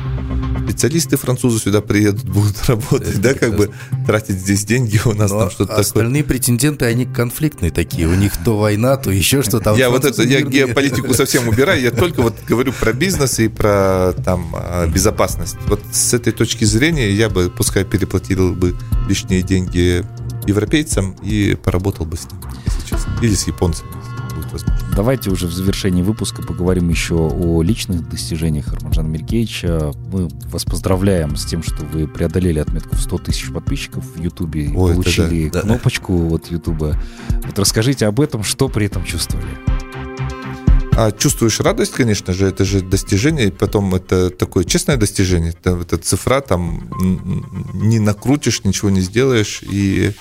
специалисты 0.63 1.17
французы 1.17 1.59
сюда 1.59 1.81
приедут, 1.81 2.23
будут 2.29 2.65
работать, 2.67 3.21
да, 3.21 3.33
как 3.33 3.55
бы 3.55 3.71
тратить 4.05 4.37
здесь 4.37 4.65
деньги 4.65 4.99
у 5.05 5.13
нас 5.13 5.31
Но 5.31 5.39
там 5.39 5.49
что-то 5.49 5.67
такое. 5.67 5.81
Остальные 5.81 6.23
претенденты, 6.23 6.85
они 6.85 7.05
конфликтные 7.05 7.71
такие, 7.71 8.07
у 8.07 8.15
них 8.15 8.33
то 8.43 8.57
война, 8.57 8.97
то 8.97 9.11
еще 9.11 9.43
что-то. 9.43 9.75
Я 9.75 9.89
вот 9.89 10.05
это, 10.05 10.23
я 10.23 10.41
геополитику 10.41 11.13
совсем 11.13 11.47
убираю, 11.47 11.81
я 11.81 11.91
только 11.91 12.21
вот 12.21 12.35
говорю 12.47 12.73
про 12.73 12.93
бизнес 12.93 13.39
и 13.39 13.47
про 13.47 14.13
там 14.25 14.53
а, 14.55 14.87
безопасность. 14.87 15.57
Вот 15.67 15.81
с 15.91 16.13
этой 16.13 16.33
точки 16.33 16.65
зрения 16.65 17.11
я 17.11 17.29
бы, 17.29 17.49
пускай 17.49 17.85
переплатил 17.85 18.53
бы 18.53 18.75
лишние 19.07 19.41
деньги 19.41 20.03
европейцам 20.47 21.15
и 21.23 21.55
поработал 21.55 22.05
бы 22.05 22.17
с 22.17 22.27
ними, 22.31 22.41
если 22.65 22.87
честно. 22.87 23.19
Или 23.21 23.33
с 23.35 23.47
японцами 23.47 23.89
возможно. 24.53 24.95
Давайте 24.95 25.29
уже 25.29 25.47
в 25.47 25.51
завершении 25.51 26.01
выпуска 26.01 26.41
поговорим 26.41 26.89
еще 26.89 27.15
о 27.15 27.61
личных 27.61 28.07
достижениях 28.07 28.71
Арманжана 28.73 29.07
Мелькевича. 29.07 29.91
Мы 30.11 30.29
вас 30.45 30.63
поздравляем 30.63 31.35
с 31.35 31.45
тем, 31.45 31.63
что 31.63 31.83
вы 31.85 32.07
преодолели 32.07 32.59
отметку 32.59 32.95
в 32.95 33.01
100 33.01 33.17
тысяч 33.19 33.51
подписчиков 33.51 34.05
в 34.05 34.21
Ютубе 34.21 34.65
и 34.65 34.75
Ой, 34.75 34.93
получили 34.93 35.49
да. 35.49 35.61
кнопочку 35.61 36.33
от 36.33 36.49
Ютуба. 36.51 36.97
Вот 37.45 37.59
расскажите 37.59 38.05
об 38.05 38.21
этом, 38.21 38.43
что 38.43 38.69
при 38.69 38.85
этом 38.85 39.03
чувствовали. 39.03 39.49
А 40.95 41.11
чувствуешь 41.11 41.59
радость, 41.59 41.93
конечно 41.93 42.33
же, 42.33 42.47
это 42.47 42.65
же 42.65 42.81
достижение, 42.81 43.47
и 43.47 43.51
потом 43.51 43.95
это 43.95 44.29
такое 44.29 44.63
честное 44.63 44.97
достижение. 44.97 45.51
Это, 45.51 45.71
это 45.71 45.97
цифра, 45.97 46.39
там 46.41 46.89
не 47.73 47.99
накрутишь, 47.99 48.63
ничего 48.63 48.91
не 48.91 49.01
сделаешь, 49.01 49.63
и 49.63 50.13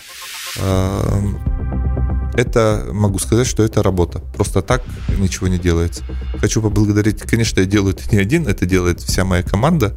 э, 0.56 1.20
это, 2.34 2.88
могу 2.92 3.18
сказать, 3.18 3.46
что 3.46 3.62
это 3.62 3.82
работа. 3.82 4.20
Просто 4.34 4.62
так 4.62 4.82
ничего 5.18 5.48
не 5.48 5.58
делается. 5.58 6.02
Хочу 6.38 6.62
поблагодарить, 6.62 7.22
конечно, 7.22 7.60
я 7.60 7.66
делаю 7.66 7.94
это 7.94 8.14
не 8.14 8.20
один, 8.20 8.46
это 8.46 8.66
делает 8.66 9.00
вся 9.00 9.24
моя 9.24 9.42
команда, 9.42 9.94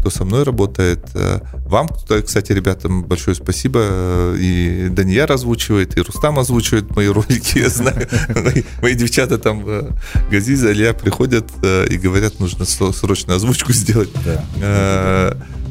кто 0.00 0.10
со 0.10 0.24
мной 0.24 0.42
работает. 0.44 1.04
Э, 1.14 1.40
вам, 1.66 1.88
кстати, 2.24 2.52
ребятам, 2.52 3.04
большое 3.04 3.34
спасибо. 3.34 3.80
Э, 3.82 4.36
и 4.38 4.88
Дания 4.90 5.24
озвучивает, 5.24 5.96
и 5.96 6.00
Рустам 6.00 6.38
озвучивает 6.38 6.94
мои 6.94 7.08
ролики, 7.08 7.58
я 7.58 7.68
знаю. 7.68 8.08
Мои 8.82 8.94
девчата 8.94 9.38
там, 9.38 9.62
э, 9.66 9.90
Газиза, 10.30 10.72
Илья, 10.72 10.94
приходят 10.94 11.50
и 11.90 11.96
говорят, 11.98 12.40
нужно 12.40 12.64
срочно 12.64 13.34
озвучку 13.34 13.72
сделать. 13.72 14.10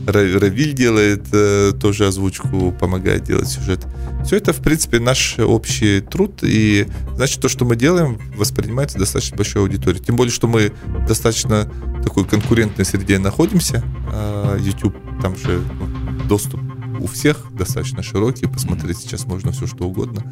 Равиль 0.05 0.73
делает 0.73 1.25
э, 1.31 1.73
тоже 1.79 2.07
озвучку, 2.07 2.71
помогает 2.71 3.23
делать 3.23 3.47
сюжет. 3.47 3.85
Все 4.25 4.37
это, 4.37 4.53
в 4.53 4.57
принципе, 4.57 4.99
наш 4.99 5.37
общий 5.39 6.01
труд, 6.01 6.39
и 6.41 6.87
значит, 7.15 7.41
то, 7.41 7.49
что 7.49 7.65
мы 7.65 7.75
делаем, 7.75 8.19
воспринимается 8.35 8.97
достаточно 8.97 9.37
большой 9.37 9.61
аудиторией. 9.63 10.03
Тем 10.03 10.15
более, 10.15 10.31
что 10.31 10.47
мы 10.47 10.71
достаточно 11.07 11.71
такой 12.03 12.25
конкурентной 12.25 12.85
среде 12.85 13.19
находимся. 13.19 13.83
А 14.07 14.57
YouTube, 14.57 14.95
там 15.21 15.35
же 15.35 15.61
ну, 15.79 16.27
доступ 16.27 16.59
у 16.99 17.07
всех 17.07 17.45
достаточно 17.51 18.03
широкий, 18.03 18.47
посмотреть 18.47 18.97
сейчас 18.97 19.25
можно 19.25 19.51
все 19.51 19.67
что 19.67 19.85
угодно. 19.85 20.23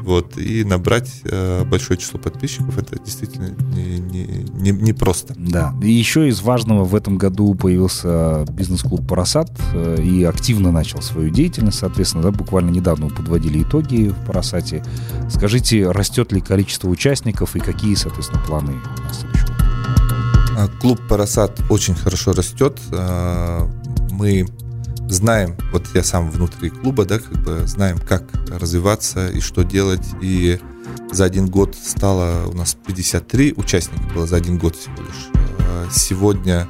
Вот, 0.00 0.38
и 0.38 0.64
набрать 0.64 1.20
э, 1.24 1.64
большое 1.64 1.98
число 1.98 2.18
подписчиков 2.18 2.76
это 2.78 2.98
действительно 2.98 3.54
не, 3.74 3.89
не, 4.60 4.70
не, 4.70 4.92
просто. 4.92 5.34
Да. 5.36 5.74
И 5.82 5.90
еще 5.90 6.28
из 6.28 6.40
важного 6.40 6.84
в 6.84 6.94
этом 6.94 7.18
году 7.18 7.54
появился 7.54 8.44
бизнес-клуб 8.50 9.06
Парасат 9.06 9.50
э, 9.74 10.02
и 10.02 10.24
активно 10.24 10.70
начал 10.70 11.02
свою 11.02 11.30
деятельность, 11.30 11.78
соответственно, 11.78 12.22
да, 12.22 12.30
буквально 12.30 12.70
недавно 12.70 13.06
мы 13.06 13.12
подводили 13.12 13.62
итоги 13.62 14.08
в 14.08 14.26
Парасате. 14.26 14.84
Скажите, 15.28 15.90
растет 15.90 16.32
ли 16.32 16.40
количество 16.40 16.88
участников 16.88 17.56
и 17.56 17.60
какие, 17.60 17.94
соответственно, 17.94 18.42
планы 18.46 18.72
на 18.72 19.14
следующий 19.14 19.50
а, 20.56 20.68
Клуб 20.80 21.00
Парасат 21.08 21.58
очень 21.70 21.94
хорошо 21.94 22.32
растет. 22.32 22.78
А, 22.92 23.68
мы 24.10 24.46
знаем, 25.08 25.56
вот 25.72 25.86
я 25.94 26.02
сам 26.02 26.30
внутри 26.30 26.70
клуба, 26.70 27.04
да, 27.04 27.18
как 27.18 27.42
бы 27.42 27.66
знаем, 27.66 27.98
как 27.98 28.24
развиваться 28.48 29.28
и 29.28 29.40
что 29.40 29.62
делать. 29.62 30.06
И 30.20 30.60
за 31.12 31.24
один 31.24 31.46
год 31.46 31.74
стало 31.74 32.46
у 32.48 32.52
нас 32.54 32.74
53 32.86 33.54
участника 33.56 34.02
было 34.14 34.26
за 34.26 34.36
один 34.36 34.58
год 34.58 34.76
всего 34.76 34.96
лишь. 35.02 35.28
э, 35.58 35.86
сегодня 35.92 36.68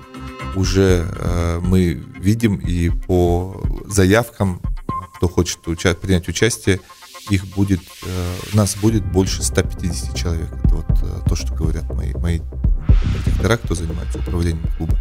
уже 0.56 1.06
э, 1.08 1.60
мы 1.62 2.02
видим 2.18 2.56
и 2.56 2.88
по 2.90 3.62
заявкам, 3.86 4.60
кто 5.16 5.28
хочет 5.28 5.58
уча- 5.68 5.94
принять 5.94 6.28
участие, 6.28 6.80
их 7.28 7.46
будет, 7.54 7.80
э, 8.04 8.34
нас 8.54 8.76
будет 8.76 9.04
больше 9.04 9.42
150 9.42 10.14
человек. 10.16 10.48
Это 10.64 10.74
вот 10.74 11.24
то, 11.28 11.36
что 11.36 11.54
говорят 11.54 11.92
мои, 11.94 12.12
мои 12.14 12.40
директора, 13.40 13.56
кто 13.56 13.74
занимается 13.74 14.18
управлением 14.18 14.66
клуба. 14.76 14.98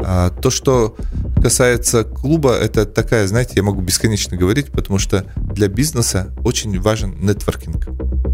А, 0.00 0.30
то, 0.30 0.50
что 0.50 0.96
касается 1.42 2.04
клуба, 2.04 2.54
это 2.54 2.86
такая, 2.86 3.26
знаете, 3.26 3.54
я 3.56 3.62
могу 3.62 3.80
бесконечно 3.80 4.36
говорить, 4.36 4.70
потому 4.70 4.98
что 4.98 5.24
для 5.36 5.68
бизнеса 5.68 6.34
очень 6.44 6.78
важен 6.80 7.16
нетворкинг. 7.20 7.88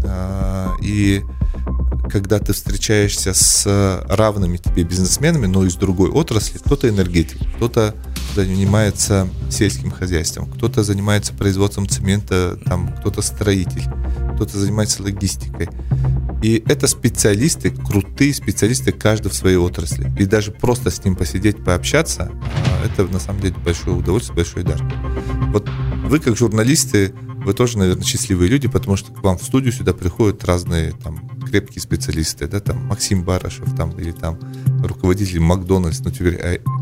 А, 0.05 0.73
и 0.81 1.21
когда 2.09 2.39
ты 2.39 2.53
встречаешься 2.53 3.33
с 3.33 4.05
равными 4.09 4.57
тебе 4.57 4.83
бизнесменами, 4.83 5.45
но 5.45 5.65
из 5.65 5.75
другой 5.75 6.09
отрасли, 6.09 6.57
кто-то 6.57 6.89
энергетик, 6.89 7.37
кто-то 7.55 7.95
занимается 8.35 9.27
сельским 9.49 9.91
хозяйством, 9.91 10.49
кто-то 10.51 10.83
занимается 10.83 11.33
производством 11.33 11.87
цемента, 11.87 12.59
там 12.65 12.93
кто-то 12.99 13.21
строитель, 13.21 13.83
кто-то 14.35 14.57
занимается 14.57 15.01
логистикой. 15.01 15.69
И 16.43 16.63
это 16.67 16.87
специалисты, 16.87 17.71
крутые 17.71 18.33
специалисты, 18.33 18.91
каждый 18.91 19.29
в 19.29 19.33
своей 19.33 19.57
отрасли. 19.57 20.11
И 20.19 20.25
даже 20.25 20.51
просто 20.51 20.91
с 20.91 21.03
ним 21.03 21.15
посидеть, 21.15 21.63
пообщаться, 21.63 22.31
а, 22.31 22.85
это 22.85 23.11
на 23.11 23.19
самом 23.19 23.41
деле 23.41 23.55
большое 23.65 23.97
удовольствие, 23.97 24.35
большой 24.35 24.63
дар. 24.63 24.79
Вот 25.51 25.67
вы 26.05 26.19
как 26.19 26.37
журналисты, 26.37 27.13
вы 27.45 27.53
тоже, 27.53 27.77
наверное, 27.77 28.03
счастливые 28.03 28.49
люди, 28.49 28.67
потому 28.67 28.97
что 28.97 29.11
к 29.13 29.23
вам 29.23 29.37
в 29.37 29.43
студию 29.43 29.71
сюда 29.71 29.93
приходят 29.93 30.43
разные 30.43 30.91
там 30.91 31.29
крепкие 31.45 31.81
специалисты, 31.81 32.47
да, 32.47 32.59
там 32.59 32.85
Максим 32.87 33.23
Барашев, 33.23 33.73
там, 33.75 33.91
или 33.99 34.11
там 34.11 34.37
руководитель 34.83 35.39
Макдональдс, 35.39 35.99
ну 36.01 36.11
теперь 36.11 36.39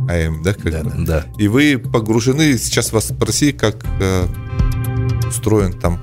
АМ, 0.10 0.42
да, 0.44 0.54
как 0.54 0.72
Да, 0.72 0.84
бы. 0.84 1.06
да. 1.06 1.26
И 1.38 1.48
вы 1.48 1.78
погружены, 1.78 2.58
сейчас 2.58 2.92
вас 2.94 3.10
спроси, 3.10 3.52
как 3.52 3.86
э, 4.00 4.28
устроен 5.28 5.74
там 5.74 6.00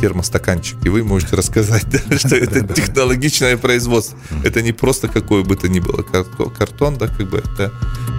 термостаканчик, 0.00 0.76
и 0.84 0.88
вы 0.88 1.04
можете 1.04 1.36
рассказать, 1.36 1.86
что 2.18 2.36
это 2.36 2.66
технологичное 2.74 3.56
производство. 3.56 4.18
Это 4.44 4.62
не 4.62 4.72
просто 4.72 5.08
какое 5.08 5.42
бы 5.44 5.56
то 5.56 5.68
ни 5.68 5.80
было 5.80 6.02
карто- 6.02 6.50
картон, 6.50 6.96
да, 6.96 7.08
как 7.08 7.28
бы 7.28 7.38
это 7.38 7.72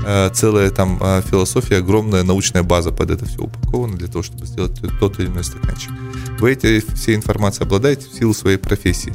э, 0.05 0.30
целая 0.34 0.69
там 0.71 0.99
э, 1.01 1.21
философия, 1.30 1.77
огромная 1.77 2.23
научная 2.23 2.63
база 2.63 2.91
под 2.91 3.11
это 3.11 3.25
все 3.25 3.41
упакована 3.41 3.97
для 3.97 4.07
того, 4.07 4.23
чтобы 4.23 4.45
сделать 4.45 4.80
тот 4.99 5.19
или 5.19 5.27
иной 5.27 5.43
стаканчик. 5.43 5.91
Вы 6.39 6.53
этой 6.53 6.82
всей 6.95 7.15
информацией 7.15 7.65
обладаете 7.65 8.07
в 8.07 8.17
силу 8.17 8.34
своей 8.34 8.57
профессии. 8.57 9.13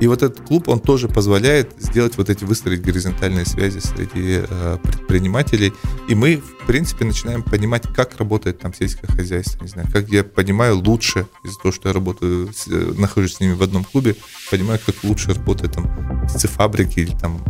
И 0.00 0.06
вот 0.06 0.22
этот 0.22 0.40
клуб, 0.46 0.68
он 0.68 0.80
тоже 0.80 1.08
позволяет 1.08 1.72
сделать 1.78 2.16
вот 2.16 2.30
эти, 2.30 2.44
выстроить 2.44 2.80
горизонтальные 2.82 3.44
связи 3.44 3.78
среди 3.80 4.42
э, 4.48 4.78
предпринимателей. 4.82 5.72
И 6.08 6.14
мы, 6.14 6.36
в 6.38 6.66
принципе, 6.66 7.04
начинаем 7.04 7.42
понимать, 7.42 7.82
как 7.94 8.16
работает 8.18 8.58
там 8.60 8.72
сельское 8.72 9.06
хозяйство. 9.08 9.62
Не 9.62 9.68
знаю, 9.68 9.88
как 9.92 10.08
я 10.08 10.24
понимаю 10.24 10.78
лучше, 10.78 11.26
из-за 11.44 11.58
того, 11.58 11.72
что 11.72 11.88
я 11.88 11.92
работаю, 11.92 12.50
с- 12.52 12.66
э, 12.68 12.92
нахожусь 12.96 13.34
с 13.34 13.40
ними 13.40 13.52
в 13.52 13.62
одном 13.62 13.84
клубе, 13.84 14.16
понимаю, 14.50 14.80
как 14.84 14.94
лучше 15.04 15.34
работает 15.34 15.72
там 15.74 16.26
птицефабрики 16.26 17.00
или 17.00 17.14
там, 17.16 17.42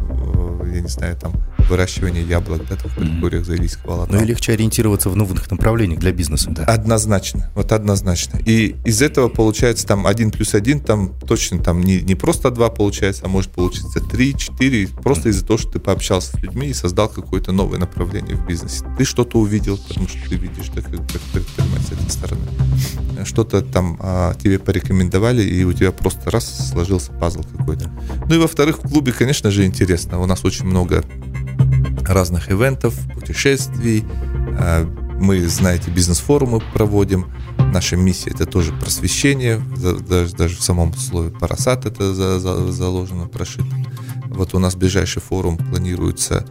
э, 0.64 0.72
я 0.74 0.80
не 0.80 0.88
знаю, 0.88 1.16
там 1.16 1.32
выращивание 1.70 2.22
яблок, 2.22 2.66
да, 2.68 2.76
там 2.76 2.90
в 2.90 2.96
предгорьях 2.96 3.46
Заилийского 3.46 3.94
Алатау. 3.94 4.16
Ну 4.16 4.22
и 4.22 4.26
легче 4.26 4.52
ориентироваться 4.52 5.08
в 5.08 5.16
новых 5.16 5.50
направлениях 5.50 6.00
для 6.00 6.12
бизнеса. 6.12 6.50
Да. 6.50 6.64
Однозначно, 6.64 7.50
вот 7.54 7.72
однозначно. 7.72 8.38
И 8.44 8.76
из 8.84 9.00
этого 9.00 9.28
получается 9.28 9.86
там 9.86 10.06
один 10.06 10.30
плюс 10.30 10.54
один, 10.54 10.80
там 10.80 11.14
точно 11.26 11.62
там 11.62 11.82
не, 11.82 12.00
не 12.02 12.14
просто 12.14 12.50
два 12.50 12.68
получается, 12.68 13.22
а 13.24 13.28
может 13.28 13.52
получиться 13.52 14.00
три, 14.00 14.36
четыре, 14.36 14.88
просто 14.88 15.30
из-за 15.30 15.46
того, 15.46 15.58
что 15.58 15.72
ты 15.72 15.78
пообщался 15.78 16.36
с 16.36 16.40
людьми 16.40 16.66
и 16.66 16.74
создал 16.74 17.08
какое-то 17.08 17.52
новое 17.52 17.78
направление 17.78 18.36
в 18.36 18.46
бизнесе. 18.46 18.84
Ты 18.98 19.04
что-то 19.04 19.38
увидел, 19.38 19.78
потому 19.88 20.08
что 20.08 20.18
ты 20.28 20.36
видишь, 20.36 20.68
да, 20.74 20.82
как 20.82 21.00
предприниматель 21.32 21.80
с 21.90 21.92
этой 21.92 22.10
стороны. 22.10 22.42
Что-то 23.24 23.62
там 23.62 23.96
а, 24.00 24.34
тебе 24.34 24.58
порекомендовали, 24.58 25.42
и 25.42 25.64
у 25.64 25.72
тебя 25.72 25.92
просто 25.92 26.30
раз 26.30 26.70
сложился 26.70 27.12
пазл 27.12 27.42
какой-то. 27.42 27.90
Ну 28.28 28.34
и 28.34 28.38
во-вторых, 28.38 28.78
в 28.78 28.88
клубе, 28.88 29.12
конечно 29.12 29.50
же, 29.50 29.64
интересно. 29.66 30.20
У 30.20 30.26
нас 30.26 30.44
очень 30.44 30.66
много 30.66 31.04
разных 32.06 32.50
ивентов, 32.50 32.94
путешествий. 33.14 34.04
А, 34.58 34.86
Мы, 35.20 35.46
знаете, 35.48 35.90
бизнес-форумы 35.90 36.62
проводим. 36.72 37.26
Наша 37.74 37.94
миссия 37.96 38.30
это 38.30 38.46
тоже 38.46 38.72
просвещение. 38.72 39.60
Даже, 40.08 40.34
даже 40.34 40.56
в 40.56 40.62
самом 40.62 40.94
слове 40.94 41.28
парасат 41.30 41.84
это 41.84 42.14
за- 42.14 42.40
за- 42.40 42.72
заложено, 42.72 43.26
прошито. 43.28 43.66
Вот 44.28 44.54
у 44.54 44.58
нас 44.58 44.76
ближайший 44.76 45.20
форум 45.20 45.58
планируется 45.58 46.46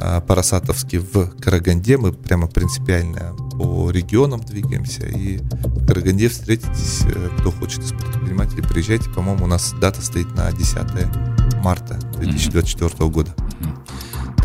а, 0.00 0.22
парасатовский 0.22 0.98
в 1.00 1.36
Караганде. 1.38 1.98
Мы 1.98 2.12
прямо 2.14 2.46
принципиально 2.46 3.36
по 3.58 3.90
регионам 3.90 4.40
двигаемся. 4.40 5.04
И 5.06 5.36
в 5.36 5.86
Караганде 5.86 6.28
встретитесь, 6.30 7.02
э, 7.04 7.28
кто 7.38 7.50
хочет 7.52 7.80
из 7.84 7.92
предпринимателей, 7.92 8.62
приезжайте. 8.62 9.10
По-моему, 9.10 9.44
у 9.44 9.48
нас 9.48 9.74
дата 9.80 10.00
стоит 10.00 10.34
на 10.34 10.50
10 10.50 11.06
марта 11.62 11.98
2024 12.18 13.10
года. 13.10 13.34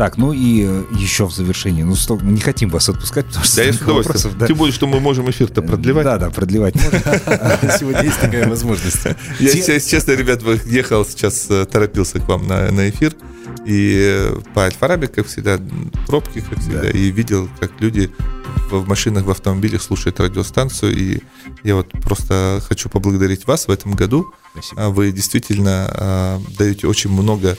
Так, 0.00 0.16
ну 0.16 0.32
и 0.32 0.64
э, 0.66 0.84
еще 0.92 1.26
в 1.26 1.30
завершении, 1.30 1.82
ну 1.82 1.94
сто- 1.94 2.16
мы 2.16 2.32
не 2.32 2.40
хотим 2.40 2.70
вас 2.70 2.88
отпускать, 2.88 3.26
потому 3.26 3.44
что 3.44 3.56
Да, 3.56 3.62
я 3.64 3.72
с 3.74 3.76
удовольствием. 3.76 3.96
вопросов, 4.06 4.38
да. 4.38 4.46
Тем 4.46 4.56
более, 4.56 4.72
что 4.72 4.86
мы 4.86 4.98
можем 4.98 5.28
эфир-то 5.28 5.60
продлевать. 5.60 6.04
Да, 6.04 6.16
да, 6.16 6.30
продлевать 6.30 6.74
можно. 6.74 6.98
Сегодня 7.78 8.04
есть 8.04 8.18
такая 8.18 8.48
возможность. 8.48 8.96
Я, 9.38 9.52
честно, 9.78 10.12
ребят, 10.12 10.40
ехал 10.64 11.04
сейчас, 11.04 11.50
э, 11.50 11.66
торопился 11.66 12.18
к 12.18 12.26
вам 12.26 12.48
на, 12.48 12.70
на 12.70 12.88
эфир. 12.88 13.14
И 13.66 13.98
э, 14.02 14.40
по 14.54 14.64
Альфарабе, 14.64 15.06
как 15.08 15.26
всегда, 15.26 15.60
пробки, 16.06 16.42
как 16.48 16.60
всегда. 16.60 16.88
И 16.88 17.10
видел, 17.10 17.50
как 17.60 17.72
люди 17.80 18.10
в, 18.70 18.88
машинах, 18.88 19.26
в 19.26 19.30
автомобилях 19.30 19.82
слушают 19.82 20.18
радиостанцию. 20.18 20.96
И 20.96 21.18
я 21.62 21.74
вот 21.74 21.90
просто 22.02 22.62
хочу 22.66 22.88
поблагодарить 22.88 23.46
вас 23.46 23.68
в 23.68 23.70
этом 23.70 23.92
году. 23.92 24.32
Спасибо. 24.52 24.82
А 24.82 24.88
Вы 24.88 25.12
действительно 25.12 25.90
а, 25.92 26.42
даете 26.58 26.86
очень 26.86 27.10
много 27.10 27.58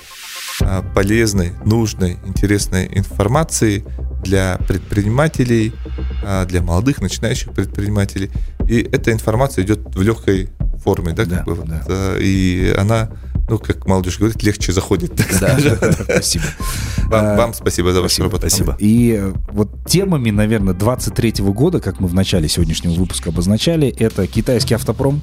полезной, 0.94 1.54
нужной, 1.66 2.18
интересной 2.26 2.90
информации 2.94 3.84
для 4.24 4.58
предпринимателей, 4.68 5.74
а, 6.24 6.46
для 6.46 6.62
молодых, 6.62 7.02
начинающих 7.02 7.52
предпринимателей. 7.54 8.32
И 8.70 8.82
эта 8.82 9.12
информация 9.12 9.64
идет 9.64 9.80
в 9.96 10.02
легкой 10.02 10.50
форме, 10.84 11.14
да, 11.14 11.26
Да, 11.26 11.38
как 11.38 11.46
бы 11.46 11.56
вот, 11.56 11.68
да. 11.68 11.84
а, 11.88 12.18
и 12.20 12.74
она, 12.78 13.10
ну, 13.52 13.60
как 13.60 13.86
молодежь 13.86 14.18
говорит, 14.18 14.42
легче 14.44 14.72
заходит. 14.72 15.16
так 15.16 15.28
Да, 15.40 15.58
да, 15.62 15.76
да, 15.76 15.92
спасибо. 16.04 16.46
Вам, 17.08 17.26
А, 17.26 17.36
вам 17.38 17.54
спасибо 17.54 17.92
за 17.92 18.02
вашу 18.02 18.16
спасибо, 18.16 18.26
работу. 18.30 18.50
спасибо. 18.50 18.78
И 18.80 19.18
э, 19.22 19.34
вот 19.52 19.70
темами, 19.86 20.30
наверное, 20.32 20.74
23-го 20.74 21.52
года, 21.54 21.80
как 21.82 22.00
мы 22.00 22.08
в 22.08 22.14
начале 22.14 22.48
сегодняшнего 22.48 22.94
выпуска 22.94 23.30
обозначали, 23.30 23.90
это 23.90 24.26
китайский 24.28 24.76
автопром 24.76 25.22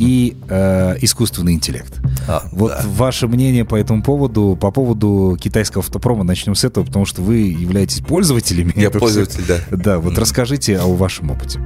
и 0.00 0.36
э, 0.48 0.96
искусственный 1.02 1.52
интеллект. 1.52 2.00
А, 2.26 2.42
Вот 2.52 2.70
да. 2.72 2.82
ваше 2.86 3.28
мнение 3.28 3.64
по 3.64 3.76
этому 3.76 4.02
поводу, 4.02 4.58
по 4.60 4.70
поводу 4.72 5.38
китайского 5.40 5.82
автопрома, 5.84 6.24
начнем 6.24 6.54
с 6.56 6.64
этого, 6.64 6.84
потому 6.84 7.04
что 7.06 7.22
вы 7.22 7.36
являетесь 7.36 8.00
пользователями. 8.00 8.72
Я 8.74 8.90
пользователь, 8.90 9.44
да. 9.46 9.58
всего. 9.58 9.76
Да, 9.82 9.98
вот 10.00 10.18
расскажите 10.18 10.78
о 10.78 10.86
вашем 10.96 11.30
опыте. 11.30 11.60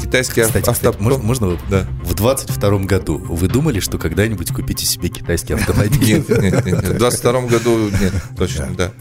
Китайский 0.00 0.40
Кстати, 0.40 0.68
ав- 0.68 0.74
кстати, 0.76 0.88
автопром. 0.88 1.04
можно, 1.22 1.22
можно 1.24 1.58
Да. 1.70 1.86
в 2.04 2.14
22 2.14 2.78
году 2.80 3.18
вы 3.18 3.48
думали, 3.48 3.80
что 3.80 3.98
когда-нибудь 3.98 4.50
купите 4.52 4.84
себе 4.86 5.08
китайский 5.10 5.29
автомобиль? 5.34 5.98
Нет, 6.00 6.28
нет, 6.28 6.52
нет, 6.52 6.66
нет. 6.66 6.88
В 6.88 6.98
22 6.98 7.40
году 7.42 7.90
нет, 8.00 8.12
точно, 8.36 8.68
да. 8.76 8.92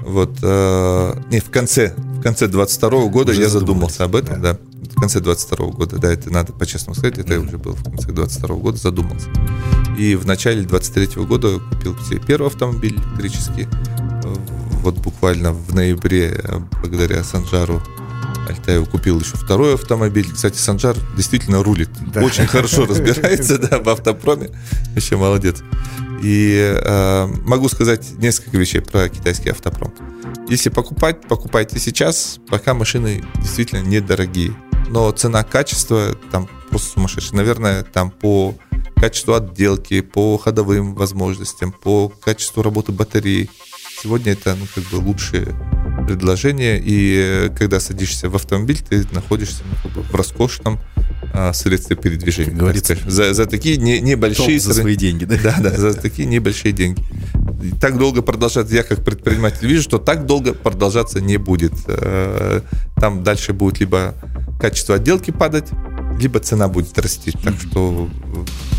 Вот, 0.00 0.38
э, 0.42 1.14
не, 1.30 1.40
в 1.40 1.50
конце, 1.50 1.94
в 1.96 2.22
конце 2.22 2.48
22 2.48 3.06
года 3.06 3.32
Уже 3.32 3.42
я 3.42 3.48
задумался 3.48 4.04
об 4.04 4.16
этом, 4.16 4.40
да. 4.40 4.58
В 4.94 5.00
конце 5.00 5.20
22 5.20 5.66
года, 5.68 5.98
да, 5.98 6.12
это 6.12 6.32
надо 6.32 6.52
по-честному 6.52 6.94
сказать, 6.94 7.18
это 7.18 7.34
я 7.34 7.40
уже 7.40 7.58
был 7.58 7.74
в 7.74 7.84
конце 7.84 8.10
22 8.10 8.56
года, 8.56 8.78
задумался. 8.78 9.28
И 9.98 10.14
в 10.14 10.26
начале 10.26 10.62
23 10.62 11.22
года 11.24 11.58
купил 11.58 11.96
себе 11.98 12.20
первый 12.26 12.46
автомобиль 12.46 12.94
электрический. 12.94 13.68
Вот 14.82 14.96
буквально 14.98 15.52
в 15.52 15.74
ноябре, 15.74 16.40
э, 16.42 16.58
благодаря 16.80 17.22
Санжару 17.22 17.82
Альтаеву 18.48 18.86
купил 18.86 19.20
еще 19.20 19.36
второй 19.36 19.74
автомобиль. 19.74 20.30
Кстати, 20.32 20.56
Санжар 20.56 20.96
действительно 21.16 21.62
рулит. 21.62 21.90
Да. 22.12 22.22
Очень 22.22 22.46
хорошо 22.46 22.86
разбирается 22.88 23.58
да, 23.58 23.78
в 23.78 23.88
автопроме. 23.88 24.50
Вообще 24.94 25.16
молодец. 25.16 25.62
И 26.22 26.74
э, 26.82 27.26
могу 27.44 27.68
сказать 27.68 28.12
несколько 28.18 28.56
вещей 28.56 28.80
про 28.80 29.08
китайский 29.08 29.50
автопром. 29.50 29.94
Если 30.48 30.68
покупать, 30.68 31.22
покупайте 31.28 31.78
сейчас, 31.78 32.38
пока 32.48 32.74
машины 32.74 33.22
действительно 33.36 33.80
недорогие. 33.80 34.54
Но 34.88 35.10
цена-качество 35.10 36.16
там 36.32 36.48
просто 36.70 36.92
сумасшедшая. 36.92 37.36
Наверное, 37.36 37.82
там 37.82 38.10
по 38.10 38.54
качеству 38.96 39.34
отделки, 39.34 40.00
по 40.00 40.38
ходовым 40.38 40.94
возможностям, 40.94 41.72
по 41.72 42.08
качеству 42.08 42.62
работы 42.62 42.92
батареи. 42.92 43.50
Сегодня 44.02 44.32
это 44.32 44.54
ну, 44.54 44.66
как 44.74 44.84
бы 44.84 44.96
лучшие 44.96 45.54
предложения. 46.06 46.78
И 46.78 47.16
э, 47.16 47.48
когда 47.56 47.80
садишься 47.80 48.28
в 48.28 48.34
автомобиль, 48.34 48.78
ты 48.86 49.06
находишься 49.12 49.62
ну, 49.64 49.76
как 49.82 49.92
бы 49.92 50.02
в 50.02 50.14
роскошном 50.14 50.78
а, 51.32 51.52
средстве 51.52 51.96
передвижения. 51.96 52.50
Как 52.50 52.58
говорится, 52.58 52.96
так 52.96 53.10
за, 53.10 53.34
за 53.34 53.46
такие 53.46 53.76
не, 53.76 54.00
небольшие 54.00 54.58
за 54.58 54.74
свои 54.74 54.96
деньги, 54.96 55.24
да? 55.24 55.36
да, 55.42 55.56
да, 55.60 55.70
за 55.70 55.94
такие 55.94 56.26
небольшие 56.26 56.72
деньги. 56.72 57.02
так 57.80 57.98
долго 57.98 58.22
продолжаться, 58.22 58.74
я 58.74 58.82
как 58.82 59.04
предприниматель 59.04 59.66
вижу, 59.66 59.82
что 59.82 59.98
так 59.98 60.26
долго 60.26 60.54
продолжаться 60.54 61.20
не 61.20 61.36
будет. 61.36 61.74
Э, 61.86 62.62
там 62.96 63.22
дальше 63.22 63.52
будет 63.52 63.80
либо 63.80 64.14
качество 64.60 64.96
отделки 64.96 65.30
падать, 65.30 65.68
либо 66.18 66.40
цена 66.40 66.68
будет 66.68 66.98
расти. 66.98 67.32
Так 67.44 67.54
что 67.60 68.08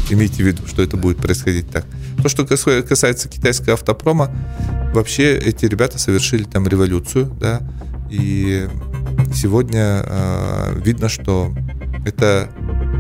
имейте 0.10 0.44
в 0.44 0.48
виду, 0.48 0.68
что 0.68 0.82
это 0.82 0.98
будет 0.98 1.18
происходить 1.18 1.70
так. 1.70 1.86
То, 2.22 2.30
что 2.30 2.46
касается 2.46 3.30
китайского 3.30 3.74
автопрома, 3.74 4.32
вообще 4.94 5.38
эти 5.38 5.66
ребята 5.66 5.98
совершили 5.98 6.44
там 6.44 6.68
революцию, 6.68 7.26
да, 7.40 7.62
и 8.10 8.68
сегодня 9.34 10.04
э, 10.04 10.82
видно, 10.84 11.10
что 11.10 11.54
это 12.06 12.50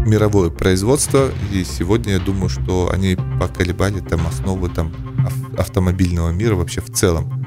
мировое 0.05 0.49
производство, 0.49 1.30
и 1.51 1.63
сегодня 1.63 2.13
я 2.13 2.20
думаю, 2.20 2.49
что 2.49 2.89
они 2.91 3.17
поколебали 3.39 3.99
там 3.99 4.26
основы 4.28 4.70
там 4.70 4.93
автомобильного 5.57 6.32
мира 6.32 6.55
вообще 6.55 6.82
в 6.82 6.91
целом. 6.91 7.45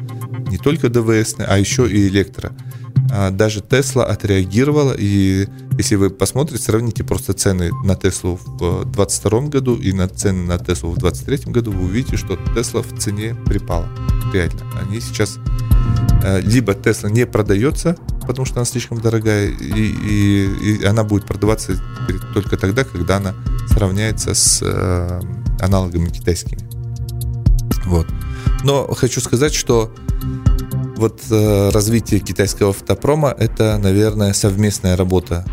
Не 0.48 0.58
только 0.58 0.88
ДВС, 0.88 1.36
а 1.38 1.58
еще 1.58 1.90
и 1.90 2.08
электро. 2.08 2.52
А 3.10 3.30
даже 3.30 3.60
Тесла 3.60 4.04
отреагировала, 4.06 4.94
и 4.96 5.46
если 5.76 5.96
вы 5.96 6.10
посмотрите, 6.10 6.62
сравните 6.62 7.04
просто 7.04 7.34
цены 7.34 7.70
на 7.84 7.94
Теслу 7.94 8.36
в 8.42 8.58
2022 8.58 9.40
году 9.48 9.76
и 9.76 9.92
на 9.92 10.08
цены 10.08 10.46
на 10.46 10.58
Теслу 10.58 10.90
в 10.90 10.98
2023 10.98 11.52
году, 11.52 11.72
вы 11.72 11.84
увидите, 11.84 12.16
что 12.16 12.38
Тесла 12.54 12.82
в 12.82 12.98
цене 12.98 13.34
припала. 13.46 13.86
Реально. 14.32 14.60
Они 14.80 15.00
сейчас 15.00 15.38
э, 16.22 16.40
либо 16.40 16.74
Тесла 16.74 17.10
не 17.10 17.26
продается, 17.26 17.96
потому 18.26 18.46
что 18.46 18.56
она 18.56 18.64
слишком 18.64 19.00
дорогая, 19.00 19.48
и, 19.48 19.82
и, 19.82 20.78
и 20.80 20.84
она 20.84 21.04
будет 21.04 21.26
продаваться 21.26 21.78
только 22.32 22.56
тогда, 22.56 22.84
когда 22.84 23.16
она 23.18 23.34
сравняется 23.68 24.34
с 24.34 24.62
э, 24.62 25.20
аналогами 25.60 26.08
китайскими. 26.08 26.62
Вот. 27.84 28.06
Но 28.64 28.86
хочу 28.94 29.20
сказать, 29.20 29.54
что 29.54 29.92
вот 31.02 31.20
э, 31.32 31.70
развитие 31.70 32.20
китайского 32.20 32.70
автопрома 32.70 33.34
это, 33.36 33.76
наверное, 33.76 34.32
совместная 34.32 34.96
работа 34.96 35.44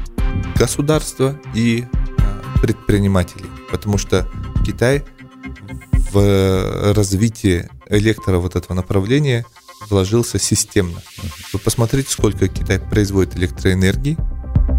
государства 0.56 1.36
и 1.56 1.86
э, 1.88 2.62
предпринимателей, 2.62 3.50
потому 3.72 3.98
что 3.98 4.28
Китай 4.64 5.04
в 6.12 6.94
развитии 6.94 7.68
электро 7.88 8.38
вот 8.38 8.56
этого 8.56 8.76
направления 8.76 9.44
вложился 9.90 10.38
системно. 10.38 11.02
Вы 11.52 11.58
посмотрите, 11.58 12.12
сколько 12.12 12.48
Китай 12.48 12.80
производит 12.80 13.36
электроэнергии, 13.36 14.18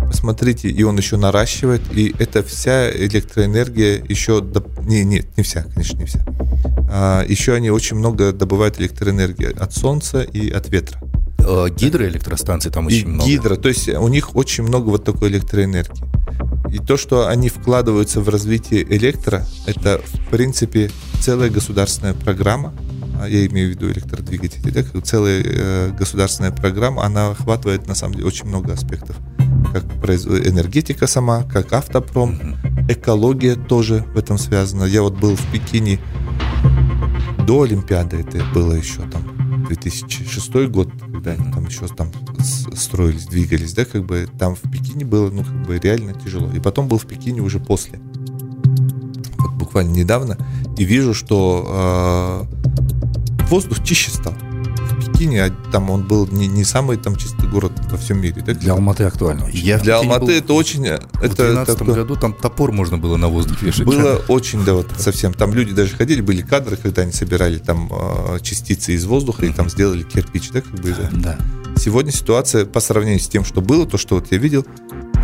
посмотрите, 0.07 0.69
и 0.69 0.85
он 0.85 0.97
еще 0.97 1.17
наращивает, 1.17 1.83
и 1.93 2.15
эта 2.21 2.45
вся 2.45 2.93
электроэнергия 2.93 4.05
еще... 4.05 4.41
Не, 4.83 5.03
нет, 5.03 5.37
не 5.37 5.43
вся, 5.43 5.65
конечно, 5.65 5.99
не 5.99 6.05
вся. 6.05 6.25
А, 6.93 7.25
еще 7.27 7.55
они 7.55 7.71
очень 7.71 7.97
много 7.97 8.33
добывают 8.33 8.81
электроэнергии 8.81 9.57
от 9.57 9.73
солнца 9.73 10.23
и 10.23 10.51
от 10.51 10.69
ветра. 10.69 11.01
А, 11.39 11.69
гидроэлектростанции 11.69 12.71
там 12.71 12.87
очень 12.87 13.03
и 13.03 13.05
много. 13.07 13.31
Гидро, 13.31 13.57
то 13.57 13.69
есть 13.69 13.89
у 13.89 14.09
них 14.09 14.35
очень 14.35 14.65
много 14.65 14.89
вот 14.91 15.05
такой 15.05 15.29
электроэнергии. 15.29 16.05
И 16.73 16.79
то, 16.79 16.97
что 16.97 17.29
они 17.29 17.49
вкладываются 17.49 18.21
в 18.21 18.29
развитие 18.29 18.83
электро, 18.83 19.47
это, 19.67 20.01
в 20.05 20.31
принципе, 20.31 20.91
целая 21.21 21.49
государственная 21.51 22.15
программа, 22.15 22.75
а, 23.21 23.29
я 23.29 23.47
имею 23.47 23.69
в 23.69 23.71
виду 23.71 23.91
электродвигатели, 23.91 24.71
да, 24.71 25.01
целая 25.01 25.43
э, 25.45 25.93
государственная 25.97 26.53
программа, 26.53 27.05
она 27.05 27.31
охватывает, 27.31 27.87
на 27.87 27.95
самом 27.95 28.15
деле, 28.15 28.27
очень 28.27 28.47
много 28.47 28.73
аспектов 28.73 29.17
как 29.73 29.85
энергетика 29.85 31.07
сама, 31.07 31.45
как 31.45 31.73
автопром, 31.73 32.57
экология 32.89 33.55
тоже 33.55 34.05
в 34.15 34.19
этом 34.19 34.39
связана. 34.39 34.85
Я 34.85 35.03
вот 35.03 35.15
был 35.15 35.37
в 35.37 35.53
Пекине 35.53 36.01
до 37.47 37.63
Олимпиады, 37.63 38.19
это 38.19 38.45
было 38.55 38.75
еще 38.75 39.03
там 39.11 39.67
2006 39.67 40.69
год, 40.69 40.89
когда 41.01 41.33
они 41.33 41.53
там 41.53 41.67
еще 41.67 41.87
там 41.89 42.11
строились, 42.75 43.27
двигались, 43.27 43.73
да, 43.75 43.85
как 43.85 44.05
бы 44.05 44.29
там 44.39 44.55
в 44.55 44.63
Пекине 44.71 45.05
было, 45.05 45.31
ну, 45.31 45.45
как 45.45 45.67
бы 45.67 45.79
реально 45.79 46.15
тяжело. 46.15 46.51
И 46.53 46.61
потом 46.61 46.89
был 46.89 46.99
в 46.99 47.07
Пекине 47.07 47.41
уже 47.41 47.61
после. 47.61 48.01
Вот 49.39 49.53
буквально 49.53 49.93
недавно. 49.93 50.37
И 50.77 50.85
вижу, 50.85 51.15
что 51.15 52.47
э, 52.49 53.45
воздух 53.49 53.83
чище 53.85 54.11
стал. 54.11 54.35
Пекине, 55.21 55.45
а 55.45 55.51
там 55.71 55.91
он 55.91 56.03
был 56.03 56.27
не, 56.27 56.47
не 56.47 56.65
самый 56.65 56.97
там 56.97 57.17
чистый 57.17 57.49
город 57.49 57.73
во 57.91 57.99
всем 57.99 58.21
мире. 58.21 58.43
Да? 58.45 58.55
Для 58.55 58.73
Алматы 58.73 59.05
актуально. 59.05 59.49
Я 59.53 59.79
Для 59.79 59.97
Алматы 59.99 60.33
это 60.33 60.55
очень... 60.55 60.83
В 60.83 61.23
это 61.23 61.37
2012 61.37 61.79
такое... 61.79 61.95
году 61.95 62.17
там 62.17 62.33
топор 62.33 62.73
можно 62.73 62.99
было 62.99 63.17
на 63.17 63.29
воздух 63.29 63.61
вешать. 63.63 63.85
Было 63.85 64.21
очень, 64.29 64.65
да, 64.65 64.75
вот 64.75 64.89
совсем. 64.99 65.35
Там 65.35 65.53
люди 65.53 65.73
даже 65.73 65.97
ходили, 65.97 66.21
были 66.21 66.43
кадры, 66.43 66.77
когда 66.77 67.03
они 67.03 67.13
собирали 67.13 67.59
там 67.59 67.91
э, 67.93 68.39
частицы 68.41 68.93
из 68.93 69.05
воздуха 69.05 69.47
и 69.47 69.53
там 69.53 69.69
сделали 69.69 70.03
кирпич, 70.03 70.51
да, 70.51 70.61
как 70.61 70.75
бы. 70.81 70.95
Да. 71.13 71.39
Сегодня 71.77 72.13
ситуация 72.13 72.67
по 72.67 72.81
сравнению 72.81 73.21
с 73.21 73.29
тем, 73.29 73.45
что 73.45 73.61
было, 73.61 73.87
то, 73.87 73.97
что 73.97 74.17
вот 74.17 74.31
я 74.31 74.39
видел, 74.39 74.67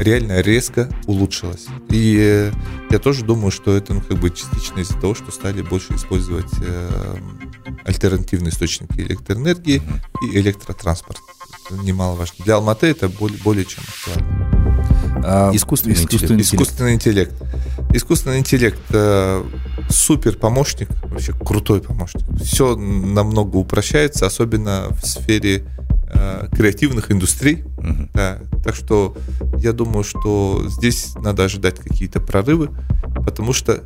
реально 0.01 0.41
резко 0.41 0.89
улучшилась. 1.07 1.67
И 1.91 2.17
э, 2.21 2.53
я 2.91 2.99
тоже 2.99 3.25
думаю, 3.25 3.51
что 3.51 3.77
это 3.77 3.95
ну, 3.95 4.01
как 4.01 4.19
бы 4.19 4.31
частично 4.31 4.81
из-за 4.81 4.95
того, 4.99 5.15
что 5.15 5.31
стали 5.31 5.63
больше 5.63 5.95
использовать 5.95 6.53
э, 6.61 7.17
альтернативные 7.85 8.51
источники 8.51 9.01
электроэнергии 9.01 9.83
и 10.23 10.39
электротранспорт. 10.39 11.19
Это 11.71 11.81
немаловажно. 11.83 12.45
Для 12.45 12.57
Алматы 12.57 12.87
это 12.87 13.09
более, 13.09 13.39
более 13.43 13.65
чем 13.65 13.83
актуально. 13.89 14.47
А, 15.25 15.51
искусственный, 15.53 15.95
искусственный, 15.95 16.41
интеллект. 16.41 16.53
искусственный 16.53 16.95
интеллект. 16.95 17.35
Искусственный 17.93 18.39
интеллект 18.39 18.81
э, 18.91 19.45
супер 19.89 20.37
помощник, 20.37 20.89
вообще 21.05 21.33
крутой 21.33 21.81
помощник. 21.81 22.23
Все 22.43 22.77
намного 22.77 23.57
упрощается, 23.57 24.27
особенно 24.27 24.89
в 24.91 25.07
сфере 25.07 25.65
э, 26.09 26.49
креативных 26.53 27.11
индустрий. 27.11 27.65
Угу. 27.79 28.11
Да. 28.15 28.39
Так 28.65 28.75
что 28.75 29.17
я 29.59 29.73
думаю, 29.73 30.05
что 30.05 30.65
здесь 30.69 31.15
надо 31.17 31.45
ожидать 31.45 31.77
какие-то 31.79 32.21
прорывы, 32.21 32.71
потому 33.25 33.53
что 33.53 33.83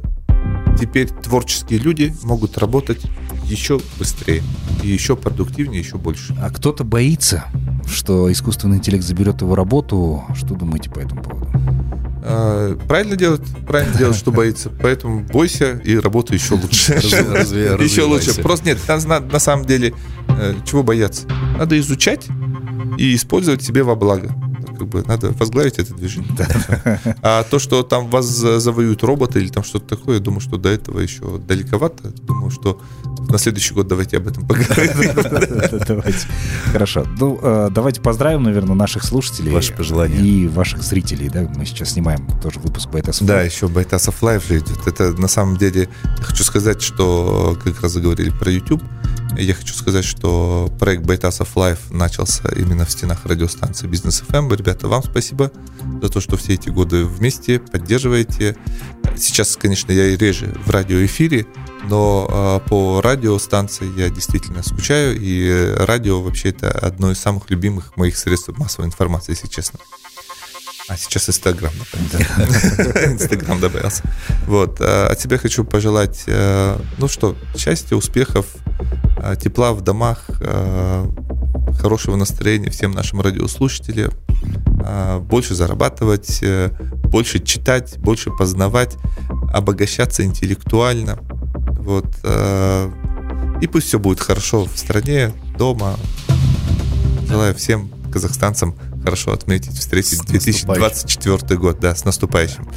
теперь 0.79 1.09
творческие 1.09 1.79
люди 1.79 2.14
могут 2.23 2.59
работать 2.59 3.03
еще 3.45 3.81
быстрее, 3.99 4.43
и 4.83 4.89
еще 4.89 5.16
продуктивнее, 5.16 5.81
еще 5.81 5.99
больше. 5.99 6.35
А 6.41 6.51
кто-то 6.51 6.85
боится, 6.85 7.45
что 7.87 8.31
искусственный 8.31 8.79
интеллект 8.79 9.05
заберет 9.05 9.41
его 9.43 9.55
работу. 9.55 10.25
Что 10.35 10.55
думаете 10.55 10.89
по 10.91 11.01
этому 11.01 11.23
поводу? 11.23 11.51
А, 12.23 12.77
правильно 12.87 13.16
делать, 13.16 13.43
правильно 13.66 13.97
делать, 13.97 14.16
что 14.16 14.31
боится. 14.33 14.71
Поэтому 14.83 15.21
бойся 15.21 15.81
и 15.85 15.97
работай 15.97 16.37
еще 16.37 16.55
лучше. 16.55 16.93
Еще 17.83 18.03
лучше. 18.03 18.35
Просто 18.43 18.66
нет, 18.66 18.79
на 18.89 19.39
самом 19.39 19.64
деле, 19.64 19.95
э, 20.29 20.55
чего 20.66 20.83
бояться? 20.83 21.27
Надо 21.59 21.79
изучать 21.79 22.27
и 22.99 23.14
использовать 23.14 23.62
себе 23.62 23.83
во 23.83 23.95
благо 23.95 24.35
как 24.81 24.89
бы 24.89 25.05
надо 25.07 25.31
возглавить 25.33 25.78
это 25.78 25.95
движение. 25.95 26.33
Да. 26.37 27.01
А 27.22 27.43
то, 27.43 27.59
что 27.59 27.83
там 27.83 28.09
вас 28.09 28.26
завоюют 28.26 29.03
роботы 29.05 29.41
или 29.41 29.49
там 29.49 29.62
что-то 29.62 29.97
такое, 29.97 30.16
я 30.16 30.20
думаю, 30.20 30.41
что 30.41 30.57
до 30.57 30.70
этого 30.70 31.01
еще 31.01 31.39
далековато. 31.39 32.09
Думаю, 32.22 32.51
что 32.51 32.81
на 33.28 33.39
следующий 33.39 33.74
год 33.74 33.89
давайте 33.89 34.16
об 34.16 34.28
этом 34.28 34.47
поговорим. 34.47 34.91
Давайте. 35.87 36.26
Хорошо. 36.72 37.07
Ну, 37.18 37.39
э, 37.43 37.68
давайте 37.70 38.01
поздравим, 38.01 38.45
наверное, 38.45 38.74
наших 38.74 39.05
слушателей. 39.05 39.53
Ваши 39.53 39.72
пожелания. 39.74 40.18
И 40.18 40.49
ваших 40.49 40.83
зрителей. 40.83 41.28
Да? 41.28 41.43
Мы 41.55 41.66
сейчас 41.66 41.91
снимаем 41.91 42.26
тоже 42.43 42.61
выпуск 42.61 42.89
Байтасов 42.91 43.26
Да, 43.26 43.43
еще 43.43 43.68
Байтасов 43.68 44.22
Live 44.23 44.47
же 44.47 44.59
идет. 44.59 44.87
Это 44.87 45.12
на 45.12 45.28
самом 45.28 45.57
деле, 45.57 45.89
хочу 46.20 46.43
сказать, 46.45 46.81
что 46.81 47.57
как 47.62 47.81
раз 47.83 47.93
заговорили 47.93 48.31
про 48.31 48.51
YouTube. 48.51 48.83
Я 49.39 49.55
хочу 49.55 49.74
сказать, 49.74 50.05
что 50.05 50.70
проект 50.78 51.05
Байтасов 51.05 51.57
Live 51.57 51.79
начался 51.91 52.49
именно 52.57 52.85
в 52.85 52.91
стенах 52.91 53.24
радиостанции 53.24 53.87
Бизнес 53.87 54.22
FM. 54.26 54.55
Ребята, 54.55 54.89
вам 54.89 55.03
спасибо 55.03 55.51
за 56.03 56.09
то, 56.09 56.20
что 56.20 56.37
все 56.37 56.55
эти 56.55 56.68
годы 56.68 57.05
вместе 57.05 57.59
поддерживаете. 57.59 58.57
Сейчас, 59.16 59.57
конечно, 59.57 59.93
я 59.93 60.09
и 60.09 60.16
реже 60.16 60.55
в 60.64 60.70
радиоэфире, 60.70 61.47
но 61.85 62.61
э, 62.64 62.68
по 62.68 63.01
радиостанции 63.01 63.91
я 63.99 64.11
действительно 64.11 64.62
скучаю, 64.62 65.18
и 65.18 65.74
радио 65.78 66.20
вообще 66.20 66.51
это 66.51 66.70
одно 66.70 67.11
из 67.11 67.18
самых 67.18 67.51
любимых 67.51 67.97
моих 67.97 68.16
средств 68.16 68.57
массовой 68.59 68.87
информации, 68.87 69.33
если 69.33 69.49
честно. 69.49 69.78
А 70.91 70.97
сейчас 70.97 71.28
Инстаграм, 71.28 71.70
Инстаграм 73.12 73.61
добавился. 73.61 74.03
Вот. 74.49 74.80
А, 74.80 75.07
а 75.09 75.14
тебе 75.14 75.38
хочу 75.38 75.62
пожелать, 75.64 76.24
э, 76.26 76.76
ну 76.99 77.07
что, 77.07 77.36
счастья, 77.57 77.95
успехов, 77.95 78.47
э, 79.18 79.36
тепла 79.41 79.72
в 79.72 79.82
домах, 79.82 80.24
э, 80.41 81.07
хорошего 81.78 82.16
настроения 82.16 82.70
всем 82.70 82.91
нашим 82.91 83.20
радиослушателям, 83.20 84.11
больше 85.28 85.55
зарабатывать, 85.55 86.43
больше 87.05 87.38
читать, 87.38 87.97
больше 87.99 88.30
познавать, 88.30 88.97
обогащаться 89.53 90.24
интеллектуально. 90.24 91.18
Вот. 91.78 92.07
И 93.62 93.66
пусть 93.68 93.86
все 93.86 93.99
будет 93.99 94.20
хорошо 94.20 94.64
в 94.64 94.76
стране, 94.76 95.32
дома. 95.57 95.97
Желаю 97.28 97.55
всем 97.55 97.91
казахстанцам 98.11 98.74
хорошо 99.03 99.33
отметить, 99.33 99.73
встретить 99.73 100.25
2024 100.27 101.59
год, 101.59 101.81
да, 101.81 101.95
с 101.95 102.05
наступающим. 102.05 102.69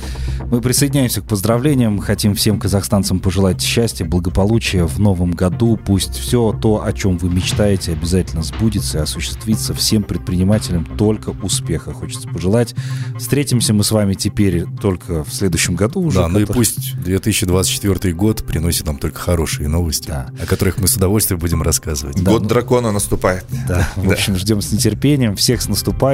Мы 0.49 0.61
присоединяемся 0.61 1.21
к 1.21 1.25
поздравлениям, 1.25 1.99
хотим 1.99 2.35
всем 2.35 2.59
казахстанцам 2.59 3.19
пожелать 3.19 3.61
счастья, 3.61 4.05
благополучия 4.05 4.85
в 4.85 4.99
новом 4.99 5.31
году. 5.31 5.77
Пусть 5.77 6.15
все 6.15 6.53
то, 6.53 6.83
о 6.83 6.93
чем 6.93 7.17
вы 7.17 7.29
мечтаете, 7.29 7.93
обязательно 7.93 8.43
сбудется 8.43 8.99
и 8.99 9.01
осуществится. 9.01 9.73
Всем 9.73 10.03
предпринимателям 10.03 10.85
только 10.85 11.29
успеха 11.29 11.93
хочется 11.93 12.27
пожелать. 12.27 12.75
Встретимся 13.17 13.73
мы 13.73 13.83
с 13.83 13.91
вами 13.91 14.13
теперь 14.13 14.65
только 14.81 15.23
в 15.23 15.33
следующем 15.33 15.75
году 15.75 16.01
уже. 16.01 16.19
Да, 16.19 16.27
ну 16.27 16.39
и 16.39 16.45
пусть 16.45 16.95
2024 17.01 18.13
год 18.13 18.45
приносит 18.45 18.85
нам 18.85 18.97
только 18.97 19.19
хорошие 19.19 19.67
новости, 19.67 20.07
да. 20.07 20.29
о 20.41 20.45
которых 20.45 20.77
мы 20.77 20.87
с 20.87 20.95
удовольствием 20.95 21.39
будем 21.39 21.61
рассказывать. 21.61 22.21
Да, 22.21 22.31
год 22.31 22.43
ну... 22.43 22.49
дракона 22.49 22.91
наступает. 22.91 23.45
Да, 23.67 23.89
в 23.95 24.11
общем, 24.11 24.35
ждем 24.35 24.61
с 24.61 24.71
нетерпением. 24.71 25.35
Всех 25.35 25.61
с 25.61 25.67
наступающим. 25.67 26.13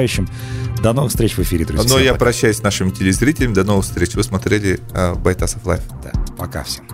До 0.82 0.92
новых 0.92 1.10
встреч 1.10 1.36
в 1.36 1.40
эфире, 1.40 1.64
друзья. 1.64 1.88
Но 1.88 1.98
я 1.98 2.12
пока. 2.12 2.26
прощаюсь 2.26 2.56
с 2.56 2.62
нашими 2.62 2.90
телезрителями. 2.90 3.54
До 3.54 3.64
новых 3.64 3.84
встреч. 3.84 4.14
Вы 4.14 4.22
смотрели 4.22 4.80
uh, 4.92 5.18
Байтасов 5.18 5.64
Live. 5.66 5.82
Да, 6.02 6.12
пока 6.36 6.64
всем. 6.64 6.84